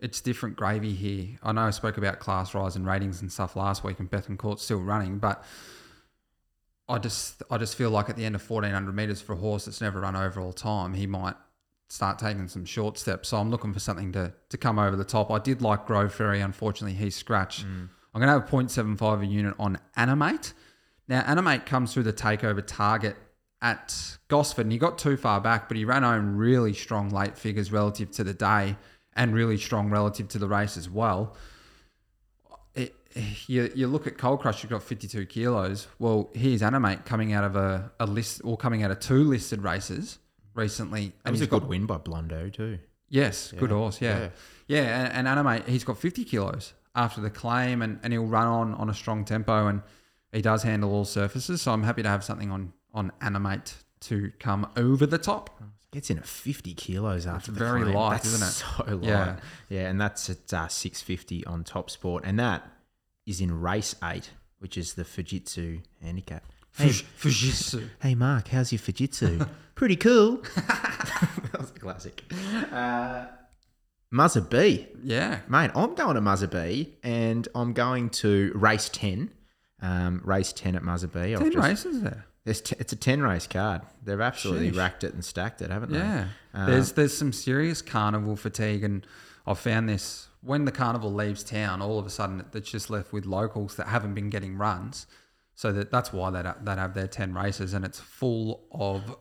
it's 0.00 0.20
different 0.20 0.56
gravy 0.56 0.92
here. 0.92 1.38
I 1.42 1.52
know 1.52 1.62
I 1.62 1.70
spoke 1.70 1.96
about 1.96 2.18
class 2.18 2.54
rise 2.54 2.76
and 2.76 2.86
ratings 2.86 3.22
and 3.22 3.30
stuff 3.30 3.56
last 3.56 3.84
week, 3.84 4.00
and 4.00 4.10
Bethencourt's 4.10 4.62
still 4.62 4.80
running, 4.80 5.18
but 5.18 5.44
I 6.88 6.98
just 6.98 7.42
I 7.50 7.58
just 7.58 7.76
feel 7.76 7.90
like 7.90 8.08
at 8.08 8.16
the 8.16 8.24
end 8.24 8.34
of 8.34 8.42
fourteen 8.42 8.72
hundred 8.72 8.94
meters 8.94 9.20
for 9.20 9.32
a 9.32 9.36
horse 9.36 9.64
that's 9.64 9.80
never 9.80 10.00
run 10.00 10.16
overall 10.16 10.52
time, 10.52 10.94
he 10.94 11.06
might 11.06 11.34
start 11.88 12.18
taking 12.18 12.48
some 12.48 12.64
short 12.64 12.98
steps. 12.98 13.28
So 13.28 13.36
I'm 13.36 13.50
looking 13.50 13.72
for 13.72 13.80
something 13.80 14.12
to 14.12 14.32
to 14.48 14.56
come 14.56 14.78
over 14.78 14.96
the 14.96 15.04
top. 15.04 15.30
I 15.30 15.38
did 15.38 15.62
like 15.62 15.86
Grove 15.86 16.14
Ferry. 16.14 16.40
Unfortunately, 16.40 16.96
he's 16.96 17.14
scratched. 17.14 17.66
Mm. 17.66 17.88
I'm 18.14 18.20
going 18.20 18.32
to 18.32 18.40
have 18.40 18.48
a 18.48 18.56
0.75 18.56 19.22
a 19.22 19.26
unit 19.26 19.54
on 19.58 19.78
Animate. 19.94 20.54
Now, 21.06 21.20
Animate 21.26 21.66
comes 21.66 21.92
through 21.92 22.04
the 22.04 22.14
takeover 22.14 22.62
target 22.66 23.14
at 23.60 24.18
Gosford, 24.28 24.64
and 24.64 24.72
he 24.72 24.78
got 24.78 24.96
too 24.96 25.18
far 25.18 25.38
back, 25.38 25.68
but 25.68 25.76
he 25.76 25.84
ran 25.84 26.02
home 26.02 26.34
really 26.34 26.72
strong 26.72 27.10
late 27.10 27.36
figures 27.36 27.70
relative 27.70 28.10
to 28.12 28.24
the 28.24 28.32
day 28.32 28.76
and 29.14 29.34
really 29.34 29.58
strong 29.58 29.90
relative 29.90 30.28
to 30.28 30.38
the 30.38 30.48
race 30.48 30.78
as 30.78 30.88
well. 30.88 31.36
It, 32.74 32.94
you, 33.46 33.70
you 33.74 33.86
look 33.86 34.06
at 34.06 34.16
Cold 34.16 34.40
Crush, 34.40 34.62
you've 34.62 34.70
got 34.70 34.82
52 34.82 35.26
kilos. 35.26 35.86
Well, 35.98 36.30
here's 36.32 36.62
Animate 36.62 37.04
coming 37.04 37.34
out 37.34 37.44
of 37.44 37.54
a, 37.54 37.92
a 38.00 38.06
list 38.06 38.40
or 38.44 38.56
coming 38.56 38.82
out 38.82 38.90
of 38.90 38.98
two 38.98 39.24
listed 39.24 39.62
races 39.62 40.18
recently. 40.56 41.12
That 41.22 41.30
was 41.30 41.40
he's 41.40 41.46
a 41.46 41.50
good 41.50 41.60
got- 41.60 41.68
win 41.68 41.86
by 41.86 41.98
Blondo 41.98 42.52
too. 42.52 42.78
Yes, 43.08 43.52
good 43.56 43.70
horse. 43.70 44.00
Yeah, 44.00 44.30
yeah, 44.66 45.04
and, 45.04 45.12
and 45.12 45.28
Animate, 45.28 45.68
he's 45.68 45.84
got 45.84 45.96
50 45.96 46.24
kilos 46.24 46.72
after 46.96 47.20
the 47.20 47.30
claim, 47.30 47.80
and, 47.82 48.00
and 48.02 48.12
he'll 48.12 48.24
run 48.26 48.48
on 48.48 48.74
on 48.74 48.90
a 48.90 48.94
strong 48.94 49.24
tempo, 49.24 49.68
and 49.68 49.80
he 50.32 50.42
does 50.42 50.64
handle 50.64 50.92
all 50.92 51.04
surfaces. 51.04 51.62
So 51.62 51.70
I'm 51.72 51.84
happy 51.84 52.02
to 52.02 52.08
have 52.08 52.24
something 52.24 52.50
on 52.50 52.72
on 52.92 53.12
Animate 53.20 53.74
to 54.00 54.32
come 54.40 54.66
over 54.76 55.06
the 55.06 55.18
top. 55.18 55.62
Gets 55.92 56.10
in 56.10 56.18
at 56.18 56.26
50 56.26 56.74
kilos 56.74 57.26
after 57.28 57.52
the 57.52 57.58
very 57.60 57.82
claim. 57.82 57.94
light, 57.94 58.22
That's 58.22 58.26
isn't 58.34 58.48
it? 58.48 58.86
So 58.88 58.96
light. 58.96 59.02
Yeah. 59.08 59.36
Yeah, 59.68 59.88
and 59.88 60.00
that's 60.00 60.28
at 60.28 60.52
uh, 60.52 60.66
650 60.68 61.46
on 61.46 61.62
Top 61.62 61.90
Sport, 61.90 62.24
and 62.26 62.38
that 62.40 62.68
is 63.24 63.40
in 63.40 63.60
race 63.60 63.94
eight, 64.02 64.30
which 64.58 64.76
is 64.76 64.94
the 64.94 65.04
Fujitsu 65.04 65.82
handicap. 66.02 66.44
Hey, 66.76 66.88
Fujitsu. 66.90 67.88
hey 68.02 68.14
Mark, 68.14 68.48
how's 68.48 68.70
your 68.72 68.78
Fujitsu? 68.78 69.48
Pretty 69.74 69.96
cool. 69.96 70.36
that 70.56 71.56
was 71.58 71.70
a 71.70 71.78
classic. 71.78 72.22
Uh, 72.72 73.26
Muzza 74.12 74.48
B. 74.48 74.86
Yeah, 75.02 75.40
Mate, 75.48 75.70
I'm 75.74 75.94
going 75.94 76.14
to 76.16 76.20
Muzza 76.20 76.50
B 76.50 76.94
and 77.02 77.48
I'm 77.54 77.72
going 77.72 78.10
to 78.10 78.52
race 78.54 78.88
10. 78.90 79.30
Um, 79.82 80.20
race 80.24 80.52
10 80.52 80.76
at 80.76 80.82
Muzza 80.82 81.12
B. 81.12 81.34
I've 81.34 81.40
ten 81.40 81.52
just- 81.52 81.66
races 81.66 82.02
there. 82.02 82.24
T- 82.46 82.76
it's 82.78 82.92
a 82.92 82.96
10 82.96 83.22
race 83.22 83.46
card. 83.48 83.82
They've 84.04 84.20
absolutely 84.20 84.70
Sheesh. 84.70 84.76
racked 84.76 85.02
it 85.02 85.12
and 85.14 85.24
stacked 85.24 85.60
it, 85.62 85.70
haven't 85.70 85.90
they? 85.92 85.98
Yeah, 85.98 86.28
Uh, 86.54 86.66
there's 86.66 86.92
there's 86.92 87.16
some 87.16 87.32
serious 87.32 87.82
carnival 87.82 88.36
fatigue, 88.36 88.84
and 88.84 89.04
I've 89.48 89.58
found 89.58 89.88
this 89.88 90.28
when 90.42 90.64
the 90.64 90.70
carnival 90.70 91.12
leaves 91.12 91.42
town. 91.42 91.82
All 91.82 91.98
of 91.98 92.06
a 92.06 92.10
sudden, 92.10 92.44
it's 92.54 92.70
just 92.70 92.88
left 92.88 93.12
with 93.12 93.26
locals 93.26 93.74
that 93.74 93.88
haven't 93.88 94.14
been 94.14 94.30
getting 94.30 94.56
runs. 94.56 95.08
So 95.56 95.72
that 95.72 95.90
that's 95.90 96.12
why 96.12 96.30
they 96.30 96.42
they 96.62 96.74
have 96.74 96.94
their 96.94 97.08
ten 97.08 97.34
races, 97.34 97.74
and 97.74 97.84
it's 97.84 97.98
full 97.98 98.68
of 98.70 99.16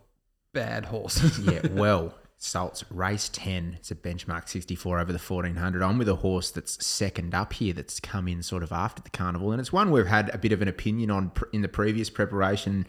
bad 0.53 0.85
horses. 0.85 1.39
yeah, 1.39 1.61
well, 1.71 2.13
Salts 2.37 2.83
race 2.91 3.29
10. 3.29 3.77
It's 3.79 3.91
a 3.91 3.95
benchmark 3.95 4.49
64 4.49 4.99
over 4.99 5.11
the 5.11 5.19
1400. 5.19 5.81
I'm 5.81 5.97
with 5.97 6.09
a 6.09 6.15
horse 6.15 6.51
that's 6.51 6.85
second 6.85 7.33
up 7.33 7.53
here 7.53 7.73
that's 7.73 7.99
come 7.99 8.27
in 8.27 8.43
sort 8.43 8.61
of 8.61 8.71
after 8.71 9.01
the 9.01 9.09
carnival. 9.09 9.51
And 9.51 9.59
it's 9.59 9.71
one 9.73 9.89
we've 9.89 10.05
had 10.05 10.29
a 10.33 10.37
bit 10.37 10.51
of 10.51 10.61
an 10.61 10.67
opinion 10.67 11.09
on 11.09 11.29
pr- 11.31 11.45
in 11.53 11.61
the 11.61 11.67
previous 11.67 12.09
preparation. 12.09 12.85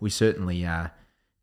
We 0.00 0.10
certainly 0.10 0.66
uh, 0.66 0.88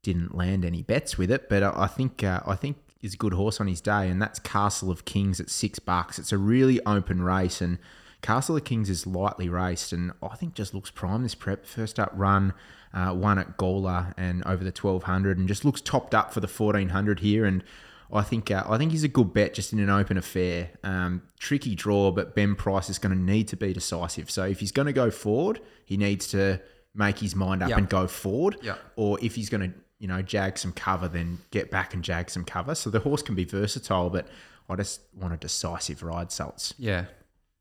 didn't 0.04 0.36
land 0.36 0.66
any 0.66 0.84
bets 0.84 1.18
with 1.18 1.32
it, 1.32 1.50
but 1.50 1.64
I, 1.64 1.72
I 1.76 1.88
think 1.88 2.24
uh, 2.24 2.42
I 2.46 2.56
think 2.56 2.78
is 3.02 3.14
a 3.14 3.18
good 3.18 3.34
horse 3.34 3.62
on 3.62 3.68
his 3.68 3.82
day, 3.82 4.10
and 4.10 4.22
that's 4.22 4.40
Castle 4.40 4.92
of 4.92 5.06
Kings 5.06 5.40
at 5.40 5.50
six 5.50 5.80
bucks. 5.80 6.20
It's 6.20 6.32
a 6.32 6.38
really 6.38 6.84
open 6.86 7.22
race, 7.22 7.62
and 7.62 7.80
Castle 8.26 8.58
of 8.58 8.64
Kings 8.64 8.90
is 8.90 9.06
lightly 9.06 9.50
raced, 9.50 9.94
and 9.94 10.12
I 10.24 10.36
think 10.36 10.56
just 10.56 10.74
looks 10.74 10.90
prime 10.90 11.22
this 11.22 11.36
prep. 11.36 11.66
First 11.66 12.00
up 12.00 12.12
run, 12.16 12.54
uh, 12.94 13.14
one 13.14 13.38
at 13.38 13.56
Gawler 13.58 14.14
and 14.18 14.44
over 14.46 14.64
the 14.64 14.72
1200, 14.72 15.38
and 15.38 15.48
just 15.48 15.64
looks 15.64 15.80
topped 15.80 16.16
up 16.16 16.34
for 16.34 16.40
the 16.40 16.48
1400 16.48 17.20
here. 17.20 17.46
And 17.46 17.64
I 18.12 18.24
think 18.24 18.50
uh, 18.50 18.64
I 18.68 18.78
think 18.80 18.92
he's 18.92 19.04
a 19.04 19.08
good 19.08 19.32
bet 19.34 19.54
just 19.54 19.74
in 19.74 19.80
an 19.80 19.90
open 19.92 20.18
affair. 20.18 20.72
Um, 20.84 21.22
tricky 21.40 21.76
draw, 21.76 22.12
but 22.12 22.34
Ben 22.34 22.56
Price 22.56 22.90
is 22.90 22.98
going 22.98 23.16
to 23.16 23.22
need 23.22 23.48
to 23.50 23.56
be 23.58 23.74
decisive. 23.74 24.32
So 24.32 24.44
if 24.44 24.60
he's 24.60 24.72
going 24.72 24.88
to 24.88 24.94
go 24.94 25.12
forward, 25.12 25.60
he 25.86 25.96
needs 25.96 26.28
to 26.30 26.60
make 26.96 27.20
his 27.20 27.36
mind 27.36 27.62
up 27.62 27.70
Yeah. 27.70 27.78
and 27.78 27.88
go 27.88 28.08
forward. 28.08 28.58
Yeah. 28.64 28.76
Or 28.96 29.20
if 29.22 29.36
he's 29.36 29.50
going 29.50 29.70
to 29.72 29.78
you 30.00 30.08
know 30.08 30.22
jag 30.24 30.58
some 30.58 30.72
cover, 30.74 31.08
then 31.08 31.38
get 31.52 31.70
back 31.70 31.94
and 31.94 32.04
jag 32.04 32.32
some 32.32 32.44
cover. 32.44 32.74
So 32.74 32.90
the 32.90 33.00
horse 33.02 33.22
can 33.22 33.36
be 33.36 33.44
versatile, 33.44 34.10
but 34.10 34.28
I 34.68 34.76
just 34.78 35.02
want 35.14 35.34
a 35.34 35.38
decisive 35.38 36.02
ride. 36.02 36.32
Salts 36.32 36.74
yeah, 36.80 37.06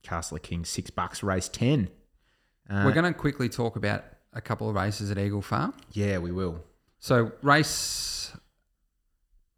Castle 0.05 0.37
of 0.37 0.43
Kings 0.43 0.69
six 0.69 0.91
bucks, 0.91 1.23
race 1.23 1.49
ten. 1.49 1.89
Uh, 2.71 2.83
we're 2.85 2.93
going 2.93 3.11
to 3.13 3.19
quickly 3.19 3.49
talk 3.49 3.75
about 3.77 4.05
a 4.33 4.41
couple 4.41 4.69
of 4.69 4.75
races 4.77 5.11
at 5.11 5.19
Eagle 5.19 5.43
Farm. 5.43 5.75
Yeah, 5.93 6.19
we 6.19 6.31
will. 6.31 6.63
So 6.99 7.33
race. 7.43 8.33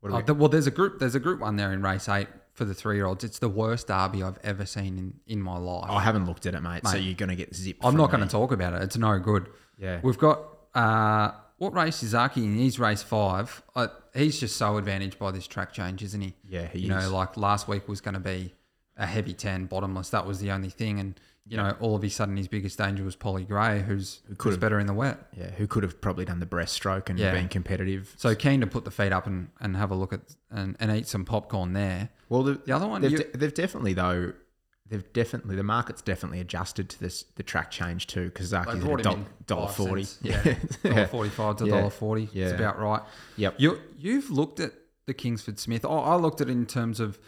What 0.00 0.12
Oh, 0.12 0.16
we- 0.16 0.22
the- 0.22 0.34
well, 0.34 0.48
there's 0.48 0.66
a 0.66 0.70
group. 0.70 0.98
There's 0.98 1.14
a 1.14 1.20
group 1.20 1.40
one 1.40 1.56
there 1.56 1.72
in 1.72 1.82
race 1.82 2.08
eight 2.08 2.28
for 2.52 2.64
the 2.64 2.74
three 2.74 2.96
year 2.96 3.06
olds. 3.06 3.24
It's 3.24 3.38
the 3.38 3.48
worst 3.48 3.88
derby 3.88 4.22
I've 4.22 4.38
ever 4.42 4.64
seen 4.66 4.98
in, 4.98 5.14
in 5.26 5.42
my 5.42 5.58
life. 5.58 5.90
I 5.90 6.00
haven't 6.00 6.26
looked 6.26 6.46
at 6.46 6.54
it, 6.54 6.60
mate. 6.62 6.86
So 6.86 6.96
you're 6.96 7.14
going 7.14 7.28
to 7.28 7.36
get 7.36 7.54
zipped. 7.54 7.84
I'm 7.84 7.96
not 7.96 8.10
going 8.10 8.22
to 8.22 8.28
talk 8.28 8.52
about 8.52 8.72
it. 8.74 8.82
It's 8.82 8.96
no 8.96 9.18
good. 9.18 9.48
Yeah. 9.78 10.00
We've 10.02 10.18
got 10.18 10.40
uh, 10.74 11.32
what 11.58 11.72
race 11.74 12.02
is 12.02 12.14
Zaaki 12.14 12.38
in? 12.38 12.56
He's 12.56 12.78
race 12.78 13.02
five. 13.02 13.62
Uh, 13.74 13.88
he's 14.14 14.38
just 14.40 14.56
so 14.56 14.76
advantaged 14.78 15.18
by 15.18 15.30
this 15.30 15.46
track 15.46 15.72
change, 15.72 16.02
isn't 16.02 16.20
he? 16.20 16.34
Yeah, 16.48 16.66
he 16.66 16.80
You 16.80 16.96
is. 16.96 17.04
know, 17.10 17.16
like 17.16 17.36
last 17.36 17.66
week 17.68 17.88
was 17.88 18.00
going 18.00 18.14
to 18.14 18.20
be 18.20 18.54
a 18.96 19.06
heavy 19.06 19.34
ten, 19.34 19.66
bottomless. 19.66 20.10
That 20.10 20.26
was 20.26 20.40
the 20.40 20.50
only 20.50 20.70
thing, 20.70 20.98
and 21.00 21.18
you 21.48 21.56
know, 21.56 21.76
all 21.78 21.94
of 21.94 22.02
a 22.02 22.08
sudden 22.10 22.36
his 22.36 22.48
biggest 22.48 22.76
danger 22.78 23.04
was 23.04 23.14
Polly 23.14 23.44
Gray, 23.44 23.80
who's 23.82 24.20
could 24.30 24.36
who's 24.42 24.54
have- 24.54 24.60
better 24.60 24.80
in 24.80 24.86
the 24.88 24.92
wet. 24.94 25.28
Yeah, 25.36 25.50
who 25.52 25.66
could 25.68 25.84
have 25.84 26.00
probably 26.00 26.24
done 26.24 26.40
the 26.40 26.46
breaststroke 26.46 27.08
and 27.08 27.18
Yeah. 27.18 27.32
been 27.32 27.48
competitive. 27.48 28.14
So 28.16 28.34
keen 28.34 28.60
to 28.62 28.66
put 28.66 28.84
the 28.84 28.90
feet 28.90 29.12
up 29.12 29.26
and, 29.28 29.48
and 29.60 29.76
have 29.76 29.92
a 29.92 29.94
look 29.94 30.12
at 30.12 30.20
and, 30.50 30.76
and 30.80 30.90
eat 30.90 31.06
some 31.06 31.24
popcorn 31.24 31.72
there. 31.72 32.08
Well, 32.28 32.42
the, 32.42 32.54
The 32.54 32.72
other 32.72 32.88
one, 32.88 33.00
they've, 33.02 33.12
you- 33.12 33.18
de- 33.18 33.36
they've 33.38 33.54
definitely 33.54 33.92
though, 33.92 34.32
they've 34.88 35.12
definitely 35.12 35.54
the 35.54 35.62
market's 35.62 36.02
definitely 36.02 36.40
adjusted 36.40 36.88
to 36.90 36.98
this 36.98 37.22
the 37.36 37.44
track 37.44 37.70
change 37.70 38.08
too 38.08 38.24
because 38.24 38.50
They 38.50 38.56
Zaaki's 38.56 38.84
at 38.84 39.00
a 39.00 39.02
dol- 39.04 39.18
dollar 39.46 39.66
five 39.68 39.76
forty. 39.76 40.02
cents. 40.04 40.78
Yeah, 40.84 40.92
dollar 40.94 41.06
forty-five 41.06 41.56
to 41.58 41.66
Yeah. 41.66 41.70
dollar 41.78 41.90
forty. 41.90 42.28
Yeah. 42.32 42.46
It's 42.46 42.54
about 42.58 42.80
right. 42.80 43.02
Yep. 43.36 43.54
You 43.58 43.78
you've 43.96 44.30
looked 44.30 44.58
at 44.58 44.72
the 45.06 45.14
Kingsford 45.14 45.60
Smith. 45.60 45.84
I, 45.84 45.90
I 45.90 46.16
looked 46.16 46.40
at 46.40 46.48
it 46.48 46.52
in 46.52 46.66
terms 46.66 46.98
of 46.98 47.20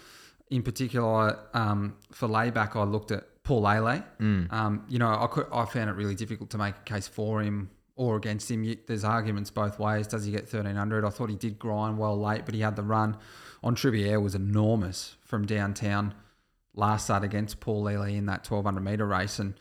in 0.50 0.62
particular 0.62 1.38
um, 1.54 1.96
for 2.12 2.28
layback, 2.28 2.76
I 2.76 2.84
looked 2.84 3.10
at 3.10 3.24
Paulele. 3.44 4.04
Mm. 4.20 4.52
Um, 4.52 4.84
you 4.88 4.98
know, 4.98 5.08
I 5.08 5.26
could 5.26 5.46
I 5.52 5.64
found 5.64 5.90
it 5.90 5.94
really 5.94 6.14
difficult 6.14 6.50
to 6.50 6.58
make 6.58 6.76
a 6.76 6.82
case 6.82 7.08
for 7.08 7.42
him 7.42 7.70
or 7.96 8.16
against 8.16 8.50
him. 8.50 8.64
You, 8.64 8.76
there's 8.86 9.04
arguments 9.04 9.50
both 9.50 9.78
ways. 9.78 10.06
Does 10.06 10.24
he 10.24 10.32
get 10.32 10.42
1300? 10.42 11.04
I 11.04 11.10
thought 11.10 11.30
he 11.30 11.36
did 11.36 11.58
grind 11.58 11.98
well 11.98 12.18
late, 12.18 12.44
but 12.44 12.54
he 12.54 12.60
had 12.60 12.76
the 12.76 12.82
run 12.82 13.16
on 13.62 13.74
Trivier 13.74 14.20
was 14.20 14.34
enormous 14.34 15.16
from 15.24 15.46
downtown 15.46 16.14
last 16.74 17.04
start 17.04 17.24
against 17.24 17.58
Paulele 17.60 18.16
in 18.16 18.26
that 18.26 18.48
1200 18.48 18.80
meter 18.80 19.06
race 19.06 19.38
and 19.40 19.54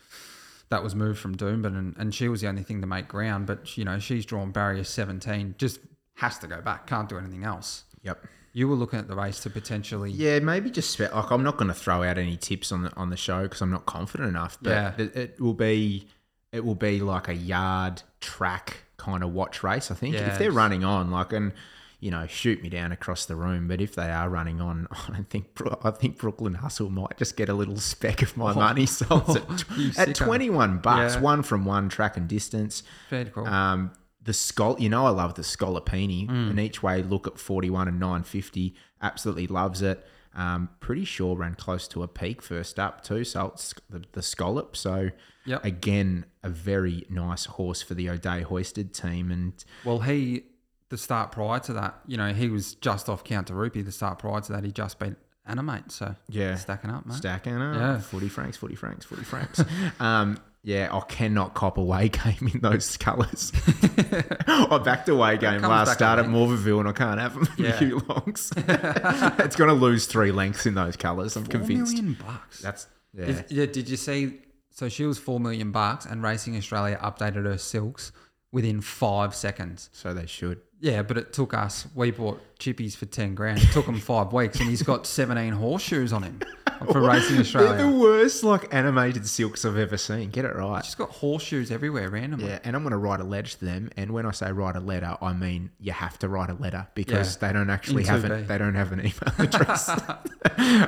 that 0.69 0.83
was 0.83 0.93
moved 0.93 1.17
from 1.17 1.35
Doomben 1.35 1.77
and, 1.77 1.95
and 1.97 2.13
she 2.13 2.27
was 2.27 2.41
the 2.41 2.47
only 2.47 2.61
thing 2.61 2.81
to 2.81 2.87
make 2.87 3.07
ground 3.07 3.47
but 3.47 3.75
you 3.75 3.83
know 3.83 3.97
she's 3.97 4.23
drawn 4.23 4.51
barrier 4.51 4.83
17 4.83 5.55
just 5.57 5.79
has 6.15 6.37
to 6.37 6.47
go 6.47 6.61
back 6.61 6.85
can't 6.85 7.09
do 7.09 7.17
anything 7.17 7.43
else 7.43 7.85
Yep. 8.03 8.25
You 8.57 8.67
were 8.67 8.75
looking 8.75 8.97
at 8.97 9.07
the 9.07 9.15
race 9.15 9.39
to 9.41 9.49
potentially 9.51 10.09
Yeah, 10.11 10.39
maybe 10.39 10.71
just 10.71 10.89
spe- 10.89 11.13
like 11.13 11.29
I'm 11.31 11.43
not 11.43 11.57
going 11.57 11.67
to 11.67 11.73
throw 11.75 12.01
out 12.03 12.17
any 12.17 12.37
tips 12.37 12.71
on 12.71 12.81
the 12.83 12.95
on 12.95 13.09
the 13.11 13.17
show 13.17 13.43
because 13.43 13.61
I'm 13.61 13.69
not 13.71 13.85
confident 13.85 14.29
enough. 14.29 14.57
But 14.61 14.69
Yeah. 14.71 14.93
it, 14.97 15.15
it 15.15 15.41
will 15.41 15.53
be 15.53 16.07
it 16.51 16.65
will 16.65 16.75
be 16.75 16.99
like 17.01 17.27
a 17.27 17.35
yard 17.35 18.01
track 18.21 18.77
kind 18.97 19.23
of 19.23 19.31
watch 19.31 19.61
race. 19.63 19.91
I 19.91 19.95
think 19.95 20.15
Yeah, 20.15 20.31
if 20.31 20.39
they're 20.39 20.51
running 20.51 20.83
on, 20.83 21.11
like 21.11 21.33
and 21.33 21.51
you 21.99 22.11
know, 22.11 22.27
shoot 22.27 22.61
me 22.61 22.69
down 22.69 22.91
across 22.91 23.25
the 23.25 23.35
room. 23.35 23.67
But 23.67 23.81
if 23.81 23.95
they 23.95 24.09
are 24.11 24.29
running 24.29 24.61
on, 24.61 24.87
I 24.91 25.11
don't 25.13 25.29
think 25.29 25.47
I 25.83 25.91
think 25.91 26.17
Brooklyn 26.17 26.55
Hustle 26.55 26.89
might 26.89 27.17
just 27.17 27.35
get 27.37 27.49
a 27.49 27.53
little 27.53 27.77
speck 27.77 28.21
of 28.23 28.35
my 28.37 28.53
money. 28.65 28.85
So 28.87 29.05
at, 29.97 30.09
at 30.09 30.15
21 30.15 30.79
bucks, 30.79 31.15
Yeah. 31.15 31.21
one 31.21 31.43
from 31.43 31.65
one 31.65 31.89
track 31.89 32.17
and 32.17 32.27
distance. 32.27 32.81
fair 33.09 33.25
call. 33.25 33.45
Um, 33.47 33.91
the 34.27 34.33
Scol, 34.33 34.79
you 34.79 34.89
know, 34.89 35.05
I 35.05 35.09
love 35.09 35.33
the 35.33 35.41
Scolopini, 35.41 36.27
Mm. 36.27 36.49
and 36.51 36.59
each 36.59 36.83
way 36.83 37.01
look 37.01 37.25
at 37.27 37.39
41 37.39 37.87
and 37.87 37.99
950. 37.99 38.75
Absolutely 39.01 39.47
loves 39.47 39.81
it. 39.81 40.05
Um, 40.35 40.69
pretty 40.79 41.05
sure 41.05 41.35
ran 41.35 41.55
close 41.55 41.87
to 41.87 42.03
a 42.03 42.07
peak 42.07 42.41
first 42.43 42.77
up 42.77 43.03
too. 43.03 43.23
So 43.23 43.47
it's 43.47 43.73
the, 43.89 44.03
the 44.11 44.21
Scallop. 44.21 44.77
So 44.77 45.09
Yep. 45.45 45.65
again, 45.65 46.25
a 46.43 46.49
very 46.49 47.05
nice 47.09 47.45
horse 47.45 47.81
for 47.81 47.95
the 47.95 48.09
O'Day 48.09 48.41
hoisted 48.43 48.93
team. 48.93 49.31
And 49.31 49.53
Well, 49.83 49.99
he 49.99 50.43
the 50.89 50.97
start 50.97 51.31
prior 51.31 51.59
to 51.61 51.73
that, 51.73 51.99
you 52.05 52.15
know, 52.17 52.33
he 52.33 52.49
was 52.49 52.75
just 52.75 53.09
off 53.09 53.23
counter 53.23 53.53
Rupee. 53.55 53.81
The 53.81 53.91
start 53.91 54.19
prior 54.19 54.39
to 54.41 54.51
that, 54.53 54.63
he 54.63 54.71
just 54.71 54.99
beat 54.99 55.15
Animate. 55.45 55.91
So 55.91 56.15
yeah, 56.29 56.55
stacking 56.55 56.89
up, 56.91 57.05
mate. 57.05 57.15
stacking 57.15 57.57
up. 57.61 57.75
Yeah. 57.75 57.99
Footy 57.99 58.27
francs, 58.29 58.57
footy 58.57 58.75
francs, 58.75 59.05
footy 59.05 59.23
francs. 59.23 59.63
um, 59.99 60.37
yeah, 60.67 60.89
I 60.91 60.99
cannot 60.99 61.53
cop 61.53 61.77
away 61.77 62.09
game 62.23 62.51
in 62.53 62.59
those 62.59 62.97
colours. 62.97 63.53
I 64.47 64.81
backed 64.83 65.07
away 65.07 65.37
game 65.37 65.61
last 65.61 65.93
start 65.93 66.19
at. 66.19 66.27
Morville 66.27 66.79
and 66.81 66.89
I 66.89 66.91
can't 66.91 67.21
have 67.21 67.35
them 67.35 67.47
in 67.57 67.63
Yeah. 67.63 67.81
yeah. 67.83 67.99
longs. 68.09 68.51
it's 68.57 69.55
going 69.55 69.69
to 69.69 69.73
lose 69.73 70.07
three 70.07 70.33
lengths 70.33 70.65
in 70.65 70.73
those 70.75 70.97
colours. 70.97 71.37
I'm 71.37 71.45
Four 71.45 71.51
convinced. 71.51 71.93
million 71.95 72.17
bucks. 72.21 72.59
That's 72.59 72.87
yeah. 73.13 73.25
Is- 73.25 73.43
yeah. 73.49 73.65
Did 73.65 73.87
you 73.87 73.95
see? 73.95 74.39
So 74.71 74.89
she 74.89 75.05
was 75.05 75.17
four 75.17 75.39
million 75.39 75.71
bucks, 75.71 76.05
and 76.05 76.21
Racing 76.21 76.57
Australia 76.57 76.99
updated 77.01 77.45
her 77.45 77.57
silks 77.57 78.11
within 78.51 78.81
five 78.81 79.33
seconds. 79.33 79.89
so 79.93 80.13
they 80.13 80.25
should. 80.25 80.59
Yeah, 80.79 81.01
but 81.01 81.17
it 81.17 81.33
took 81.33 81.53
us. 81.55 81.87
We 81.95 82.11
bought 82.11 82.39
chippies 82.59 82.95
for 82.95 83.05
ten 83.07 83.33
grand. 83.35 83.59
It 83.61 83.71
took 83.71 83.85
him 83.87 83.99
five 83.99 84.31
weeks, 84.31 84.59
and 84.59 84.69
he's 84.69 84.83
got 84.83 85.07
seventeen 85.07 85.53
horseshoes 85.53 86.13
on 86.13 86.21
him 86.21 86.39
for 86.91 87.01
Racing 87.01 87.39
Australia. 87.39 87.77
They're 87.77 87.91
the 87.91 87.97
worst 87.97 88.43
like 88.43 88.71
animated 88.71 89.25
silks 89.27 89.65
I've 89.65 89.77
ever 89.77 89.97
seen. 89.97 90.29
Get 90.29 90.45
it 90.45 90.55
right. 90.55 90.85
She's 90.85 90.93
got 90.93 91.09
horseshoes 91.09 91.71
everywhere 91.71 92.09
randomly. 92.11 92.47
Yeah, 92.49 92.59
and 92.63 92.75
I'm 92.75 92.83
going 92.83 92.91
to 92.91 92.97
write 92.99 93.19
a 93.19 93.23
letter 93.23 93.49
to 93.49 93.65
them. 93.65 93.89
And 93.97 94.11
when 94.11 94.27
I 94.27 94.31
say 94.31 94.51
write 94.51 94.75
a 94.75 94.79
letter, 94.79 95.17
I 95.19 95.33
mean 95.33 95.71
you 95.79 95.93
have 95.93 96.19
to 96.19 96.29
write 96.29 96.51
a 96.51 96.53
letter 96.55 96.85
because 96.93 97.35
Yeah. 97.41 97.47
they 97.47 97.53
don't 97.53 97.71
actually 97.71 98.03
In 98.03 98.09
have 98.09 98.21
2B. 98.21 98.31
an, 98.31 98.47
they 98.47 98.57
don't 98.59 98.75
have 98.75 98.91
an 98.91 98.99
email 98.99 99.13
address. 99.39 99.89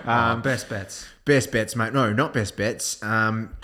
Um, 0.05 0.43
best 0.43 0.69
bets. 0.69 1.07
Best 1.25 1.51
bets, 1.51 1.75
mate. 1.75 1.93
No, 1.93 2.13
not 2.13 2.33
best 2.33 2.55
bets. 2.57 3.01
Um, 3.01 3.55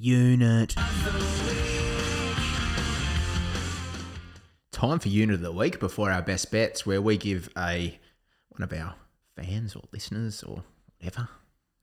unit. 0.00 0.74
Time 4.72 4.98
for 4.98 5.08
unit 5.08 5.34
of 5.34 5.42
the 5.42 5.52
week 5.52 5.78
before 5.78 6.10
our 6.10 6.22
best 6.22 6.50
bets, 6.50 6.86
where 6.86 7.02
we 7.02 7.18
give 7.18 7.50
a 7.56 7.98
one 8.48 8.62
of 8.62 8.72
our 8.72 8.94
fans 9.36 9.76
or 9.76 9.82
listeners 9.92 10.42
or 10.42 10.62
whatever. 10.98 11.28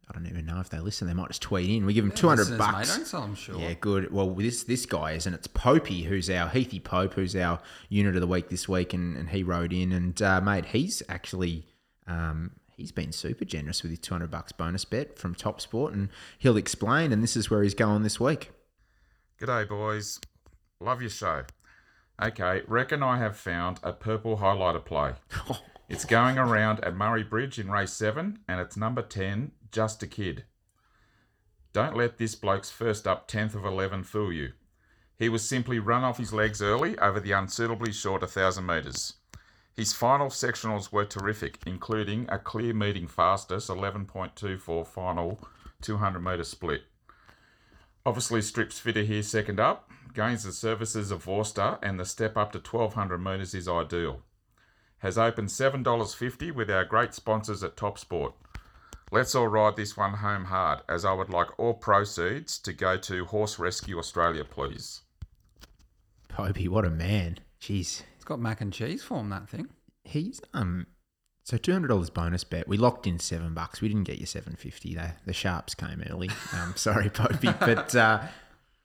I 0.10 0.14
don't 0.14 0.26
even 0.26 0.46
know 0.46 0.60
if 0.62 0.70
they 0.70 0.80
listen. 0.80 1.06
They 1.06 1.14
might 1.14 1.28
just 1.28 1.42
tweet 1.42 1.70
in. 1.70 1.86
We 1.86 1.94
give 1.94 2.06
them 2.06 2.16
two 2.16 2.30
hundred 2.30 2.58
bucks. 2.58 2.90
Mate, 2.90 2.96
don't 2.96 3.06
sell 3.06 3.22
them 3.22 3.36
short. 3.36 3.60
Yeah, 3.60 3.74
good. 3.74 4.12
Well, 4.12 4.34
this 4.34 4.64
this 4.64 4.86
guy 4.86 5.12
is, 5.12 5.26
and 5.26 5.36
it's 5.36 5.48
Popey, 5.48 6.06
who's 6.06 6.30
our 6.30 6.48
Heathy 6.48 6.80
Pope, 6.80 7.14
who's 7.14 7.36
our 7.36 7.60
unit 7.90 8.16
of 8.16 8.22
the 8.22 8.28
week 8.28 8.50
this 8.50 8.70
week, 8.70 8.94
and, 8.94 9.18
and 9.18 9.30
he 9.30 9.44
wrote 9.44 9.74
in, 9.74 9.92
and 9.92 10.20
uh, 10.22 10.40
mate, 10.42 10.66
he's 10.68 11.04
actually 11.10 11.68
um, 12.08 12.52
he's 12.78 12.94
been 12.94 13.12
super 13.12 13.44
generous 13.44 13.84
with 13.84 13.92
his 13.92 14.00
two 14.00 14.14
hundred 14.14 14.32
bucks 14.32 14.54
bonus 14.54 14.86
bet 14.86 15.20
from 15.20 15.36
Top 15.36 15.60
Sport, 15.60 15.94
and 15.94 16.10
he'll 16.38 16.58
explain. 16.58 17.12
And 17.12 17.22
this 17.22 17.36
is 17.36 17.50
where 17.50 17.64
he's 17.64 17.74
going 17.74 18.04
this 18.04 18.20
week. 18.20 18.52
G'day, 19.42 19.68
boys. 19.68 20.20
Love 20.80 21.02
your 21.02 21.10
show. 21.10 21.44
Okay, 22.22 22.62
reckon 22.68 23.04
I 23.04 23.18
have 23.18 23.38
found 23.38 23.80
a 23.84 23.92
purple 23.92 24.38
highlighter 24.38 24.84
play. 24.84 25.14
It's 25.90 26.04
going 26.04 26.38
around 26.38 26.84
at 26.84 26.98
Murray 26.98 27.24
Bridge 27.24 27.58
in 27.58 27.72
race 27.72 27.94
7, 27.94 28.40
and 28.46 28.60
it's 28.60 28.76
number 28.76 29.02
10, 29.02 29.54
Just 29.72 30.04
a 30.04 30.08
Kid. 30.08 30.44
Don't 31.72 31.96
let 31.96 32.18
this 32.18 32.36
bloke's 32.36 32.70
first 32.70 33.08
up 33.08 33.30
10th 33.30 33.56
of 33.56 33.64
11 33.64 34.04
fool 34.04 34.34
you. 34.34 34.52
He 35.18 35.30
was 35.30 35.48
simply 35.48 35.80
run 35.80 36.04
off 36.04 36.18
his 36.18 36.34
legs 36.34 36.62
early 36.62 37.00
over 37.00 37.22
the 37.22 37.32
unsuitably 37.32 37.94
short 37.94 38.22
1,000 38.22 38.66
metres. 38.66 39.14
His 39.78 39.94
final 39.94 40.30
sectionals 40.30 40.92
were 40.92 41.06
terrific, 41.06 41.60
including 41.68 42.26
a 42.30 42.40
clear 42.40 42.74
meeting 42.74 43.08
fastest 43.08 43.70
11.24 43.70 44.88
final 44.88 45.40
200 45.82 46.20
metre 46.20 46.44
split. 46.44 46.82
Obviously, 48.04 48.42
Strips 48.42 48.80
fitter 48.80 49.04
here 49.04 49.22
second 49.22 49.60
up. 49.60 49.92
Gains 50.16 50.44
the 50.44 50.52
services 50.52 51.12
of 51.12 51.26
Vorster, 51.26 51.78
and 51.84 52.00
the 52.00 52.06
step 52.06 52.36
up 52.38 52.54
to 52.54 52.58
1200 52.58 53.20
metres 53.20 53.54
is 53.54 53.68
ideal. 53.68 54.24
Has 55.00 55.16
opened 55.16 55.50
$7.50 55.50 56.54
with 56.54 56.72
our 56.72 56.84
great 56.84 57.14
sponsors 57.14 57.64
at 57.64 57.78
Top 57.78 58.00
Sport. 58.00 58.34
Let's 59.12 59.36
all 59.36 59.48
ride 59.48 59.76
this 59.76 59.96
one 59.96 60.16
home 60.16 60.46
hard, 60.46 60.80
as 60.90 61.06
I 61.06 61.14
would 61.14 61.30
like 61.30 61.58
all 61.60 61.76
proceeds 61.76 62.58
to 62.60 62.74
go 62.74 62.98
to 62.98 63.26
Horse 63.26 63.60
Rescue 63.60 64.00
Australia, 64.00 64.44
please. 64.44 65.02
Popey, 66.30 66.68
what 66.68 66.84
a 66.84 66.90
man! 66.90 67.38
Jeez, 67.62 68.02
got 68.28 68.40
mac 68.40 68.62
and 68.62 68.72
cheese 68.72 69.04
form. 69.04 69.30
That 69.30 69.50
thing. 69.50 69.68
he's 70.04 70.42
um. 70.54 70.86
So 71.44 71.56
two 71.58 71.72
hundred 71.72 71.88
dollars 71.88 72.10
bonus 72.10 72.44
bet. 72.44 72.68
We 72.68 72.76
locked 72.78 73.08
in 73.08 73.20
seven 73.20 73.54
bucks. 73.54 73.80
We 73.80 73.88
didn't 73.88 74.04
get 74.04 74.20
you 74.20 74.26
seven 74.26 74.56
fifty. 74.56 74.94
The 74.94 75.14
the 75.26 75.34
sharps 75.34 75.74
came 75.74 76.04
early. 76.10 76.30
Um, 76.54 76.74
sorry, 76.76 77.10
Popey, 77.10 77.58
but 77.60 77.96
uh, 77.96 78.22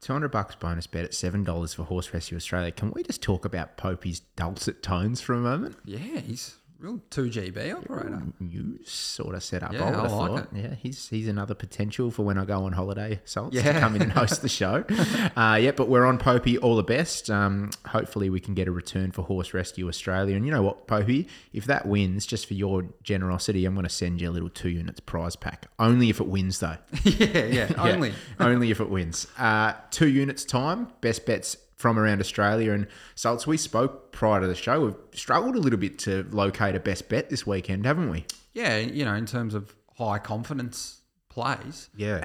two 0.01 0.13
hundred 0.13 0.31
bucks 0.31 0.55
bonus 0.55 0.87
bet 0.87 1.05
at 1.05 1.13
seven 1.13 1.43
dollars 1.43 1.75
for 1.75 1.83
Horse 1.83 2.15
Rescue 2.15 2.37
Australia. 2.37 2.71
Can 2.71 2.93
we 2.93 3.03
just 3.03 3.21
talk 3.21 3.45
about 3.45 3.77
Popey's 3.77 4.21
dulcet 4.37 4.81
tones 4.83 5.21
for 5.21 5.35
a 5.35 5.39
moment? 5.39 5.77
Yeah, 5.85 5.99
he's 6.21 6.55
real 6.83 7.01
two 7.11 7.27
GB 7.31 7.75
operator. 7.75 8.23
New 8.41 8.79
sort 8.85 9.35
of 9.35 9.43
setup. 9.43 9.73
Yeah, 9.73 9.85
I 9.85 9.89
I 9.91 10.01
like 10.03 10.11
thought. 10.11 10.49
Yeah, 10.55 10.75
he's 10.75 11.09
he's 11.09 11.29
another 11.29 11.55
potential 11.55 12.11
for 12.11 12.25
when 12.25 12.39
I 12.39 12.45
go 12.45 12.65
on 12.65 12.73
holiday. 12.73 13.21
Salts 13.25 13.57
to 13.57 13.63
Yeah. 13.63 13.81
come 13.81 13.95
in 13.97 14.03
and 14.03 14.13
host 14.13 14.43
the 14.43 14.49
show. 14.49 14.85
uh, 15.37 15.59
yeah, 15.61 15.71
but 15.71 15.89
we're 15.89 16.05
on 16.05 16.19
Popey. 16.19 16.59
All 16.61 16.77
the 16.77 16.83
best. 16.83 17.31
Um, 17.31 17.71
hopefully 17.87 18.29
we 18.31 18.41
can 18.41 18.55
get 18.55 18.67
a 18.69 18.73
return 18.73 19.13
for 19.13 19.23
Horse 19.23 19.55
Rescue 19.55 19.89
Australia. 19.89 20.35
And 20.37 20.45
you 20.45 20.51
know 20.51 20.63
what, 20.63 20.87
Popey, 20.89 21.29
if 21.53 21.65
that 21.67 21.87
wins, 21.87 22.27
just 22.27 22.47
for 22.47 22.55
your 22.55 22.85
generosity, 23.03 23.65
I'm 23.65 23.75
going 23.75 23.85
to 23.85 23.91
send 23.91 24.21
you 24.21 24.29
a 24.29 24.33
little 24.33 24.49
two 24.51 24.71
units 24.71 25.01
prize 25.01 25.37
pack. 25.37 25.67
Only 25.79 26.11
if 26.11 26.21
it 26.21 26.27
wins, 26.27 26.59
though. 26.61 26.77
yeah, 27.05 27.27
yeah, 27.27 27.45
Yeah, 27.71 27.73
only. 27.79 28.13
only 28.41 28.71
if 28.71 28.81
it 28.81 28.91
wins. 28.91 29.27
Uh, 29.39 29.75
two 29.91 30.09
units 30.09 30.45
time. 30.45 30.89
Best 31.01 31.27
bets 31.27 31.57
from 31.83 31.99
around 31.99 32.21
Australia 32.21 32.73
and 32.73 32.87
Salts. 33.17 33.45
We 33.45 33.57
spoke 33.57 34.13
prior 34.13 34.41
to 34.41 34.47
the 34.47 34.55
show. 34.55 34.85
We've 34.85 34.97
struggled 35.13 35.57
a 35.57 35.59
little 35.59 35.81
bit 35.81 35.99
to 36.01 36.25
locate 36.31 36.77
a 36.77 36.81
best 36.81 37.09
bet 37.09 37.29
this 37.29 37.45
weekend, 37.45 37.85
haven't 37.85 38.09
we? 38.09 38.25
Yeah, 38.55 38.79
you 38.79 39.05
know, 39.05 39.15
in 39.15 39.27
terms 39.27 39.53
of 39.53 39.75
high 39.99 40.19
confidence 40.19 41.01
plays. 41.29 41.91
Yeah. 41.97 42.25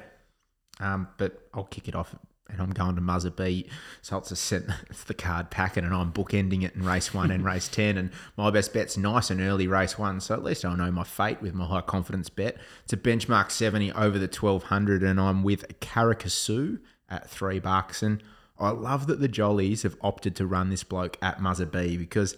Um, 0.78 1.08
but 1.18 1.48
I'll 1.52 1.64
kick 1.64 1.88
it 1.88 1.96
off 1.96 2.14
and 2.48 2.62
I'm 2.62 2.70
going 2.70 2.94
to 2.94 3.00
Muzzer 3.02 3.34
B. 3.34 3.68
Salts 4.00 4.28
has 4.28 4.38
sent 4.38 4.66
the 5.08 5.14
card 5.14 5.50
packet 5.50 5.82
and 5.82 5.92
I'm 5.92 6.12
bookending 6.12 6.62
it 6.62 6.76
in 6.76 6.84
race 6.84 7.12
one 7.12 7.32
and 7.32 7.44
race 7.44 7.66
10. 7.72 7.98
And 7.98 8.10
my 8.36 8.50
best 8.50 8.72
bet's 8.72 8.96
nice 8.96 9.28
and 9.28 9.40
early 9.40 9.66
race 9.66 9.98
one. 9.98 10.20
So 10.20 10.34
at 10.34 10.44
least 10.44 10.64
I 10.64 10.76
know 10.76 10.92
my 10.92 11.04
fate 11.04 11.42
with 11.42 11.52
my 11.52 11.66
high 11.66 11.80
confidence 11.80 12.30
bet. 12.30 12.56
It's 12.84 12.92
a 12.92 12.96
benchmark 12.96 13.50
70 13.50 13.90
over 13.92 14.20
the 14.20 14.28
1200 14.28 15.02
and 15.02 15.20
I'm 15.20 15.42
with 15.42 15.80
Caracasoo 15.80 16.78
at 17.08 17.28
three 17.28 17.58
bucks. 17.58 18.04
And 18.04 18.22
I 18.58 18.70
love 18.70 19.06
that 19.06 19.20
the 19.20 19.28
Jollies 19.28 19.82
have 19.82 19.96
opted 20.00 20.34
to 20.36 20.46
run 20.46 20.70
this 20.70 20.84
bloke 20.84 21.16
at 21.22 21.38
Muzzer 21.38 21.70
B 21.70 21.96
because 21.96 22.36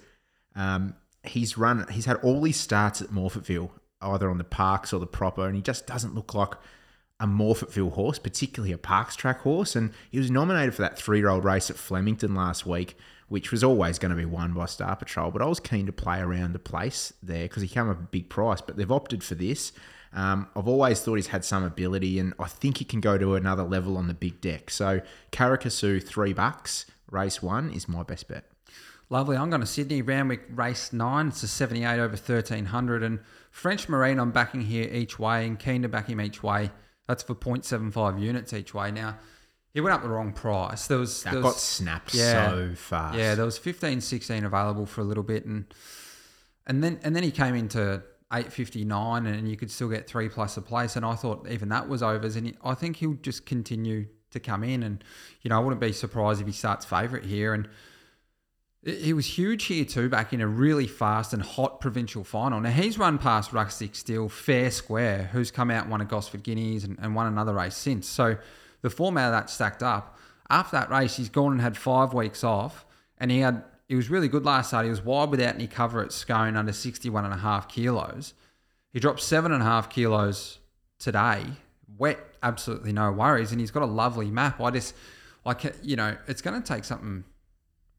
um, 0.54 0.94
he's 1.24 1.56
run, 1.56 1.86
he's 1.90 2.04
had 2.04 2.16
all 2.16 2.44
his 2.44 2.56
starts 2.56 3.00
at 3.00 3.08
Morphettville, 3.08 3.70
either 4.02 4.30
on 4.30 4.38
the 4.38 4.44
parks 4.44 4.92
or 4.92 5.00
the 5.00 5.06
proper, 5.06 5.46
and 5.46 5.56
he 5.56 5.62
just 5.62 5.86
doesn't 5.86 6.14
look 6.14 6.34
like 6.34 6.54
a 7.18 7.26
Morphettville 7.26 7.92
horse, 7.92 8.18
particularly 8.18 8.72
a 8.72 8.78
Parks 8.78 9.16
track 9.16 9.40
horse. 9.40 9.76
And 9.76 9.92
he 10.10 10.18
was 10.18 10.30
nominated 10.30 10.74
for 10.74 10.82
that 10.82 10.98
three 10.98 11.18
year 11.18 11.28
old 11.28 11.44
race 11.44 11.70
at 11.70 11.76
Flemington 11.76 12.34
last 12.34 12.66
week 12.66 12.96
which 13.30 13.52
was 13.52 13.62
always 13.62 14.00
going 14.00 14.10
to 14.10 14.16
be 14.16 14.24
won 14.24 14.52
by 14.52 14.66
Star 14.66 14.96
Patrol. 14.96 15.30
But 15.30 15.40
I 15.40 15.46
was 15.46 15.60
keen 15.60 15.86
to 15.86 15.92
play 15.92 16.18
around 16.18 16.52
the 16.52 16.58
place 16.58 17.12
there 17.22 17.44
because 17.44 17.62
he 17.62 17.68
came 17.68 17.88
a 17.88 17.94
big 17.94 18.28
price. 18.28 18.60
But 18.60 18.76
they've 18.76 18.90
opted 18.90 19.22
for 19.22 19.36
this. 19.36 19.70
Um, 20.12 20.48
I've 20.56 20.66
always 20.66 21.00
thought 21.00 21.16
he's 21.16 21.28
had 21.28 21.44
some 21.44 21.62
ability, 21.62 22.18
and 22.18 22.34
I 22.38 22.46
think 22.46 22.78
he 22.78 22.84
can 22.84 23.00
go 23.00 23.16
to 23.16 23.34
another 23.34 23.62
level 23.62 23.96
on 23.96 24.08
the 24.08 24.14
big 24.14 24.40
deck. 24.40 24.70
So 24.70 25.00
Caracasoo, 25.30 26.02
three 26.02 26.32
bucks, 26.32 26.86
race 27.11 27.42
one 27.42 27.70
is 27.70 27.88
my 27.88 28.02
best 28.02 28.28
bet. 28.28 28.44
Lovely. 29.08 29.36
I'm 29.36 29.50
going 29.50 29.61
to 29.61 29.66
Sydney 29.66 30.02
Randwick 30.02 30.42
race 30.50 30.92
nine. 30.92 31.28
It's 31.28 31.42
a 31.42 31.48
78 31.48 31.94
over 31.94 32.11
1300. 32.11 33.02
And 33.02 33.18
French 33.50 33.88
Marine, 33.88 34.20
I'm 34.20 34.30
backing 34.30 34.62
here 34.62 34.88
each 34.92 35.18
way 35.18 35.46
and 35.46 35.58
keen 35.58 35.82
to 35.82 35.88
back 35.88 36.08
him 36.08 36.20
each 36.20 36.44
way. 36.44 36.70
That's 37.08 37.24
for 37.24 37.34
0.75 37.34 38.20
units 38.20 38.52
each 38.52 38.72
way. 38.72 38.92
Now, 38.92 39.18
he 39.74 39.80
went 39.80 39.94
up 39.94 40.02
the 40.02 40.08
wrong 40.08 40.32
price. 40.32 40.86
There 40.86 40.98
was. 40.98 41.24
That 41.24 41.32
there 41.32 41.42
got 41.42 41.54
was, 41.54 41.62
snapped 41.62 42.12
so 42.12 42.72
fast. 42.76 43.18
Yeah, 43.18 43.34
there 43.34 43.44
was 43.44 43.58
15, 43.58 44.00
16 44.00 44.44
available 44.44 44.86
for 44.86 45.00
a 45.00 45.04
little 45.04 45.24
bit. 45.24 45.44
And 45.44 45.66
and 46.66 46.84
then 46.84 47.00
and 47.02 47.14
then 47.14 47.24
he 47.24 47.32
came 47.32 47.56
into 47.56 48.02
859 48.32 49.26
and 49.26 49.48
you 49.48 49.56
could 49.56 49.70
still 49.70 49.88
get 49.88 50.06
three 50.06 50.28
plus 50.28 50.56
a 50.56 50.62
place. 50.62 50.96
And 50.96 51.04
I 51.04 51.14
thought 51.14 51.48
even 51.50 51.68
that 51.70 51.88
was 51.88 52.02
overs. 52.02 52.36
And 52.36 52.56
I 52.64 52.74
think 52.74 52.96
he'll 52.96 53.14
just 53.14 53.46
continue 53.46 54.06
to 54.30 54.40
come 54.40 54.62
in. 54.62 54.82
And, 54.82 55.02
you 55.42 55.48
know, 55.48 55.56
I 55.56 55.58
wouldn't 55.60 55.80
be 55.80 55.92
surprised 55.92 56.40
if 56.40 56.46
he 56.46 56.52
starts 56.52 56.84
favourite 56.84 57.24
here. 57.24 57.52
And 57.52 57.68
he 58.84 59.12
was 59.12 59.26
huge 59.26 59.64
here 59.64 59.84
too, 59.84 60.08
back 60.08 60.32
in 60.32 60.40
a 60.40 60.46
really 60.46 60.86
fast 60.86 61.32
and 61.32 61.42
hot 61.42 61.80
provincial 61.80 62.24
final. 62.24 62.60
Now 62.60 62.70
he's 62.70 62.98
run 62.98 63.18
past 63.18 63.52
Rustic 63.52 63.94
Steel 63.94 64.28
fair 64.28 64.70
square, 64.70 65.28
who's 65.32 65.50
come 65.50 65.70
out 65.70 65.82
and 65.82 65.90
won 65.90 66.00
a 66.00 66.06
Gosford 66.06 66.42
Guineas 66.42 66.84
and, 66.84 66.98
and 67.00 67.14
won 67.14 67.26
another 67.26 67.52
race 67.52 67.76
since. 67.76 68.08
So 68.08 68.36
the 68.80 68.90
format 68.90 69.26
of 69.26 69.32
that 69.32 69.50
stacked 69.50 69.82
up. 69.82 70.16
After 70.48 70.76
that 70.76 70.90
race, 70.90 71.16
he's 71.16 71.28
gone 71.28 71.52
and 71.52 71.60
had 71.60 71.76
five 71.76 72.12
weeks 72.12 72.42
off, 72.42 72.84
and 73.18 73.30
he 73.30 73.40
had 73.40 73.62
he 73.91 73.97
was 73.97 74.09
really 74.09 74.28
good 74.28 74.45
last 74.45 74.68
start. 74.68 74.84
He 74.84 74.91
was 74.91 75.05
wide 75.05 75.30
without 75.30 75.57
any 75.57 75.66
cover 75.66 76.01
at 76.01 76.12
Scone 76.12 76.57
under 76.57 76.72
61 76.72 77.24
and 77.24 77.34
a 77.34 77.38
half 77.38 77.68
kilos. 77.68 78.34
He 78.93 79.01
dropped 79.01 79.20
seven 79.20 79.51
and 79.51 79.62
a 79.62 79.64
half 79.64 79.91
kilos 79.91 80.61
today. 81.01 81.45
Wet, 81.99 82.20
absolutely 82.41 82.93
no 82.93 83.11
worries, 83.11 83.51
and 83.51 83.61
he's 83.61 83.72
got 83.72 83.82
a 83.82 83.86
lovely 83.86 84.30
map. 84.30 84.61
I 84.61 84.70
just 84.70 84.95
like 85.45 85.74
you 85.82 85.97
know, 85.97 86.16
it's 86.28 86.41
going 86.41 86.62
to 86.62 86.64
take 86.64 86.84
something 86.84 87.24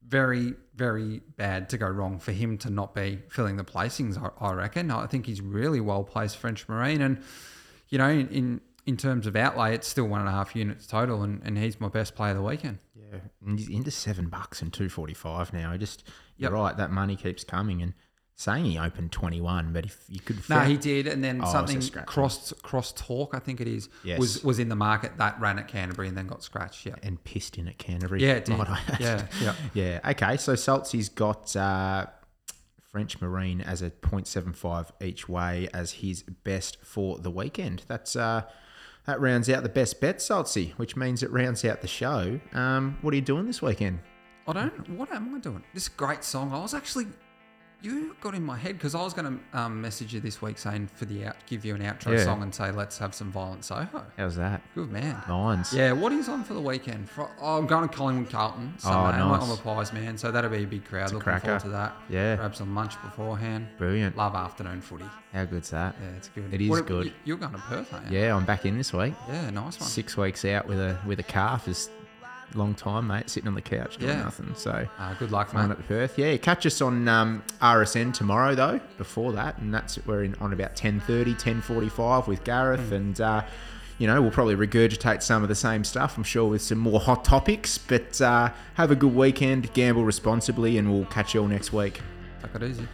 very, 0.08 0.54
very 0.74 1.24
bad 1.36 1.68
to 1.72 1.78
go 1.78 1.88
wrong 1.88 2.20
for 2.20 2.32
him 2.32 2.58
to 2.60 2.70
not 2.70 2.96
be 2.96 3.20
filling 3.28 3.58
the 3.58 3.66
placings. 3.66 4.18
I, 4.18 4.30
I 4.46 4.54
reckon. 4.54 4.92
I 4.92 5.08
think 5.08 5.26
he's 5.26 5.42
really 5.42 5.82
well 5.82 6.06
placed 6.06 6.38
French 6.38 6.70
Marine, 6.70 7.02
and 7.02 7.22
you 7.90 7.98
know, 7.98 8.08
in, 8.08 8.30
in 8.30 8.62
in 8.86 8.96
terms 8.96 9.28
of 9.28 9.36
outlay, 9.36 9.76
it's 9.76 9.90
still 9.90 10.06
one 10.06 10.22
and 10.22 10.30
a 10.30 10.32
half 10.32 10.56
units 10.56 10.88
total, 10.88 11.22
and, 11.22 11.42
and 11.44 11.58
he's 11.58 11.82
my 11.82 11.90
best 11.90 12.16
player 12.16 12.32
of 12.32 12.38
the 12.38 12.44
weekend. 12.44 12.78
Yeah, 13.12 13.20
and 13.46 13.60
he's 13.60 13.70
into 13.70 13.92
seven 13.92 14.30
bucks 14.30 14.62
and 14.62 14.72
two 14.72 14.90
forty 14.90 15.14
five 15.14 15.52
now. 15.54 15.72
I 15.72 15.78
just 15.78 16.04
you're 16.38 16.52
Yep. 16.52 16.60
right, 16.60 16.78
that 16.78 16.92
money 16.92 17.16
keeps 17.16 17.44
coming. 17.44 17.82
And 17.82 17.94
saying 18.36 18.66
he 18.66 18.80
opened 18.80 19.12
twenty 19.12 19.40
one, 19.42 19.72
but 19.74 19.86
if 19.86 20.04
you 20.08 20.20
could, 20.20 20.38
No, 20.50 20.56
find- 20.56 20.72
he 20.72 20.78
did, 20.78 21.06
and 21.08 21.24
then 21.24 21.42
Oh, 21.44 21.52
something 21.52 21.80
cross 22.06 22.54
cross 22.64 22.92
talk, 22.96 23.36
I 23.36 23.40
think 23.40 23.62
it 23.62 23.68
is, 23.68 23.90
Yes. 24.04 24.18
was 24.20 24.44
was 24.44 24.58
in 24.60 24.70
the 24.70 24.76
market 24.76 25.18
that 25.18 25.40
ran 25.40 25.60
at 25.60 25.68
Canterbury 25.68 26.08
and 26.08 26.18
then 26.18 26.26
got 26.28 26.42
scratched. 26.42 26.86
Yeah, 26.86 26.96
and 27.04 27.24
pissed 27.24 27.58
in 27.58 27.68
at 27.68 27.78
Canterbury. 27.78 28.24
Yeah, 28.24 28.34
it 28.34 28.46
did. 28.46 28.58
Yeah, 29.00 29.28
yeah. 29.42 29.56
yeah. 29.74 30.10
Okay, 30.12 30.38
so 30.38 30.54
Saltsy's 30.56 31.10
got 31.10 31.56
uh, 31.56 32.08
French 32.82 33.22
Marine 33.22 33.62
as 33.62 33.82
a 33.82 33.90
0.75 33.92 34.92
each 35.02 35.30
way 35.30 35.68
as 35.74 35.92
his 35.94 36.24
best 36.24 36.78
for 36.84 37.18
the 37.20 37.30
weekend. 37.32 37.84
That's 37.88 38.16
uh, 38.16 38.44
that 39.06 39.20
rounds 39.20 39.50
out 39.50 39.64
the 39.64 39.70
best 39.70 40.00
bet, 40.00 40.18
Saltsy, 40.18 40.72
which 40.74 40.96
means 40.96 41.24
it 41.24 41.32
rounds 41.32 41.66
out 41.66 41.82
the 41.82 41.88
show. 41.88 42.40
Um, 42.54 42.98
what 43.02 43.14
are 43.14 43.16
you 43.16 43.22
doing 43.22 43.46
this 43.46 43.62
weekend? 43.62 44.00
I 44.48 44.54
don't. 44.54 44.90
What 44.90 45.12
am 45.12 45.34
I 45.36 45.40
doing? 45.40 45.64
This 45.74 45.88
great 45.88 46.24
song. 46.24 46.52
I 46.54 46.60
was 46.60 46.74
actually. 46.74 47.08
You 47.84 48.16
got 48.22 48.36
in 48.36 48.44
my 48.44 48.58
head 48.58 48.74
because 48.78 48.94
I 48.94 49.02
was 49.02 49.16
going 49.16 49.40
to 49.54 49.60
um, 49.60 49.82
message 49.82 50.14
you 50.14 50.20
this 50.20 50.40
week 50.40 50.60
saying 50.60 50.88
for 50.94 51.06
the 51.06 51.26
out, 51.26 51.36
give 51.48 51.66
you 51.66 51.74
an 51.74 51.82
outro 51.82 52.16
Yeah. 52.16 52.24
song 52.26 52.44
and 52.44 52.54
say 52.54 52.70
let's 52.70 53.00
have 53.00 53.16
some 53.16 53.32
violent 53.32 53.66
Soho. 53.66 54.06
How's 54.18 54.36
that? 54.36 54.62
Good 54.76 54.92
man. 54.92 55.20
Mines. 55.28 55.74
Yeah, 55.74 55.92
what 55.94 56.12
is 56.12 56.30
on 56.30 56.44
for 56.44 56.54
the 56.54 56.62
weekend? 56.62 57.10
For, 57.10 57.28
oh, 57.42 57.58
I'm 57.58 57.66
going 57.66 57.90
to 57.90 57.96
Collingwood 57.96 58.30
Carlton. 58.30 58.74
Oh, 58.78 58.80
Sunday. 58.82 59.18
I'm, 59.20 59.32
a- 59.32 59.38
nice. 59.40 59.44
I'm 59.44 59.52
a 59.52 59.58
pies 59.58 59.94
man, 59.94 60.16
so 60.16 60.32
that'll 60.32 60.52
be 60.52 60.64
a 60.64 60.68
big 60.68 60.86
crowd. 60.86 61.06
It's 61.06 61.14
Looking 61.14 61.40
forward 61.40 61.62
to 61.62 61.70
that. 61.70 61.94
Yeah. 62.08 62.36
Grab 62.36 62.56
some 62.56 62.76
lunch 62.76 63.02
beforehand. 63.02 63.68
Brilliant. 63.80 64.16
Love 64.16 64.36
afternoon 64.36 64.82
footy. 64.82 65.06
How 65.34 65.46
good's 65.46 65.72
that? 65.72 65.96
Yeah, 66.00 66.18
it's 66.18 66.28
good. 66.30 66.54
It 66.54 66.62
is 66.62 66.70
What- 66.70 66.86
good. 66.86 67.12
You're 67.26 67.38
going 67.38 67.54
to 67.54 67.58
Perth, 67.58 67.92
aren't 67.96 68.12
you? 68.12 68.20
Yeah, 68.20 68.36
I'm 68.36 68.46
back 68.46 68.68
in 68.68 68.78
this 68.78 68.94
week. 68.94 69.16
Yeah, 69.28 69.50
nice 69.50 69.80
one. 69.80 69.90
Six 69.90 70.16
weeks 70.16 70.46
out 70.46 70.68
with 70.68 70.80
a 70.80 71.00
with 71.08 71.20
a 71.20 71.24
calf 71.24 71.68
is 71.68 71.90
long 72.58 72.74
time, 72.76 73.08
mate. 73.08 73.30
Sitting 73.30 73.48
on 73.48 73.56
the 73.56 73.62
couch 73.62 73.98
doing 73.98 74.12
Yeah. 74.12 74.24
nothing. 74.24 74.54
So 74.56 74.88
Ah, 75.00 75.16
good 75.20 75.32
luck, 75.32 75.54
mate. 75.54 75.72
up 75.72 75.78
to 75.78 75.84
Perth. 75.84 76.18
Yeah, 76.18 76.36
catch 76.38 76.66
us 76.66 76.82
on 76.82 77.08
um, 77.08 77.44
RSN 77.62 78.14
tomorrow 78.14 78.56
though. 78.56 78.80
Before 78.98 79.32
that, 79.34 79.58
and 79.60 79.74
that's 79.74 80.00
we're 80.06 80.24
in 80.24 80.36
on 80.42 80.54
about 80.54 80.76
10:30, 80.76 81.34
10:45 81.36 82.28
with 82.28 82.44
Gareth, 82.44 82.90
Hmm. 82.90 82.94
and 82.96 83.22
uh, 83.22 83.42
you 83.98 84.08
know 84.08 84.22
we'll 84.22 84.32
probably 84.32 84.56
regurgitate 84.56 85.22
some 85.24 85.44
of 85.44 85.50
the 85.50 85.56
same 85.56 85.84
stuff. 85.84 86.18
I'm 86.18 86.24
sure 86.24 86.50
with 86.50 86.62
some 86.62 86.78
more 86.80 87.00
hot 87.00 87.24
topics. 87.24 87.78
But 87.78 88.20
uh, 88.22 88.50
have 88.76 88.92
a 88.92 88.96
good 88.96 89.14
weekend, 89.16 89.72
gamble 89.74 90.04
responsibly, 90.06 90.78
and 90.78 90.92
we'll 90.92 91.06
catch 91.06 91.34
you 91.34 91.42
all 91.42 91.48
next 91.48 91.72
week. 91.74 92.02
Take 92.42 92.56
it 92.62 92.64
easy. 92.64 92.88